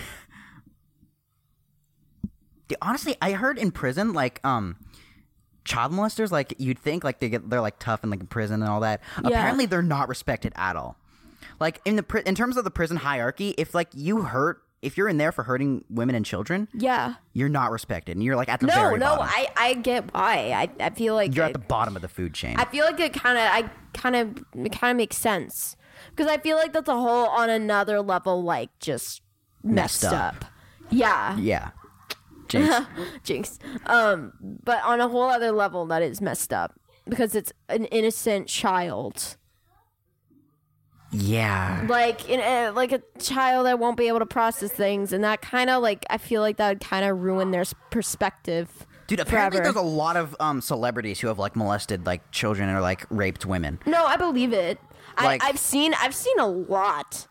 honestly, 2.82 3.15
I 3.21 3.32
heard 3.34 3.58
in 3.58 3.71
prison, 3.71 4.13
like, 4.13 4.39
um, 4.43 4.76
child 5.67 5.91
molesters, 5.91 6.32
like, 6.32 6.53
you'd 6.58 6.80
think, 6.80 7.03
like, 7.03 7.19
they 7.19 7.30
get, 7.30 7.49
they're, 7.49 7.62
like, 7.62 7.77
tough 7.80 8.01
and, 8.01 8.10
like, 8.10 8.21
in 8.21 8.27
prison 8.27 8.62
and 8.63 8.71
all 8.71 8.80
that. 8.80 9.01
Apparently, 9.17 9.65
they're 9.67 9.82
not 9.84 10.08
respected 10.10 10.53
at 10.56 10.75
all. 10.75 10.95
Like, 11.60 11.82
in 11.86 11.95
the, 11.95 12.03
pri- 12.03 12.23
in 12.25 12.34
terms 12.36 12.58
of 12.58 12.63
the 12.63 12.71
prison 12.71 12.97
hierarchy, 12.97 13.53
if, 13.58 13.75
like, 13.75 13.89
you 13.93 14.21
hurt, 14.23 14.62
if 14.82 14.95
you're 14.97 15.08
in 15.10 15.17
there 15.17 15.32
for 15.32 15.43
hurting 15.43 15.84
women 15.89 16.15
and 16.15 16.25
children, 16.25 16.67
Yeah. 16.73 17.15
you're 17.34 17.49
not 17.49 17.71
respected. 17.71 18.15
And 18.15 18.23
you're, 18.23 18.36
like, 18.36 18.47
at 18.49 18.60
the 18.60 18.67
No, 18.67 18.73
very 18.75 18.97
no, 18.99 19.17
bottom. 19.17 19.27
I 19.30 19.47
I 19.58 19.73
get 19.73 20.13
why. 20.13 20.51
I 20.80 20.86
I 20.86 20.89
feel 20.91 21.15
like 21.15 21.36
you're 21.36 21.45
it, 21.45 21.49
at 21.49 21.53
the 21.53 21.60
bottom 21.60 21.95
of 21.95 22.01
the 22.03 22.08
food 22.08 22.34
chain. 22.36 22.56
I 22.58 22.65
feel 22.65 22.86
like 22.86 22.99
it 22.99 23.13
kind 23.13 23.38
of 23.39 23.43
I 23.51 23.69
kind 23.93 24.15
of 24.15 24.38
it 24.65 24.71
kind 24.71 24.91
of 24.91 24.97
makes 24.97 25.17
sense 25.17 25.75
because 26.12 26.27
I 26.32 26.38
feel 26.38 26.58
like 26.58 26.73
that's 26.73 26.88
a 26.88 26.93
whole 26.95 27.25
on 27.27 27.49
another 27.49 28.01
level 28.01 28.43
like 28.43 28.69
just 28.80 29.23
messed, 29.63 30.03
Messed 30.03 30.13
up. 30.13 30.36
up. 30.36 30.45
Yeah, 30.91 31.36
yeah. 31.38 31.71
Jinx. 32.47 32.86
jinx. 33.23 33.60
Um, 33.86 34.33
but 34.41 34.83
on 34.83 34.99
a 35.01 35.07
whole 35.07 35.23
other 35.29 35.51
level 35.51 35.86
that 35.88 36.01
is 36.01 36.21
messed 36.21 36.51
up 36.53 36.73
because 37.05 37.36
it's 37.36 37.53
an 37.69 37.86
innocent 37.86 38.47
child. 38.47 39.38
yeah. 41.12 41.86
like 41.88 42.27
in 42.29 42.39
a, 42.41 42.71
like 42.71 42.91
a 42.91 43.01
child 43.19 43.65
that 43.65 43.79
won't 43.79 43.95
be 43.97 44.07
able 44.10 44.19
to 44.19 44.25
process 44.25 44.71
things 44.71 45.13
and 45.13 45.23
that 45.23 45.41
kind 45.41 45.69
of 45.69 45.81
like 45.81 46.05
i 46.10 46.17
feel 46.17 46.41
like 46.41 46.57
that 46.57 46.67
would 46.69 46.81
kind 46.81 47.05
of 47.05 47.17
ruin 47.19 47.51
their 47.51 47.63
perspective 47.91 48.86
Dude, 49.07 49.21
apparently 49.21 49.60
forever. 49.60 49.71
there's 49.73 49.86
a 49.86 49.88
lot 49.88 50.17
of 50.17 50.36
um, 50.41 50.60
celebrities 50.60 51.21
who 51.21 51.27
have 51.29 51.39
like 51.39 51.55
molested 51.55 52.05
like 52.05 52.29
children 52.31 52.67
or 52.69 52.81
like 52.81 53.05
raped 53.10 53.45
women. 53.45 53.79
no 53.86 54.05
i 54.05 54.17
believe 54.17 54.51
it 54.51 54.79
Like- 55.23 55.41
I, 55.41 55.47
i've 55.49 55.60
seen 55.60 55.93
i've 56.01 56.13
seen 56.15 56.38
a 56.39 56.47
lot 56.47 57.27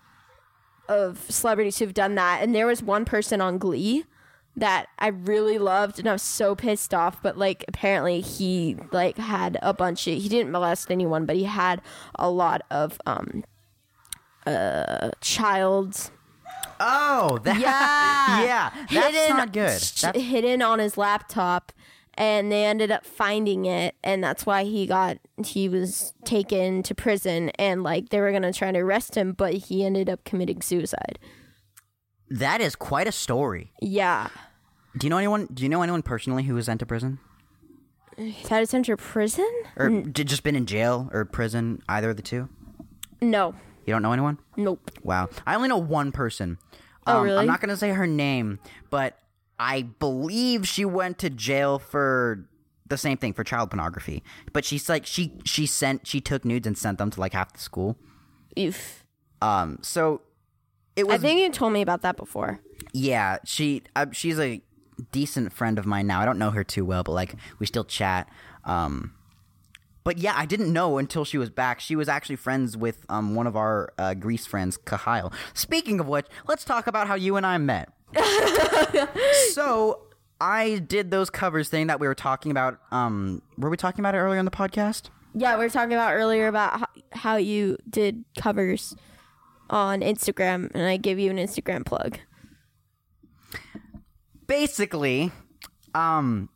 of 0.88 1.18
celebrities 1.28 1.78
who've 1.78 1.92
done 1.92 2.14
that 2.14 2.42
and 2.42 2.54
there 2.54 2.66
was 2.66 2.82
one 2.82 3.04
person 3.04 3.42
on 3.42 3.58
glee 3.58 4.04
that 4.56 4.86
i 4.98 5.08
really 5.08 5.58
loved 5.58 5.98
and 5.98 6.08
i 6.08 6.12
was 6.12 6.22
so 6.22 6.54
pissed 6.54 6.94
off 6.94 7.22
but 7.22 7.36
like 7.36 7.64
apparently 7.68 8.20
he 8.20 8.76
like 8.90 9.18
had 9.18 9.58
a 9.62 9.74
bunch 9.74 10.06
of 10.06 10.14
he 10.14 10.28
didn't 10.28 10.50
molest 10.50 10.90
anyone 10.90 11.26
but 11.26 11.36
he 11.36 11.44
had 11.44 11.80
a 12.14 12.30
lot 12.30 12.62
of 12.70 12.98
um 13.06 13.44
uh 14.46 15.10
child 15.20 16.10
Oh, 16.78 17.38
that 17.44 17.58
Yeah. 17.58 18.86
yeah, 18.90 19.10
that's 19.10 19.28
not 19.30 19.52
good. 19.52 19.80
That's, 19.80 20.18
hidden 20.18 20.60
on 20.62 20.78
his 20.78 20.98
laptop, 20.98 21.72
and 22.14 22.52
they 22.52 22.64
ended 22.64 22.90
up 22.90 23.06
finding 23.06 23.64
it, 23.64 23.94
and 24.04 24.22
that's 24.22 24.44
why 24.44 24.64
he 24.64 24.86
got 24.86 25.18
he 25.44 25.68
was 25.68 26.12
taken 26.24 26.82
to 26.82 26.94
prison, 26.94 27.50
and 27.58 27.82
like 27.82 28.10
they 28.10 28.20
were 28.20 28.32
gonna 28.32 28.52
try 28.52 28.72
to 28.72 28.78
arrest 28.78 29.14
him, 29.14 29.32
but 29.32 29.54
he 29.54 29.84
ended 29.84 30.10
up 30.10 30.24
committing 30.24 30.60
suicide. 30.60 31.18
that 32.28 32.60
is 32.60 32.76
quite 32.76 33.06
a 33.06 33.12
story. 33.12 33.72
Yeah, 33.80 34.28
Do 34.96 35.06
you 35.06 35.10
know 35.10 35.18
anyone? 35.18 35.46
Do 35.52 35.62
you 35.62 35.68
know 35.68 35.82
anyone 35.82 36.02
personally 36.02 36.44
who 36.44 36.54
was 36.54 36.66
sent 36.66 36.80
to 36.80 36.86
prison 36.86 37.18
that 38.48 38.62
is 38.62 38.70
sent 38.70 38.86
to 38.86 38.96
prison. 38.96 39.46
or 39.76 39.90
just 40.02 40.42
been 40.42 40.56
in 40.56 40.66
jail 40.66 41.10
or 41.12 41.24
prison? 41.24 41.82
Either 41.88 42.10
of 42.10 42.16
the 42.16 42.22
two. 42.22 42.48
No, 43.20 43.54
You 43.86 43.92
don't 43.94 44.02
know 44.02 44.12
anyone? 44.12 44.38
nope. 44.56 44.90
Wow, 45.02 45.28
I 45.46 45.54
only 45.54 45.68
know 45.68 45.78
one 45.78 46.12
person. 46.12 46.58
Oh, 47.06 47.18
Um, 47.18 47.24
really? 47.24 47.38
I'm 47.40 47.46
not 47.46 47.60
gonna 47.60 47.76
say 47.76 47.90
her 47.90 48.06
name, 48.06 48.58
but 48.90 49.18
I 49.58 49.82
believe 49.82 50.66
she 50.66 50.84
went 50.84 51.18
to 51.18 51.30
jail 51.30 51.78
for 51.78 52.46
the 52.86 52.96
same 52.98 53.16
thing 53.16 53.32
for 53.32 53.42
child 53.44 53.70
pornography. 53.70 54.22
But 54.52 54.64
she's 54.64 54.88
like 54.88 55.06
she 55.06 55.32
she 55.44 55.66
sent 55.66 56.06
she 56.06 56.20
took 56.20 56.44
nudes 56.44 56.66
and 56.66 56.76
sent 56.76 56.98
them 56.98 57.10
to 57.10 57.20
like 57.20 57.32
half 57.32 57.52
the 57.52 57.58
school. 57.58 57.96
Oof. 58.58 59.04
Um, 59.42 59.78
so 59.82 60.20
it 60.94 61.06
was. 61.06 61.14
I 61.16 61.18
think 61.18 61.40
you 61.40 61.50
told 61.50 61.72
me 61.72 61.82
about 61.82 62.02
that 62.02 62.16
before. 62.16 62.60
Yeah, 62.92 63.38
she 63.44 63.82
uh, 63.94 64.06
she's 64.12 64.38
a 64.38 64.62
decent 65.12 65.52
friend 65.52 65.78
of 65.78 65.86
mine 65.86 66.06
now. 66.06 66.20
I 66.20 66.24
don't 66.24 66.38
know 66.38 66.50
her 66.50 66.64
too 66.64 66.84
well, 66.84 67.02
but 67.02 67.12
like 67.12 67.34
we 67.58 67.66
still 67.66 67.84
chat. 67.84 68.28
Um, 68.64 69.12
but 70.04 70.18
yeah, 70.18 70.34
I 70.36 70.46
didn't 70.46 70.72
know 70.72 70.98
until 70.98 71.24
she 71.24 71.38
was 71.38 71.50
back. 71.50 71.80
She 71.80 71.96
was 71.96 72.08
actually 72.08 72.36
friends 72.36 72.76
with 72.76 73.04
um 73.08 73.34
one 73.34 73.46
of 73.46 73.56
our 73.56 73.92
uh, 73.98 74.14
Grease 74.14 74.46
friends, 74.46 74.78
Kahil. 74.78 75.32
Speaking 75.54 76.00
of 76.00 76.08
which, 76.08 76.26
let's 76.46 76.64
talk 76.64 76.86
about 76.86 77.08
how 77.08 77.14
you 77.14 77.36
and 77.36 77.44
I 77.44 77.58
met. 77.58 77.90
so 79.52 80.02
I 80.40 80.78
did 80.78 81.10
those 81.10 81.30
covers 81.30 81.68
thing 81.68 81.88
that 81.88 82.00
we 82.00 82.06
were 82.06 82.14
talking 82.14 82.50
about. 82.50 82.78
Um, 82.92 83.42
were 83.56 83.70
we 83.70 83.76
talking 83.76 84.00
about 84.00 84.14
it 84.14 84.18
earlier 84.18 84.38
in 84.38 84.44
the 84.44 84.50
podcast? 84.50 85.10
Yeah, 85.34 85.56
we 85.56 85.64
were 85.64 85.70
talking 85.70 85.92
about 85.92 86.12
earlier 86.14 86.46
about 86.46 86.80
how, 86.80 86.86
how 87.12 87.36
you 87.36 87.76
did 87.88 88.24
covers 88.38 88.94
on 89.68 90.00
Instagram, 90.00 90.70
and 90.74 90.86
I 90.86 90.96
gave 90.96 91.18
you 91.18 91.30
an 91.30 91.36
Instagram 91.36 91.84
plug. 91.84 92.18
Basically, 94.46 95.30
um, 95.94 96.48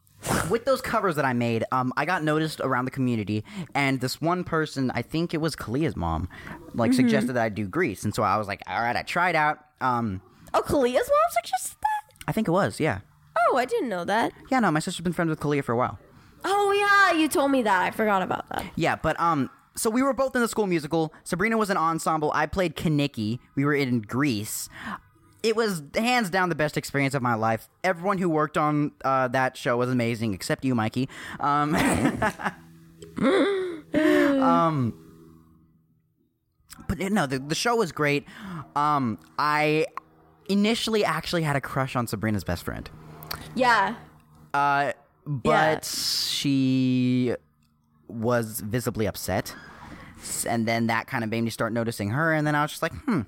with 0.50 0.64
those 0.64 0.81
covers 0.81 1.16
that 1.16 1.24
I 1.24 1.33
made, 1.33 1.64
um, 1.72 1.92
I 1.96 2.05
got 2.05 2.22
noticed 2.22 2.61
around 2.61 2.85
the 2.85 2.90
community, 2.90 3.44
and 3.74 4.00
this 4.00 4.20
one 4.20 4.44
person, 4.44 4.90
I 4.94 5.03
think 5.03 5.33
it 5.35 5.38
was 5.40 5.57
Kalia's 5.57 5.96
mom, 5.96 6.29
like 6.74 6.92
suggested 6.92 7.33
that 7.35 7.42
I 7.42 7.48
do 7.48 7.66
Grease, 7.66 8.05
and 8.05 8.14
so 8.14 8.22
I 8.22 8.37
was 8.37 8.46
like, 8.48 8.62
all 8.66 8.81
right, 8.81 8.96
I 8.96 9.03
tried 9.03 9.35
out. 9.37 9.59
Um, 9.81 10.20
Oh, 10.53 10.62
Kalia's 10.62 10.94
mom 11.09 11.31
suggested 11.42 11.76
that? 11.81 12.14
I 12.29 12.33
think 12.33 12.48
it 12.48 12.50
was, 12.50 12.81
yeah, 12.81 13.00
Oh, 13.48 13.57
I 13.57 13.64
didn't 13.64 13.88
know 13.88 14.05
that. 14.05 14.33
yeah. 14.50 14.61
No, 14.61 14.70
my 14.70 14.81
sister's 14.81 15.03
been 15.03 15.12
friends 15.12 15.31
with 15.31 15.40
Kalia 15.40 15.62
for 15.64 15.72
a 15.72 15.76
while. 15.76 15.98
Oh, 16.44 16.72
yeah, 16.72 17.18
you 17.18 17.29
told 17.29 17.50
me 17.50 17.62
that. 17.62 17.83
I 17.83 17.90
forgot 17.90 18.22
about 18.22 18.48
that. 18.50 18.64
Yeah, 18.76 18.96
but 18.96 19.18
um, 19.20 19.48
so 19.76 19.88
we 19.90 20.03
were 20.03 20.12
both 20.12 20.35
in 20.35 20.42
the 20.42 20.48
school 20.48 20.66
musical. 20.66 21.12
Sabrina 21.24 21.57
was 21.57 21.70
an 21.70 21.76
ensemble. 21.76 22.31
I 22.35 22.46
played 22.46 22.76
Kenickie. 22.76 23.38
We 23.55 23.64
were 23.64 23.74
in 23.74 24.00
Grease. 24.03 24.68
It 25.42 25.57
was 25.57 25.83
hands 25.94 26.31
down 26.31 26.48
the 26.48 26.55
best 26.55 26.76
experience 26.76 27.14
of 27.14 27.22
my 27.22 27.35
life. 27.35 27.68
Everyone 27.83 28.18
who 28.18 28.29
worked 28.29 28.59
on 28.59 28.92
uh, 29.05 29.29
that 29.29 29.57
show 29.57 29.76
was 29.76 29.88
amazing, 29.88 30.35
except 30.35 30.64
you, 30.64 30.74
Mikey. 30.74 31.09
Um, 31.38 31.74
um, 33.94 34.94
but 36.88 36.98
no, 36.98 37.26
the, 37.26 37.38
the 37.38 37.55
show 37.55 37.76
was 37.76 37.92
great. 37.92 38.26
Um, 38.76 39.18
I 39.38 39.87
initially 40.48 41.05
actually 41.05 41.42
had 41.42 41.57
a 41.57 41.61
crush 41.61 41.96
on 41.96 42.07
Sabrina's 42.07 42.44
best 42.44 42.64
friend. 42.64 42.90
Yeah. 43.55 43.94
Uh, 44.53 44.92
but 45.26 45.85
she 45.85 47.35
was 48.09 48.61
visibly 48.61 49.07
upset. 49.07 49.55
And 50.46 50.66
then 50.66 50.88
that 50.88 51.07
kind 51.07 51.24
of 51.24 51.31
made 51.31 51.42
me 51.42 51.50
start 51.50 51.72
noticing 51.72 52.11
her. 52.11 52.33
And 52.35 52.46
then 52.46 52.55
I 52.55 52.62
was 52.62 52.72
just 52.72 52.83
like, 52.83 52.92
hmm, 52.92 53.22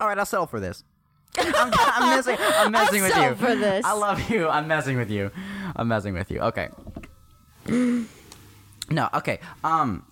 all 0.00 0.08
right, 0.08 0.18
I'll 0.18 0.26
settle 0.26 0.46
for 0.46 0.60
this. 0.60 0.84
I'm, 1.38 1.72
I'm 1.74 2.10
messing, 2.16 2.36
I'm 2.40 2.72
messing 2.72 3.02
with 3.02 3.12
settle 3.12 3.30
you. 3.30 3.34
for 3.36 3.54
this. 3.56 3.84
I 3.84 3.92
love 3.92 4.28
you. 4.30 4.48
I'm 4.48 4.66
messing 4.68 4.96
with 4.96 5.10
you. 5.10 5.30
I'm 5.76 5.88
messing 5.88 6.14
with 6.14 6.30
you. 6.30 6.40
Okay. 6.40 6.68
no, 7.68 9.08
okay. 9.14 9.40
Um, 9.64 10.04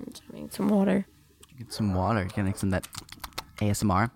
I 0.00 0.36
need 0.36 0.52
some 0.52 0.68
water. 0.68 1.06
get 1.58 1.72
some 1.72 1.94
water. 1.94 2.24
Getting 2.24 2.54
some 2.54 2.70
that 2.70 2.88
ASMR. 3.58 4.10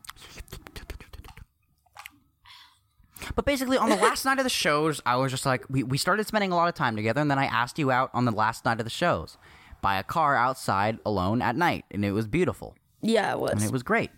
But 3.35 3.45
basically, 3.45 3.77
on 3.77 3.89
the 3.91 3.97
last 3.97 4.25
night 4.25 4.39
of 4.39 4.45
the 4.45 4.51
shows, 4.51 5.01
I 5.05 5.17
was 5.17 5.31
just 5.31 5.45
like, 5.45 5.65
we, 5.69 5.83
we 5.83 5.99
started 5.99 6.27
spending 6.27 6.53
a 6.53 6.57
lot 6.57 6.69
of 6.69 6.75
time 6.75 6.97
together, 6.97 7.21
and 7.21 7.31
then 7.31 7.39
I 7.39 7.47
asked 7.47 7.79
you 7.79 7.91
out 7.91 8.11
on 8.15 8.25
the 8.25 8.31
last 8.33 8.65
night 8.65 8.79
of 8.81 8.85
the 8.85 8.91
shows 8.91 9.37
by 9.83 9.99
a 9.99 10.03
car 10.03 10.37
outside 10.37 10.99
alone 11.05 11.43
at 11.43 11.55
night, 11.57 11.85
and 11.91 12.05
it 12.05 12.13
was 12.13 12.27
beautiful, 12.27 12.77
Yeah, 13.03 13.33
it 13.33 13.39
was. 13.41 13.51
and 13.53 13.63
it 13.63 13.71
was 13.73 13.83
great. 13.83 14.11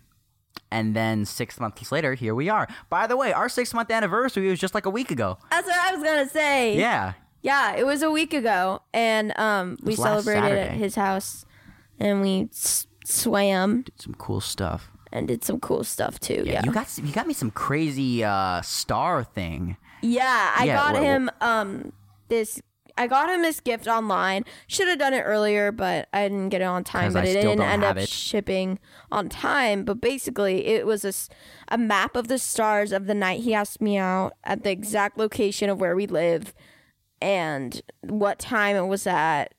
And 0.71 0.95
then 0.95 1.25
six 1.25 1.59
months 1.59 1.91
later, 1.91 2.13
here 2.13 2.35
we 2.35 2.47
are. 2.47 2.67
By 2.89 3.07
the 3.07 3.17
way, 3.17 3.33
our 3.33 3.49
six 3.49 3.73
month 3.73 3.89
anniversary 3.89 4.49
was 4.49 4.59
just 4.59 4.75
like 4.75 4.85
a 4.85 4.89
week 4.91 5.09
ago. 5.09 5.37
That's 5.49 5.65
what 5.67 5.77
I 5.79 5.95
was 5.95 6.03
gonna 6.03 6.29
say. 6.29 6.77
Yeah. 6.77 7.13
Yeah, 7.41 7.75
it 7.75 7.85
was 7.85 8.01
a 8.03 8.11
week 8.11 8.33
ago, 8.33 8.81
and 8.93 9.37
um, 9.39 9.77
we 9.81 9.95
celebrated 9.95 10.57
at 10.57 10.71
his 10.71 10.95
house, 10.95 11.45
and 11.97 12.21
we 12.21 12.49
s- 12.51 12.85
swam 13.05 13.83
Did 13.83 14.01
some 14.01 14.13
cool 14.15 14.41
stuff. 14.41 14.91
and 15.13 15.25
did 15.27 15.43
some 15.45 15.59
cool 15.61 15.83
stuff 15.85 16.19
too. 16.19 16.43
Yeah, 16.45 16.61
You 16.65 16.71
got 16.73 16.97
you 16.97 17.13
got 17.13 17.27
me 17.27 17.33
some 17.33 17.49
crazy 17.49 18.23
uh, 18.25 18.61
star 18.61 19.23
thing. 19.23 19.77
yeah. 20.01 20.53
I 20.57 20.65
Yeah, 20.65 20.75
got 20.75 20.93
what- 20.95 21.03
him 21.03 21.29
um 21.41 21.93
this. 22.27 22.61
I 22.99 23.07
got 23.07 23.29
him 23.29 23.41
this 23.41 23.61
gift 23.61 23.87
online. 23.87 24.43
Should 24.67 24.89
have 24.89 24.99
done 24.99 25.13
it 25.13 25.21
earlier, 25.21 25.71
but 25.71 26.09
I 26.11 26.27
didn't 26.27 26.49
get 26.49 26.61
it 26.61 26.65
on 26.65 26.83
time. 26.83 27.13
But 27.13 27.23
I 27.23 27.27
it 27.27 27.33
didn't 27.33 27.61
end 27.61 27.83
up 27.85 27.95
it. 27.95 28.09
shipping 28.09 28.77
on 29.09 29.29
time. 29.29 29.85
But 29.85 30.01
basically, 30.01 30.65
it 30.65 30.85
was 30.85 31.29
a 31.69 31.77
map 31.77 32.17
of 32.17 32.27
the 32.27 32.37
stars 32.37 32.91
of 32.91 33.07
the 33.07 33.15
night 33.15 33.39
he 33.39 33.53
asked 33.53 33.79
me 33.79 33.97
out 33.97 34.33
at 34.43 34.63
the 34.63 34.71
exact 34.71 35.17
location 35.17 35.69
of 35.69 35.79
where 35.79 35.95
we 35.95 36.07
live 36.07 36.53
and 37.21 37.81
what 38.01 38.37
time 38.37 38.75
it 38.75 38.87
was 38.87 39.07
at 39.07 39.53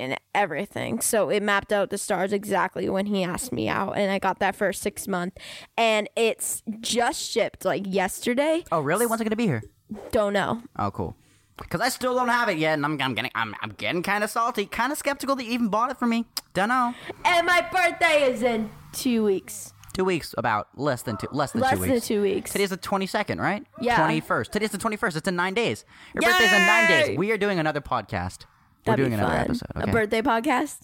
and 0.00 0.16
everything. 0.34 1.00
So 1.00 1.28
it 1.28 1.44
mapped 1.44 1.72
out 1.72 1.90
the 1.90 1.98
stars 1.98 2.32
exactly 2.32 2.88
when 2.88 3.06
he 3.06 3.22
asked 3.22 3.52
me 3.52 3.68
out, 3.68 3.92
and 3.96 4.10
I 4.10 4.18
got 4.18 4.40
that 4.40 4.56
for 4.56 4.72
six 4.72 5.06
month, 5.06 5.38
and 5.76 6.08
it's 6.16 6.62
just 6.80 7.22
shipped 7.22 7.64
like 7.64 7.84
yesterday. 7.86 8.64
Oh, 8.72 8.80
really? 8.80 9.06
When's 9.06 9.20
it 9.20 9.24
gonna 9.24 9.36
be 9.36 9.46
here? 9.46 9.62
Don't 10.10 10.32
know. 10.32 10.62
Oh, 10.76 10.90
cool. 10.90 11.14
Because 11.60 11.80
I 11.80 11.88
still 11.88 12.14
don't 12.14 12.28
have 12.28 12.48
it 12.48 12.58
yet, 12.58 12.74
and 12.74 12.84
I'm, 12.84 13.00
I'm 13.00 13.14
getting 13.14 13.30
I'm, 13.34 13.54
I'm 13.62 13.70
getting 13.70 14.02
kind 14.02 14.24
of 14.24 14.30
salty, 14.30 14.66
kind 14.66 14.90
of 14.92 14.98
skeptical 14.98 15.36
that 15.36 15.44
you 15.44 15.52
even 15.52 15.68
bought 15.68 15.90
it 15.90 15.98
for 15.98 16.06
me. 16.06 16.24
Don't 16.54 16.68
know. 16.68 16.94
And 17.24 17.46
my 17.46 17.60
birthday 17.72 18.30
is 18.32 18.42
in 18.42 18.70
two 18.92 19.24
weeks, 19.24 19.72
Two 19.92 20.04
weeks, 20.04 20.34
about 20.38 20.68
less 20.76 21.02
than 21.02 21.16
two, 21.16 21.26
less 21.32 21.52
than 21.52 21.60
less 21.62 21.72
two 21.72 21.80
than 21.80 21.90
weeks. 21.90 22.06
two 22.06 22.22
weeks. 22.22 22.52
Today's 22.52 22.70
the 22.70 22.76
twenty 22.76 23.06
second, 23.06 23.40
right? 23.40 23.64
Yeah. 23.80 23.96
Twenty 23.96 24.20
first. 24.20 24.52
Today's 24.52 24.70
the 24.70 24.78
twenty 24.78 24.96
first. 24.96 25.16
It's 25.16 25.26
in 25.28 25.36
nine 25.36 25.52
days. 25.54 25.84
Your 26.14 26.22
birthday's 26.22 26.52
in 26.52 26.66
nine 26.66 26.88
days. 26.88 27.18
We 27.18 27.30
are 27.32 27.36
doing 27.38 27.58
another 27.58 27.80
podcast. 27.80 28.46
We're 28.86 28.96
doing 28.96 29.12
another 29.14 29.34
episode. 29.34 29.66
Okay. 29.76 29.90
A 29.90 29.92
birthday 29.92 30.22
podcast. 30.22 30.82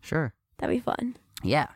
sure. 0.00 0.34
That'd 0.58 0.74
be 0.74 0.80
fun. 0.80 1.16
Yeah. 1.42 1.66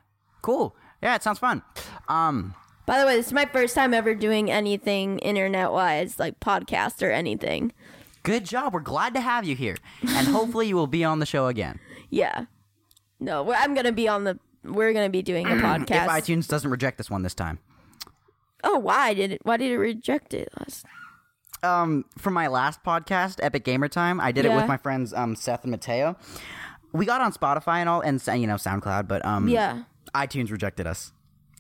Cool. 0.40 0.75
Yeah, 1.03 1.14
it 1.14 1.23
sounds 1.23 1.38
fun. 1.38 1.62
Um. 2.09 2.55
By 2.87 2.99
the 2.99 3.07
way, 3.07 3.16
this 3.16 3.29
is 3.29 3.33
my 3.33 3.47
first 3.47 3.75
time 3.77 3.95
ever 3.95 4.12
doing 4.14 4.51
anything 4.51 5.18
internet 5.21 5.71
wise, 5.73 6.18
like 6.18 6.40
podcast 6.40 7.01
or 7.03 7.11
anything. 7.11 7.73
Good 8.23 8.45
job. 8.45 8.73
We're 8.75 8.81
glad 8.81 9.15
to 9.15 9.21
have 9.21 9.45
you 9.45 9.57
here, 9.57 9.77
and 10.07 10.29
hopefully 10.29 10.69
you 10.69 10.77
will 10.77 10.87
be 10.87 11.03
on 11.05 11.19
the 11.19 11.27
show 11.27 11.47
again. 11.49 11.79
Yeah. 12.11 12.45
No, 13.21 13.43
we're, 13.43 13.55
I'm 13.55 13.73
gonna 13.75 13.91
be 13.91 14.07
on 14.07 14.25
the. 14.25 14.39
We're 14.65 14.93
gonna 14.93 15.09
be 15.09 15.23
doing 15.23 15.47
a 15.47 15.55
If 15.57 15.63
podcast. 15.63 16.09
iTunes 16.09 16.47
doesn't 16.47 16.71
reject 16.71 16.99
this 16.99 17.09
one 17.09 17.23
this 17.23 17.35
time. 17.35 17.59
oh, 18.65 18.79
why 18.79 19.15
did 19.15 19.33
it? 19.33 19.41
Why 19.45 19.57
did 19.57 19.71
it 19.71 19.79
reject 19.79 20.35
it 20.35 20.49
last? 20.61 20.85
um 21.63 22.05
for 22.19 22.31
my 22.31 22.49
last 22.49 22.83
podcast, 22.85 23.39
Epic 23.43 23.65
Gamer 23.65 23.89
Time, 23.89 24.21
I 24.21 24.31
did 24.33 24.45
it 24.45 24.53
with 24.53 24.67
my 24.69 24.77
friends 24.77 25.15
um 25.15 25.35
Seth 25.37 25.63
and 25.65 25.71
Mateo. 25.71 26.17
We 26.93 27.07
got 27.07 27.23
on 27.23 27.33
Spotify 27.33 27.79
and 27.79 27.89
all, 27.89 28.03
and 28.03 28.21
you 28.39 28.47
know 28.47 28.57
SoundCloud, 28.57 29.09
but 29.09 29.25
um 29.25 29.49
Yeah. 29.49 29.85
iTunes 30.15 30.51
rejected 30.51 30.87
us. 30.87 31.13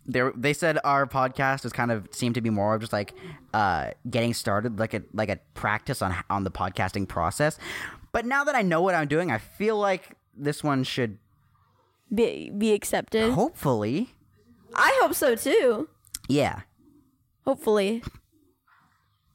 They 0.06 0.22
they 0.34 0.52
said 0.52 0.78
our 0.84 1.06
podcast 1.06 1.64
is 1.64 1.72
kind 1.72 1.92
of 1.92 2.08
seemed 2.10 2.34
to 2.34 2.40
be 2.40 2.50
more 2.50 2.74
of 2.74 2.80
just 2.80 2.92
like 2.92 3.14
uh 3.54 3.90
getting 4.10 4.34
started, 4.34 4.78
like 4.78 4.94
a 4.94 5.02
like 5.12 5.28
a 5.28 5.38
practice 5.54 6.02
on 6.02 6.14
on 6.28 6.44
the 6.44 6.50
podcasting 6.50 7.06
process. 7.08 7.58
But 8.10 8.26
now 8.26 8.44
that 8.44 8.54
I 8.54 8.62
know 8.62 8.82
what 8.82 8.94
I'm 8.94 9.06
doing, 9.08 9.30
I 9.30 9.38
feel 9.38 9.78
like 9.78 10.16
this 10.36 10.62
one 10.64 10.82
should 10.84 11.18
Be 12.12 12.50
be 12.50 12.72
accepted. 12.72 13.32
hopefully, 13.32 14.10
I 14.74 14.98
hope 15.02 15.14
so 15.14 15.34
too. 15.36 15.88
yeah. 16.28 16.60
Hopefully. 17.44 18.02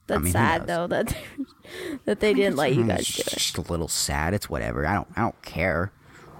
That's 0.06 0.22
mean, 0.22 0.32
sad 0.32 0.66
though 0.66 0.86
that 0.86 1.14
that 2.06 2.20
they 2.20 2.32
didn't 2.32 2.56
let 2.56 2.74
you 2.74 2.84
guys 2.86 3.06
do 3.06 3.20
it. 3.20 3.26
just 3.28 3.58
a 3.58 3.60
little 3.62 3.88
sad. 3.88 4.32
It's 4.32 4.48
whatever. 4.48 4.86
I 4.86 4.94
don't. 4.94 5.08
I 5.16 5.20
don't 5.20 5.42
care. 5.42 5.92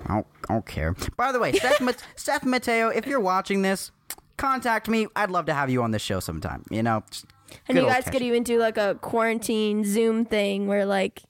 I 0.06 0.14
don't. 0.14 0.26
I 0.48 0.54
don't 0.54 0.64
care. 0.66 0.94
By 1.16 1.32
the 1.32 1.38
way, 1.38 1.52
Seth, 1.58 1.80
Ma- 1.80 1.92
Seth 2.16 2.44
Mateo, 2.46 2.88
if 2.88 3.06
you're 3.06 3.20
watching 3.20 3.60
this, 3.62 3.90
contact 4.38 4.88
me. 4.88 5.06
I'd 5.14 5.30
love 5.30 5.46
to 5.46 5.54
have 5.54 5.68
you 5.68 5.82
on 5.82 5.90
this 5.90 6.02
show 6.02 6.20
sometime. 6.20 6.64
You 6.70 6.82
know. 6.82 7.04
And 7.68 7.76
you 7.78 7.84
guys 7.84 8.04
could 8.04 8.22
even 8.22 8.42
do 8.42 8.58
like 8.58 8.76
a 8.78 8.96
quarantine 9.00 9.84
Zoom 9.84 10.24
thing 10.24 10.66
where 10.66 10.84
like 10.86 11.22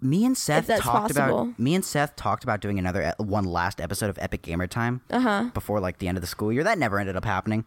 Me 0.00 0.24
and 0.24 0.36
Seth 0.36 0.66
talked 0.68 0.82
possible. 1.14 1.40
about. 1.42 1.58
Me 1.58 1.74
and 1.74 1.84
Seth 1.84 2.14
talked 2.14 2.44
about 2.44 2.60
doing 2.60 2.78
another 2.78 3.14
one 3.18 3.44
last 3.44 3.80
episode 3.80 4.10
of 4.10 4.18
Epic 4.20 4.42
Gamer 4.42 4.66
Time 4.66 5.00
uh 5.10 5.20
huh. 5.20 5.44
before 5.54 5.80
like 5.80 5.98
the 5.98 6.08
end 6.08 6.16
of 6.18 6.22
the 6.22 6.26
school 6.28 6.52
year. 6.52 6.62
That 6.64 6.78
never 6.78 6.98
ended 6.98 7.16
up 7.16 7.24
happening. 7.24 7.64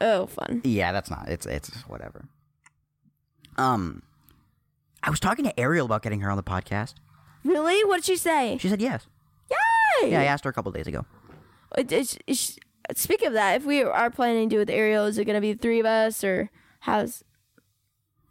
Oh 0.00 0.26
fun. 0.26 0.60
Yeah, 0.64 0.92
that's 0.92 1.10
not. 1.10 1.28
It's 1.28 1.44
it's 1.46 1.70
whatever. 1.88 2.26
Um, 3.56 4.02
I 5.02 5.10
was 5.10 5.18
talking 5.20 5.44
to 5.44 5.58
Ariel 5.58 5.86
about 5.86 6.02
getting 6.02 6.20
her 6.20 6.30
on 6.30 6.36
the 6.36 6.42
podcast. 6.42 6.94
Really? 7.44 7.84
What 7.84 7.96
did 7.96 8.04
she 8.04 8.16
say? 8.16 8.58
She 8.60 8.68
said 8.68 8.80
yes. 8.82 9.06
Yay! 10.02 10.10
Yeah, 10.10 10.20
I 10.20 10.24
asked 10.24 10.44
her 10.44 10.50
a 10.50 10.52
couple 10.52 10.70
days 10.72 10.86
ago. 10.86 11.04
It's- 11.76 12.16
it's- 12.26 12.58
speak 12.94 13.22
of 13.22 13.32
that, 13.32 13.56
if 13.56 13.64
we 13.66 13.82
are 13.82 14.10
planning 14.10 14.48
to 14.48 14.54
do 14.54 14.58
with 14.60 14.70
Ariel, 14.70 15.04
is 15.06 15.18
it 15.18 15.24
gonna 15.24 15.40
be 15.40 15.54
three 15.54 15.80
of 15.80 15.86
us 15.86 16.22
or 16.24 16.50
how's 16.80 17.24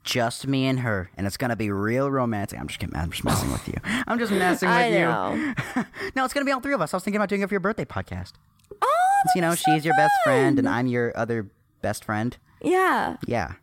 just 0.04 0.46
me 0.46 0.68
and 0.68 0.82
her, 0.82 1.10
and 1.18 1.26
it's 1.26 1.36
gonna 1.38 1.56
be 1.56 1.72
real 1.72 2.12
romantic. 2.12 2.60
I'm 2.60 2.68
just 2.68 2.80
kidding. 2.80 2.96
I'm 2.96 3.10
just 3.10 3.24
messing 3.24 3.52
with 3.52 3.68
you. 3.68 3.74
I'm 4.08 4.20
just 4.20 4.32
messing 4.32 4.70
with 4.70 4.78
I 4.78 4.88
you. 4.90 5.00
know. 5.00 5.36
no, 6.16 6.26
it's 6.26 6.34
gonna 6.34 6.46
be 6.46 6.52
all 6.52 6.60
three 6.60 6.74
of 6.74 6.82
us. 6.82 6.94
I 6.94 6.98
was 6.98 7.04
thinking 7.04 7.18
about 7.18 7.30
doing 7.30 7.42
it 7.42 7.48
for 7.50 7.54
your 7.54 7.60
birthday 7.60 7.86
podcast. 7.86 8.34
Oh, 8.82 8.88
you 9.36 9.42
know, 9.42 9.56
so 9.56 9.74
she's 9.74 9.84
your 9.86 9.96
best 9.96 10.14
friend, 10.24 10.60
and. 10.60 10.70
I'm 10.70 10.88
your 10.88 11.12
other 11.18 11.50
best 11.82 12.04
friend. 12.04 12.38
Yeah, 12.62 13.18
Yeah, 13.28 13.54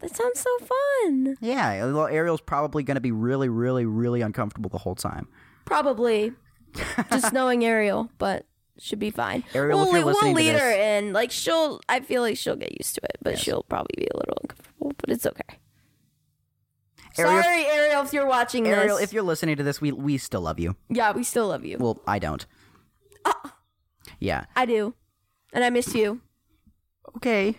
that 0.00 0.14
sounds 0.16 0.40
so 0.40 0.58
fun. 0.66 1.36
yeah. 1.40 1.84
Uh, 1.84 1.92
well, 1.92 2.06
Ariel's 2.06 2.40
probably 2.40 2.82
gonna 2.82 3.00
be 3.00 3.12
really, 3.12 3.48
really, 3.50 3.84
really 3.84 4.22
uncomfortable 4.22 4.70
the 4.70 4.78
whole 4.78 4.94
time. 4.94 5.28
Probably 5.66 6.32
just 7.10 7.32
knowing 7.34 7.64
Ariel, 7.64 8.10
but 8.18 8.46
should 8.78 8.98
be 8.98 9.10
fine. 9.10 9.44
Ariel, 9.54 9.90
we'll, 9.90 10.04
we'll 10.04 10.32
lead 10.32 10.54
her 10.54 10.70
in. 10.70 11.12
Like 11.12 11.30
she'll, 11.30 11.80
I 11.88 12.00
feel 12.00 12.22
like 12.22 12.36
she'll 12.36 12.56
get 12.56 12.72
used 12.78 12.94
to 12.96 13.00
it, 13.04 13.16
but 13.22 13.38
she'll 13.38 13.62
probably 13.64 13.94
be 13.96 14.06
a 14.12 14.16
little 14.16 14.36
uncomfortable. 14.42 14.92
But 14.98 15.10
it's 15.10 15.26
okay. 15.26 15.58
Ariel- 17.18 17.42
Sorry, 17.42 17.64
Ariel, 17.66 18.02
if 18.02 18.12
you're 18.12 18.26
watching 18.26 18.66
Ariel, 18.68 18.96
this. 18.96 19.04
if 19.04 19.12
you're 19.14 19.22
listening 19.22 19.56
to 19.56 19.62
this, 19.62 19.80
we 19.80 19.90
we 19.92 20.18
still 20.18 20.42
love 20.42 20.60
you. 20.60 20.76
yeah, 20.90 21.12
we 21.12 21.24
still 21.24 21.48
love 21.48 21.64
you. 21.64 21.78
Well, 21.78 22.02
I 22.06 22.18
don't. 22.18 22.44
Ah. 23.24 23.56
Yeah. 24.20 24.44
I 24.54 24.66
do, 24.66 24.94
and 25.52 25.64
I 25.64 25.70
miss 25.70 25.94
you, 25.94 26.20
Okay. 27.16 27.58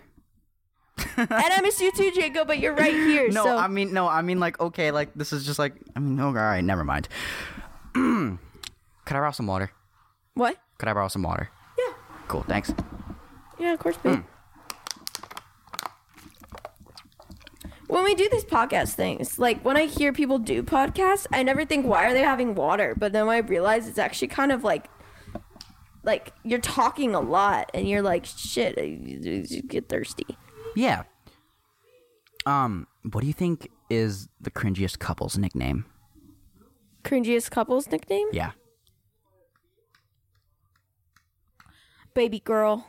and 1.18 1.28
I 1.30 1.62
miss 1.62 1.80
you 1.82 1.92
too, 1.92 2.12
Jacob. 2.12 2.48
But 2.48 2.60
you're 2.60 2.74
right 2.74 2.94
here. 2.94 3.30
No, 3.30 3.44
so 3.44 3.58
I 3.58 3.68
mean 3.68 3.94
no, 3.94 4.08
I 4.08 4.22
mean 4.22 4.40
like 4.40 4.60
okay, 4.60 4.92
like 4.92 5.14
this 5.16 5.32
is 5.34 5.46
just 5.46 5.58
like 5.60 5.74
I 5.96 6.00
mean 6.00 6.16
no, 6.16 6.28
all 6.28 6.34
right, 6.34 6.64
never 6.64 6.84
mind. 6.84 7.08
Could 7.94 8.38
I 9.10 9.14
borrow 9.14 9.32
some 9.32 9.48
water? 9.48 9.72
what? 10.36 10.58
Could 10.78 10.90
I 10.90 10.94
borrow 10.94 11.08
some 11.08 11.24
water? 11.24 11.50
Yeah, 11.78 11.94
Cool, 12.28 12.44
thanks. 12.44 12.74
yeah, 13.60 13.74
of 13.74 13.80
course, 13.80 13.98
babe. 13.98 14.24
When 17.88 18.04
we 18.04 18.16
do 18.16 18.28
these 18.30 18.44
podcast 18.44 18.94
things, 18.94 19.40
like 19.40 19.64
when 19.64 19.78
I 19.78 19.86
hear 19.86 20.12
people 20.12 20.40
do 20.40 20.62
podcasts, 20.62 21.26
I 21.32 21.42
never 21.44 21.64
think 21.66 21.86
why 21.86 22.06
are 22.06 22.14
they 22.14 22.22
having 22.22 22.54
water, 22.54 22.94
but 22.98 23.14
then 23.14 23.30
I 23.30 23.38
realize 23.38 23.88
it's 23.88 23.98
actually 23.98 24.28
kind 24.28 24.52
of 24.52 24.64
like, 24.66 24.90
like 26.04 26.34
you're 26.44 26.60
talking 26.60 27.16
a 27.16 27.22
lot, 27.22 27.72
and 27.74 27.88
you're 27.88 28.02
like, 28.02 28.26
shit, 28.26 28.78
you 28.78 29.46
you 29.50 29.62
get 29.62 29.88
thirsty. 29.88 30.26
Yeah. 30.76 31.04
Um, 32.46 32.88
what 33.10 33.22
do 33.22 33.28
you 33.28 33.34
think 33.34 33.70
is 33.90 34.28
the 34.40 34.52
cringiest 34.52 35.00
couple's 35.00 35.38
nickname? 35.38 35.86
Cringiest 37.04 37.52
couple's 37.52 37.88
nickname? 37.90 38.28
Yeah. 38.34 38.52
Baby 42.18 42.40
girl. 42.40 42.88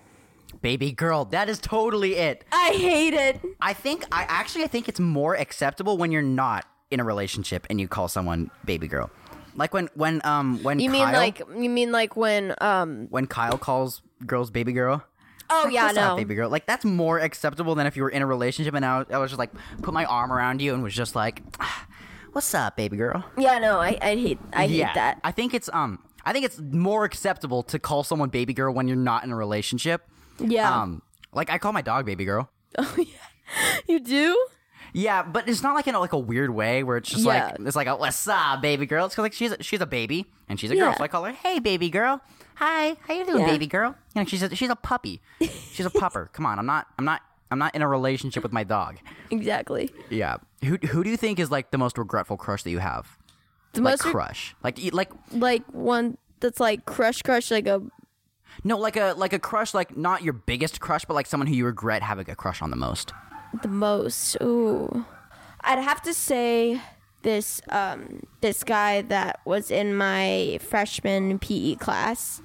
Baby 0.63 0.91
girl. 0.91 1.27
That 1.27 1.51
is 1.51 1.59
totally 1.59 2.15
it. 2.15 2.47
I 2.51 2.71
hate 2.71 3.13
it. 3.13 3.39
I 3.61 3.75
think 3.75 4.07
I 4.11 4.25
actually 4.27 4.65
I 4.65 4.69
think 4.69 4.89
it's 4.89 4.99
more 4.99 5.35
acceptable 5.35 5.99
when 5.99 6.11
you're 6.11 6.23
not 6.23 6.65
in 6.91 6.99
a 6.99 7.05
relationship 7.05 7.67
and 7.69 7.79
you 7.79 7.89
call 7.89 8.09
someone 8.09 8.51
baby 8.65 8.89
girl. 8.89 9.11
Like 9.55 9.75
when 9.75 9.91
when 9.93 10.23
um 10.25 10.63
when 10.63 10.81
You 10.81 10.91
Kyle, 10.91 11.05
mean 11.05 11.13
like 11.13 11.43
you 11.59 11.69
mean 11.69 11.93
like 11.93 12.17
when 12.17 12.55
um 12.63 13.07
when 13.11 13.27
Kyle 13.27 13.59
calls 13.59 14.01
girls 14.27 14.51
baby 14.51 14.73
girl. 14.73 15.05
oh 15.51 15.69
yeah 15.69 15.93
That's 15.93 15.97
no 15.97 16.17
baby 16.17 16.35
girl. 16.35 16.49
Like 16.49 16.65
that's 16.65 16.87
more 16.87 17.19
acceptable 17.19 17.75
than 17.75 17.87
if 17.87 17.99
you 17.99 18.05
were 18.05 18.09
in 18.09 18.23
a 18.23 18.27
relationship 18.27 18.73
and 18.73 18.83
I, 18.83 19.05
I 19.11 19.19
was 19.19 19.31
just 19.33 19.39
like 19.39 19.51
put 19.83 19.93
my 19.93 20.07
arm 20.07 20.33
around 20.33 20.63
you 20.63 20.73
and 20.73 20.83
was 20.83 20.95
just 20.95 21.15
like, 21.15 21.43
"Ah, 21.61 21.87
"What's 22.33 22.55
up, 22.55 22.77
baby 22.79 22.97
girl?" 22.97 23.23
yeah 23.37 23.59
no 23.59 23.79
I 23.79 23.99
I 24.01 24.17
hate 24.17 24.39
I 24.55 24.67
hate 24.67 24.77
yeah, 24.77 24.95
that 24.95 25.21
I 25.23 25.33
think 25.33 25.53
it's 25.53 25.69
um 25.75 25.99
I 26.29 26.33
think 26.33 26.45
it's 26.45 26.59
more 26.61 27.05
acceptable 27.05 27.63
to 27.65 27.79
call 27.79 28.05
someone 28.05 28.29
baby 28.29 28.53
girl 28.53 28.73
when 28.75 28.87
you're 28.89 28.97
not 29.13 29.25
in 29.25 29.31
a 29.33 29.37
relationship. 29.37 30.03
yeah 30.39 30.83
Um, 30.83 31.03
like 31.33 31.51
I 31.51 31.59
call 31.59 31.73
my 31.73 31.83
dog 31.83 32.05
baby 32.07 32.25
girl. 32.25 32.51
oh 32.79 32.95
yeah 32.99 33.15
you 33.87 33.99
do 34.01 34.37
Yeah, 34.93 35.23
but 35.23 35.49
it's 35.49 35.63
not 35.63 35.75
like 35.75 35.87
in 35.87 35.95
a, 35.95 36.01
like 36.01 36.13
a 36.13 36.19
weird 36.19 36.51
way 36.51 36.83
where 36.83 36.97
it's 36.99 37.09
just 37.11 37.25
Yeah. 37.25 37.47
like 37.57 37.61
it's 37.67 37.77
like 37.77 37.87
a 37.87 37.97
what's 37.97 38.29
up, 38.29 38.61
baby 38.63 38.85
girl. 38.87 39.07
It's 39.07 39.15
'cause, 39.15 39.23
like 39.23 39.33
she's 39.33 39.53
a, 39.53 39.63
she's 39.63 39.81
a 39.81 39.87
baby 39.87 40.27
and 40.49 40.61
she's 40.61 40.71
a 40.71 40.75
girl, 40.77 40.91
Yeah. 40.91 40.97
so 40.99 41.05
I 41.05 41.09
call 41.09 41.25
her 41.25 41.33
hey, 41.33 41.59
baby 41.59 41.89
girl. 41.91 42.21
Hi, 42.57 42.97
how 43.07 43.15
you 43.15 43.25
doing, 43.25 43.41
Yeah. 43.41 43.47
baby 43.47 43.67
girl? 43.67 43.95
You 44.15 44.23
know, 44.23 44.27
she's 44.27 44.43
a, 44.43 44.55
she's 44.55 44.69
a 44.71 44.77
puppy. 44.77 45.21
She's 45.73 45.87
a 45.87 45.91
pupper. 45.91 46.31
Come 46.33 46.45
on, 46.45 46.59
I'm 46.59 46.67
not 46.67 46.87
I'm 46.99 47.05
not 47.05 47.23
I'm 47.51 47.59
not 47.59 47.75
in 47.75 47.81
a 47.83 47.89
relationship 47.89 48.43
with 48.43 48.53
my 48.53 48.65
dog. 48.65 48.99
exactly 49.31 49.91
Yeah. 50.11 50.37
Who 50.65 50.77
who 50.91 51.05
do 51.05 51.11
you 51.11 51.17
think 51.17 51.39
is 51.39 51.51
like 51.51 51.71
the 51.71 51.79
most 51.79 51.97
regretful 51.99 52.37
crush 52.37 52.63
that 52.65 52.71
you 52.71 52.81
have? 52.81 53.17
The 53.79 53.85
Like 53.85 54.05
most 54.05 54.13
crush, 54.13 54.55
like 54.63 54.79
like 54.93 55.11
like 55.33 55.65
one 55.73 56.19
that's 56.41 56.61
like 56.61 56.85
crush 56.85 57.23
crush 57.23 57.51
like 57.51 57.67
a 57.67 57.83
no, 58.65 58.77
like 58.77 58.97
a 58.97 59.15
like 59.17 59.33
a 59.33 59.39
crush, 59.39 59.73
like 59.75 59.97
not 59.97 60.23
your 60.23 60.33
biggest 60.33 60.81
crush, 60.81 61.05
but 61.05 61.15
like 61.15 61.27
someone 61.27 61.47
who 61.47 61.55
you 61.55 61.65
regret 61.65 62.03
having 62.03 62.29
a 62.29 62.35
crush 62.35 62.61
on 62.61 62.71
the 62.71 62.77
most. 62.77 63.13
the 63.63 63.69
most. 63.69 64.37
Ooh. 64.43 65.05
I'd 65.63 65.79
have 65.79 66.03
to 66.03 66.15
say 66.15 66.81
this 67.23 67.61
um 67.71 68.23
this 68.41 68.63
guy 68.65 69.03
that 69.03 69.41
was 69.45 69.71
in 69.71 69.97
my 69.97 70.59
freshman 70.63 71.39
PE 71.39 71.77
class. 71.77 72.41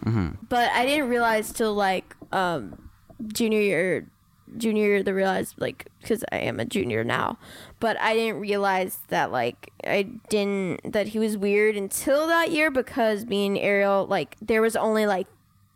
But 0.49 0.71
I 0.71 0.85
didn't 0.85 1.09
realize 1.09 1.51
till 1.51 1.73
like 1.73 2.15
um 2.31 2.89
junior 3.27 3.61
year 3.61 4.09
junior 4.57 4.85
year 4.85 5.03
to 5.03 5.11
realize 5.13 5.53
like 5.57 5.87
because 6.01 6.23
I 6.31 6.37
am 6.37 6.59
a 6.59 6.65
junior 6.65 7.03
now 7.03 7.37
but 7.79 7.99
I 7.99 8.13
didn't 8.13 8.39
realize 8.39 8.99
that 9.09 9.31
like 9.31 9.71
I 9.85 10.03
didn't 10.29 10.91
that 10.93 11.07
he 11.09 11.19
was 11.19 11.37
weird 11.37 11.75
until 11.75 12.27
that 12.27 12.51
year 12.51 12.69
because 12.71 13.25
me 13.25 13.45
and 13.47 13.57
Ariel 13.57 14.05
like 14.07 14.35
there 14.41 14.61
was 14.61 14.75
only 14.75 15.05
like 15.05 15.27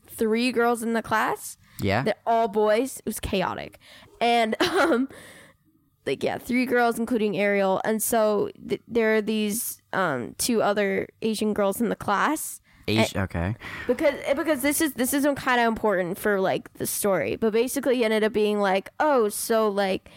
three 0.08 0.52
girls 0.52 0.82
in 0.84 0.94
the 0.94 1.02
class 1.04 1.58
Yeah. 1.80 2.04
they're 2.04 2.16
all 2.26 2.48
boys. 2.48 2.98
It 3.00 3.06
was 3.06 3.20
chaotic, 3.20 3.78
and 4.20 4.60
um, 4.62 5.10
like 6.06 6.24
yeah, 6.24 6.38
three 6.38 6.66
girls 6.66 6.98
including 6.98 7.38
Ariel, 7.38 7.82
and 7.86 8.02
so 8.02 8.50
th- 8.68 8.82
there 8.88 9.16
are 9.16 9.22
these 9.22 9.82
um 9.94 10.34
two 10.38 10.62
other 10.64 11.08
Asian 11.22 11.54
girls 11.54 11.80
in 11.82 11.90
the 11.90 11.96
class 11.96 12.62
Age, 12.88 13.16
okay. 13.16 13.56
because 13.86 14.14
eh, 14.26 14.34
because 14.34 14.62
this 14.62 14.80
is 14.82 14.94
this 14.94 15.14
is 15.14 15.26
kind 15.36 15.60
of 15.62 15.68
important 15.68 16.18
for 16.18 16.40
like 16.40 16.72
the 16.74 16.88
story, 16.88 17.36
but 17.36 17.52
basically 17.54 18.02
it 18.02 18.06
ended 18.06 18.24
up 18.24 18.34
being 18.34 18.60
like 18.60 18.90
oh 19.00 19.30
so 19.30 19.68
like. 19.70 20.10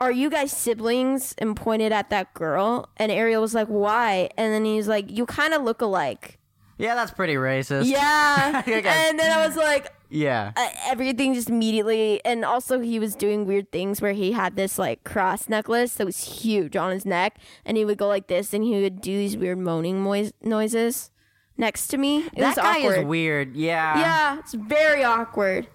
Are 0.00 0.12
you 0.12 0.30
guys 0.30 0.52
siblings? 0.52 1.34
And 1.38 1.56
pointed 1.56 1.90
at 1.90 2.10
that 2.10 2.32
girl, 2.32 2.88
and 2.98 3.10
Ariel 3.10 3.42
was 3.42 3.52
like, 3.52 3.66
"Why?" 3.66 4.30
And 4.38 4.54
then 4.54 4.64
he's 4.64 4.86
like, 4.86 5.10
"You 5.10 5.26
kind 5.26 5.52
of 5.52 5.62
look 5.62 5.82
alike." 5.82 6.38
Yeah, 6.78 6.94
that's 6.94 7.10
pretty 7.10 7.34
racist. 7.34 7.86
Yeah, 7.86 8.62
Okay. 8.68 8.80
and 8.86 9.18
then 9.18 9.36
I 9.36 9.44
was 9.44 9.56
like, 9.56 9.88
Yeah. 10.08 10.52
uh, 10.56 10.68
everything 10.86 11.34
just 11.34 11.48
immediately 11.50 12.24
and 12.24 12.44
also 12.44 12.78
he 12.78 13.00
was 13.00 13.16
doing 13.16 13.44
weird 13.44 13.72
things 13.72 14.00
where 14.00 14.12
he 14.12 14.30
had 14.30 14.54
this 14.54 14.78
like 14.78 15.02
cross 15.02 15.48
necklace 15.48 15.94
that 15.96 16.04
was 16.06 16.22
huge 16.42 16.76
on 16.76 16.92
his 16.92 17.04
neck 17.04 17.38
and 17.64 17.76
he 17.76 17.84
would 17.84 17.98
go 17.98 18.06
like 18.06 18.28
this 18.28 18.54
and 18.54 18.62
he 18.62 18.80
would 18.80 19.00
do 19.00 19.16
these 19.18 19.36
weird 19.36 19.58
moaning 19.58 20.04
noise- 20.04 20.32
noises 20.40 21.10
next 21.58 21.88
to 21.88 21.98
me 21.98 22.18
it 22.18 22.36
that 22.36 22.56
was 22.56 22.56
guy 22.56 22.78
awkward 22.80 22.98
is 23.00 23.04
weird. 23.04 23.56
Yeah. 23.56 23.98
yeah 23.98 24.38
it's 24.38 24.54
very 24.54 25.04
awkward 25.04 25.66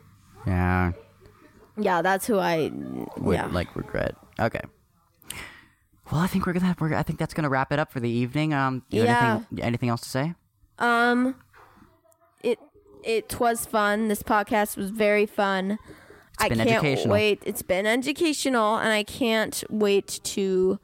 Yeah. 0.48 0.94
yeah 1.78 2.02
that's 2.02 2.26
who 2.26 2.40
i 2.40 2.72
would 3.18 3.36
yeah 3.36 3.46
like 3.48 3.76
regret. 3.76 4.16
Okay. 4.40 4.62
Well, 6.12 6.20
I 6.22 6.28
think 6.28 6.46
we're 6.46 6.54
gonna. 6.54 6.76
We're, 6.80 6.94
I 6.94 7.02
think 7.02 7.18
that's 7.18 7.34
gonna 7.34 7.50
wrap 7.50 7.72
it 7.72 7.80
up 7.80 7.92
for 7.92 8.00
the 8.00 8.10
evening. 8.10 8.54
Um, 8.54 8.84
you 8.90 9.04
Yeah. 9.04 9.36
anything, 9.52 9.64
anything 9.66 9.90
else 9.90 10.02
to 10.02 10.10
say? 10.10 10.34
um 10.80 11.36
it 12.42 12.58
it 13.04 13.40
was 13.40 13.66
fun 13.66 14.08
this 14.08 14.24
podcast 14.24 14.76
was 14.76 14.90
very 14.90 15.28
fun 15.28 15.78
i 16.40 16.50
been 16.50 16.58
can't 16.58 16.70
educational. 16.72 17.14
wait 17.14 17.44
it's 17.46 17.62
been 17.62 17.86
educational 17.86 18.78
and 18.78 18.90
i 18.92 19.04
can't 19.04 19.64
wait 19.70 20.20
to 20.24 20.80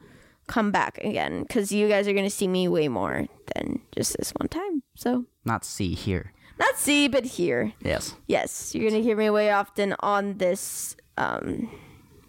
come 0.50 0.72
back 0.72 0.98
again 1.06 1.44
because 1.44 1.72
you 1.72 1.88
guys 1.88 2.08
are 2.08 2.14
going 2.14 2.26
to 2.26 2.34
see 2.42 2.48
me 2.48 2.68
way 2.68 2.88
more 2.90 3.28
than 3.56 3.80
just 3.96 4.18
this 4.18 4.34
one 4.42 4.50
time 4.50 4.82
so 4.96 5.26
Not 5.46 5.64
see 5.64 5.94
here. 5.94 6.34
not 6.60 6.76
see 6.76 7.08
but 7.08 7.24
here. 7.38 7.72
Yes. 7.82 8.16
yes 8.28 8.74
you're 8.74 8.90
going 8.90 9.00
to 9.02 9.06
hear 9.06 9.16
me 9.16 9.30
way 9.30 9.52
often 9.52 9.96
on 10.02 10.38
this 10.40 10.96
um 11.18 11.70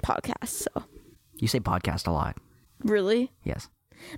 podcast 0.04 0.48
so 0.68 0.84
You 1.40 1.48
say 1.48 1.60
podcast 1.60 2.06
a 2.06 2.12
lot. 2.12 2.36
really 2.84 3.32
Yes. 3.42 3.68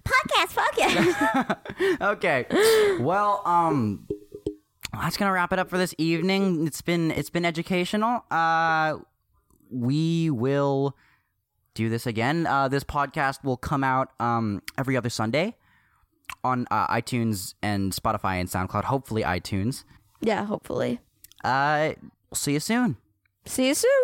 podcast 0.05 0.50
podcast 0.59 1.57
Okay. 2.12 2.46
well, 3.00 3.42
um, 3.46 4.07
that's 4.92 5.16
gonna 5.16 5.32
wrap 5.32 5.53
it 5.53 5.59
up 5.59 5.70
for 5.70 5.78
this 5.78 5.94
evening. 5.98 6.66
It's 6.66 6.82
been 6.82 7.11
it's 7.11 7.30
been 7.30 7.44
educational. 7.44 8.24
Uh, 8.30 8.98
we 9.70 10.28
will 10.30 10.94
do 11.74 11.88
this 11.88 12.06
again. 12.06 12.46
Uh, 12.46 12.68
this 12.68 12.84
podcast 12.84 13.42
will 13.44 13.56
come 13.56 13.82
out 13.84 14.08
um 14.20 14.62
every 14.78 14.96
other 14.96 15.08
Sunday 15.10 15.56
on 16.44 16.66
uh, 16.70 16.86
iTunes 16.88 17.54
and 17.62 17.92
Spotify 17.92 18.40
and 18.40 18.48
SoundCloud. 18.48 18.84
Hopefully, 18.84 19.22
iTunes. 19.22 19.84
yeah 20.20 20.44
hopefully 20.44 21.00
Uh, 21.44 21.92
see 22.34 22.52
you 22.54 22.60
soon. 22.60 22.96
see 23.44 23.68
you 23.68 23.74
soon 23.74 24.02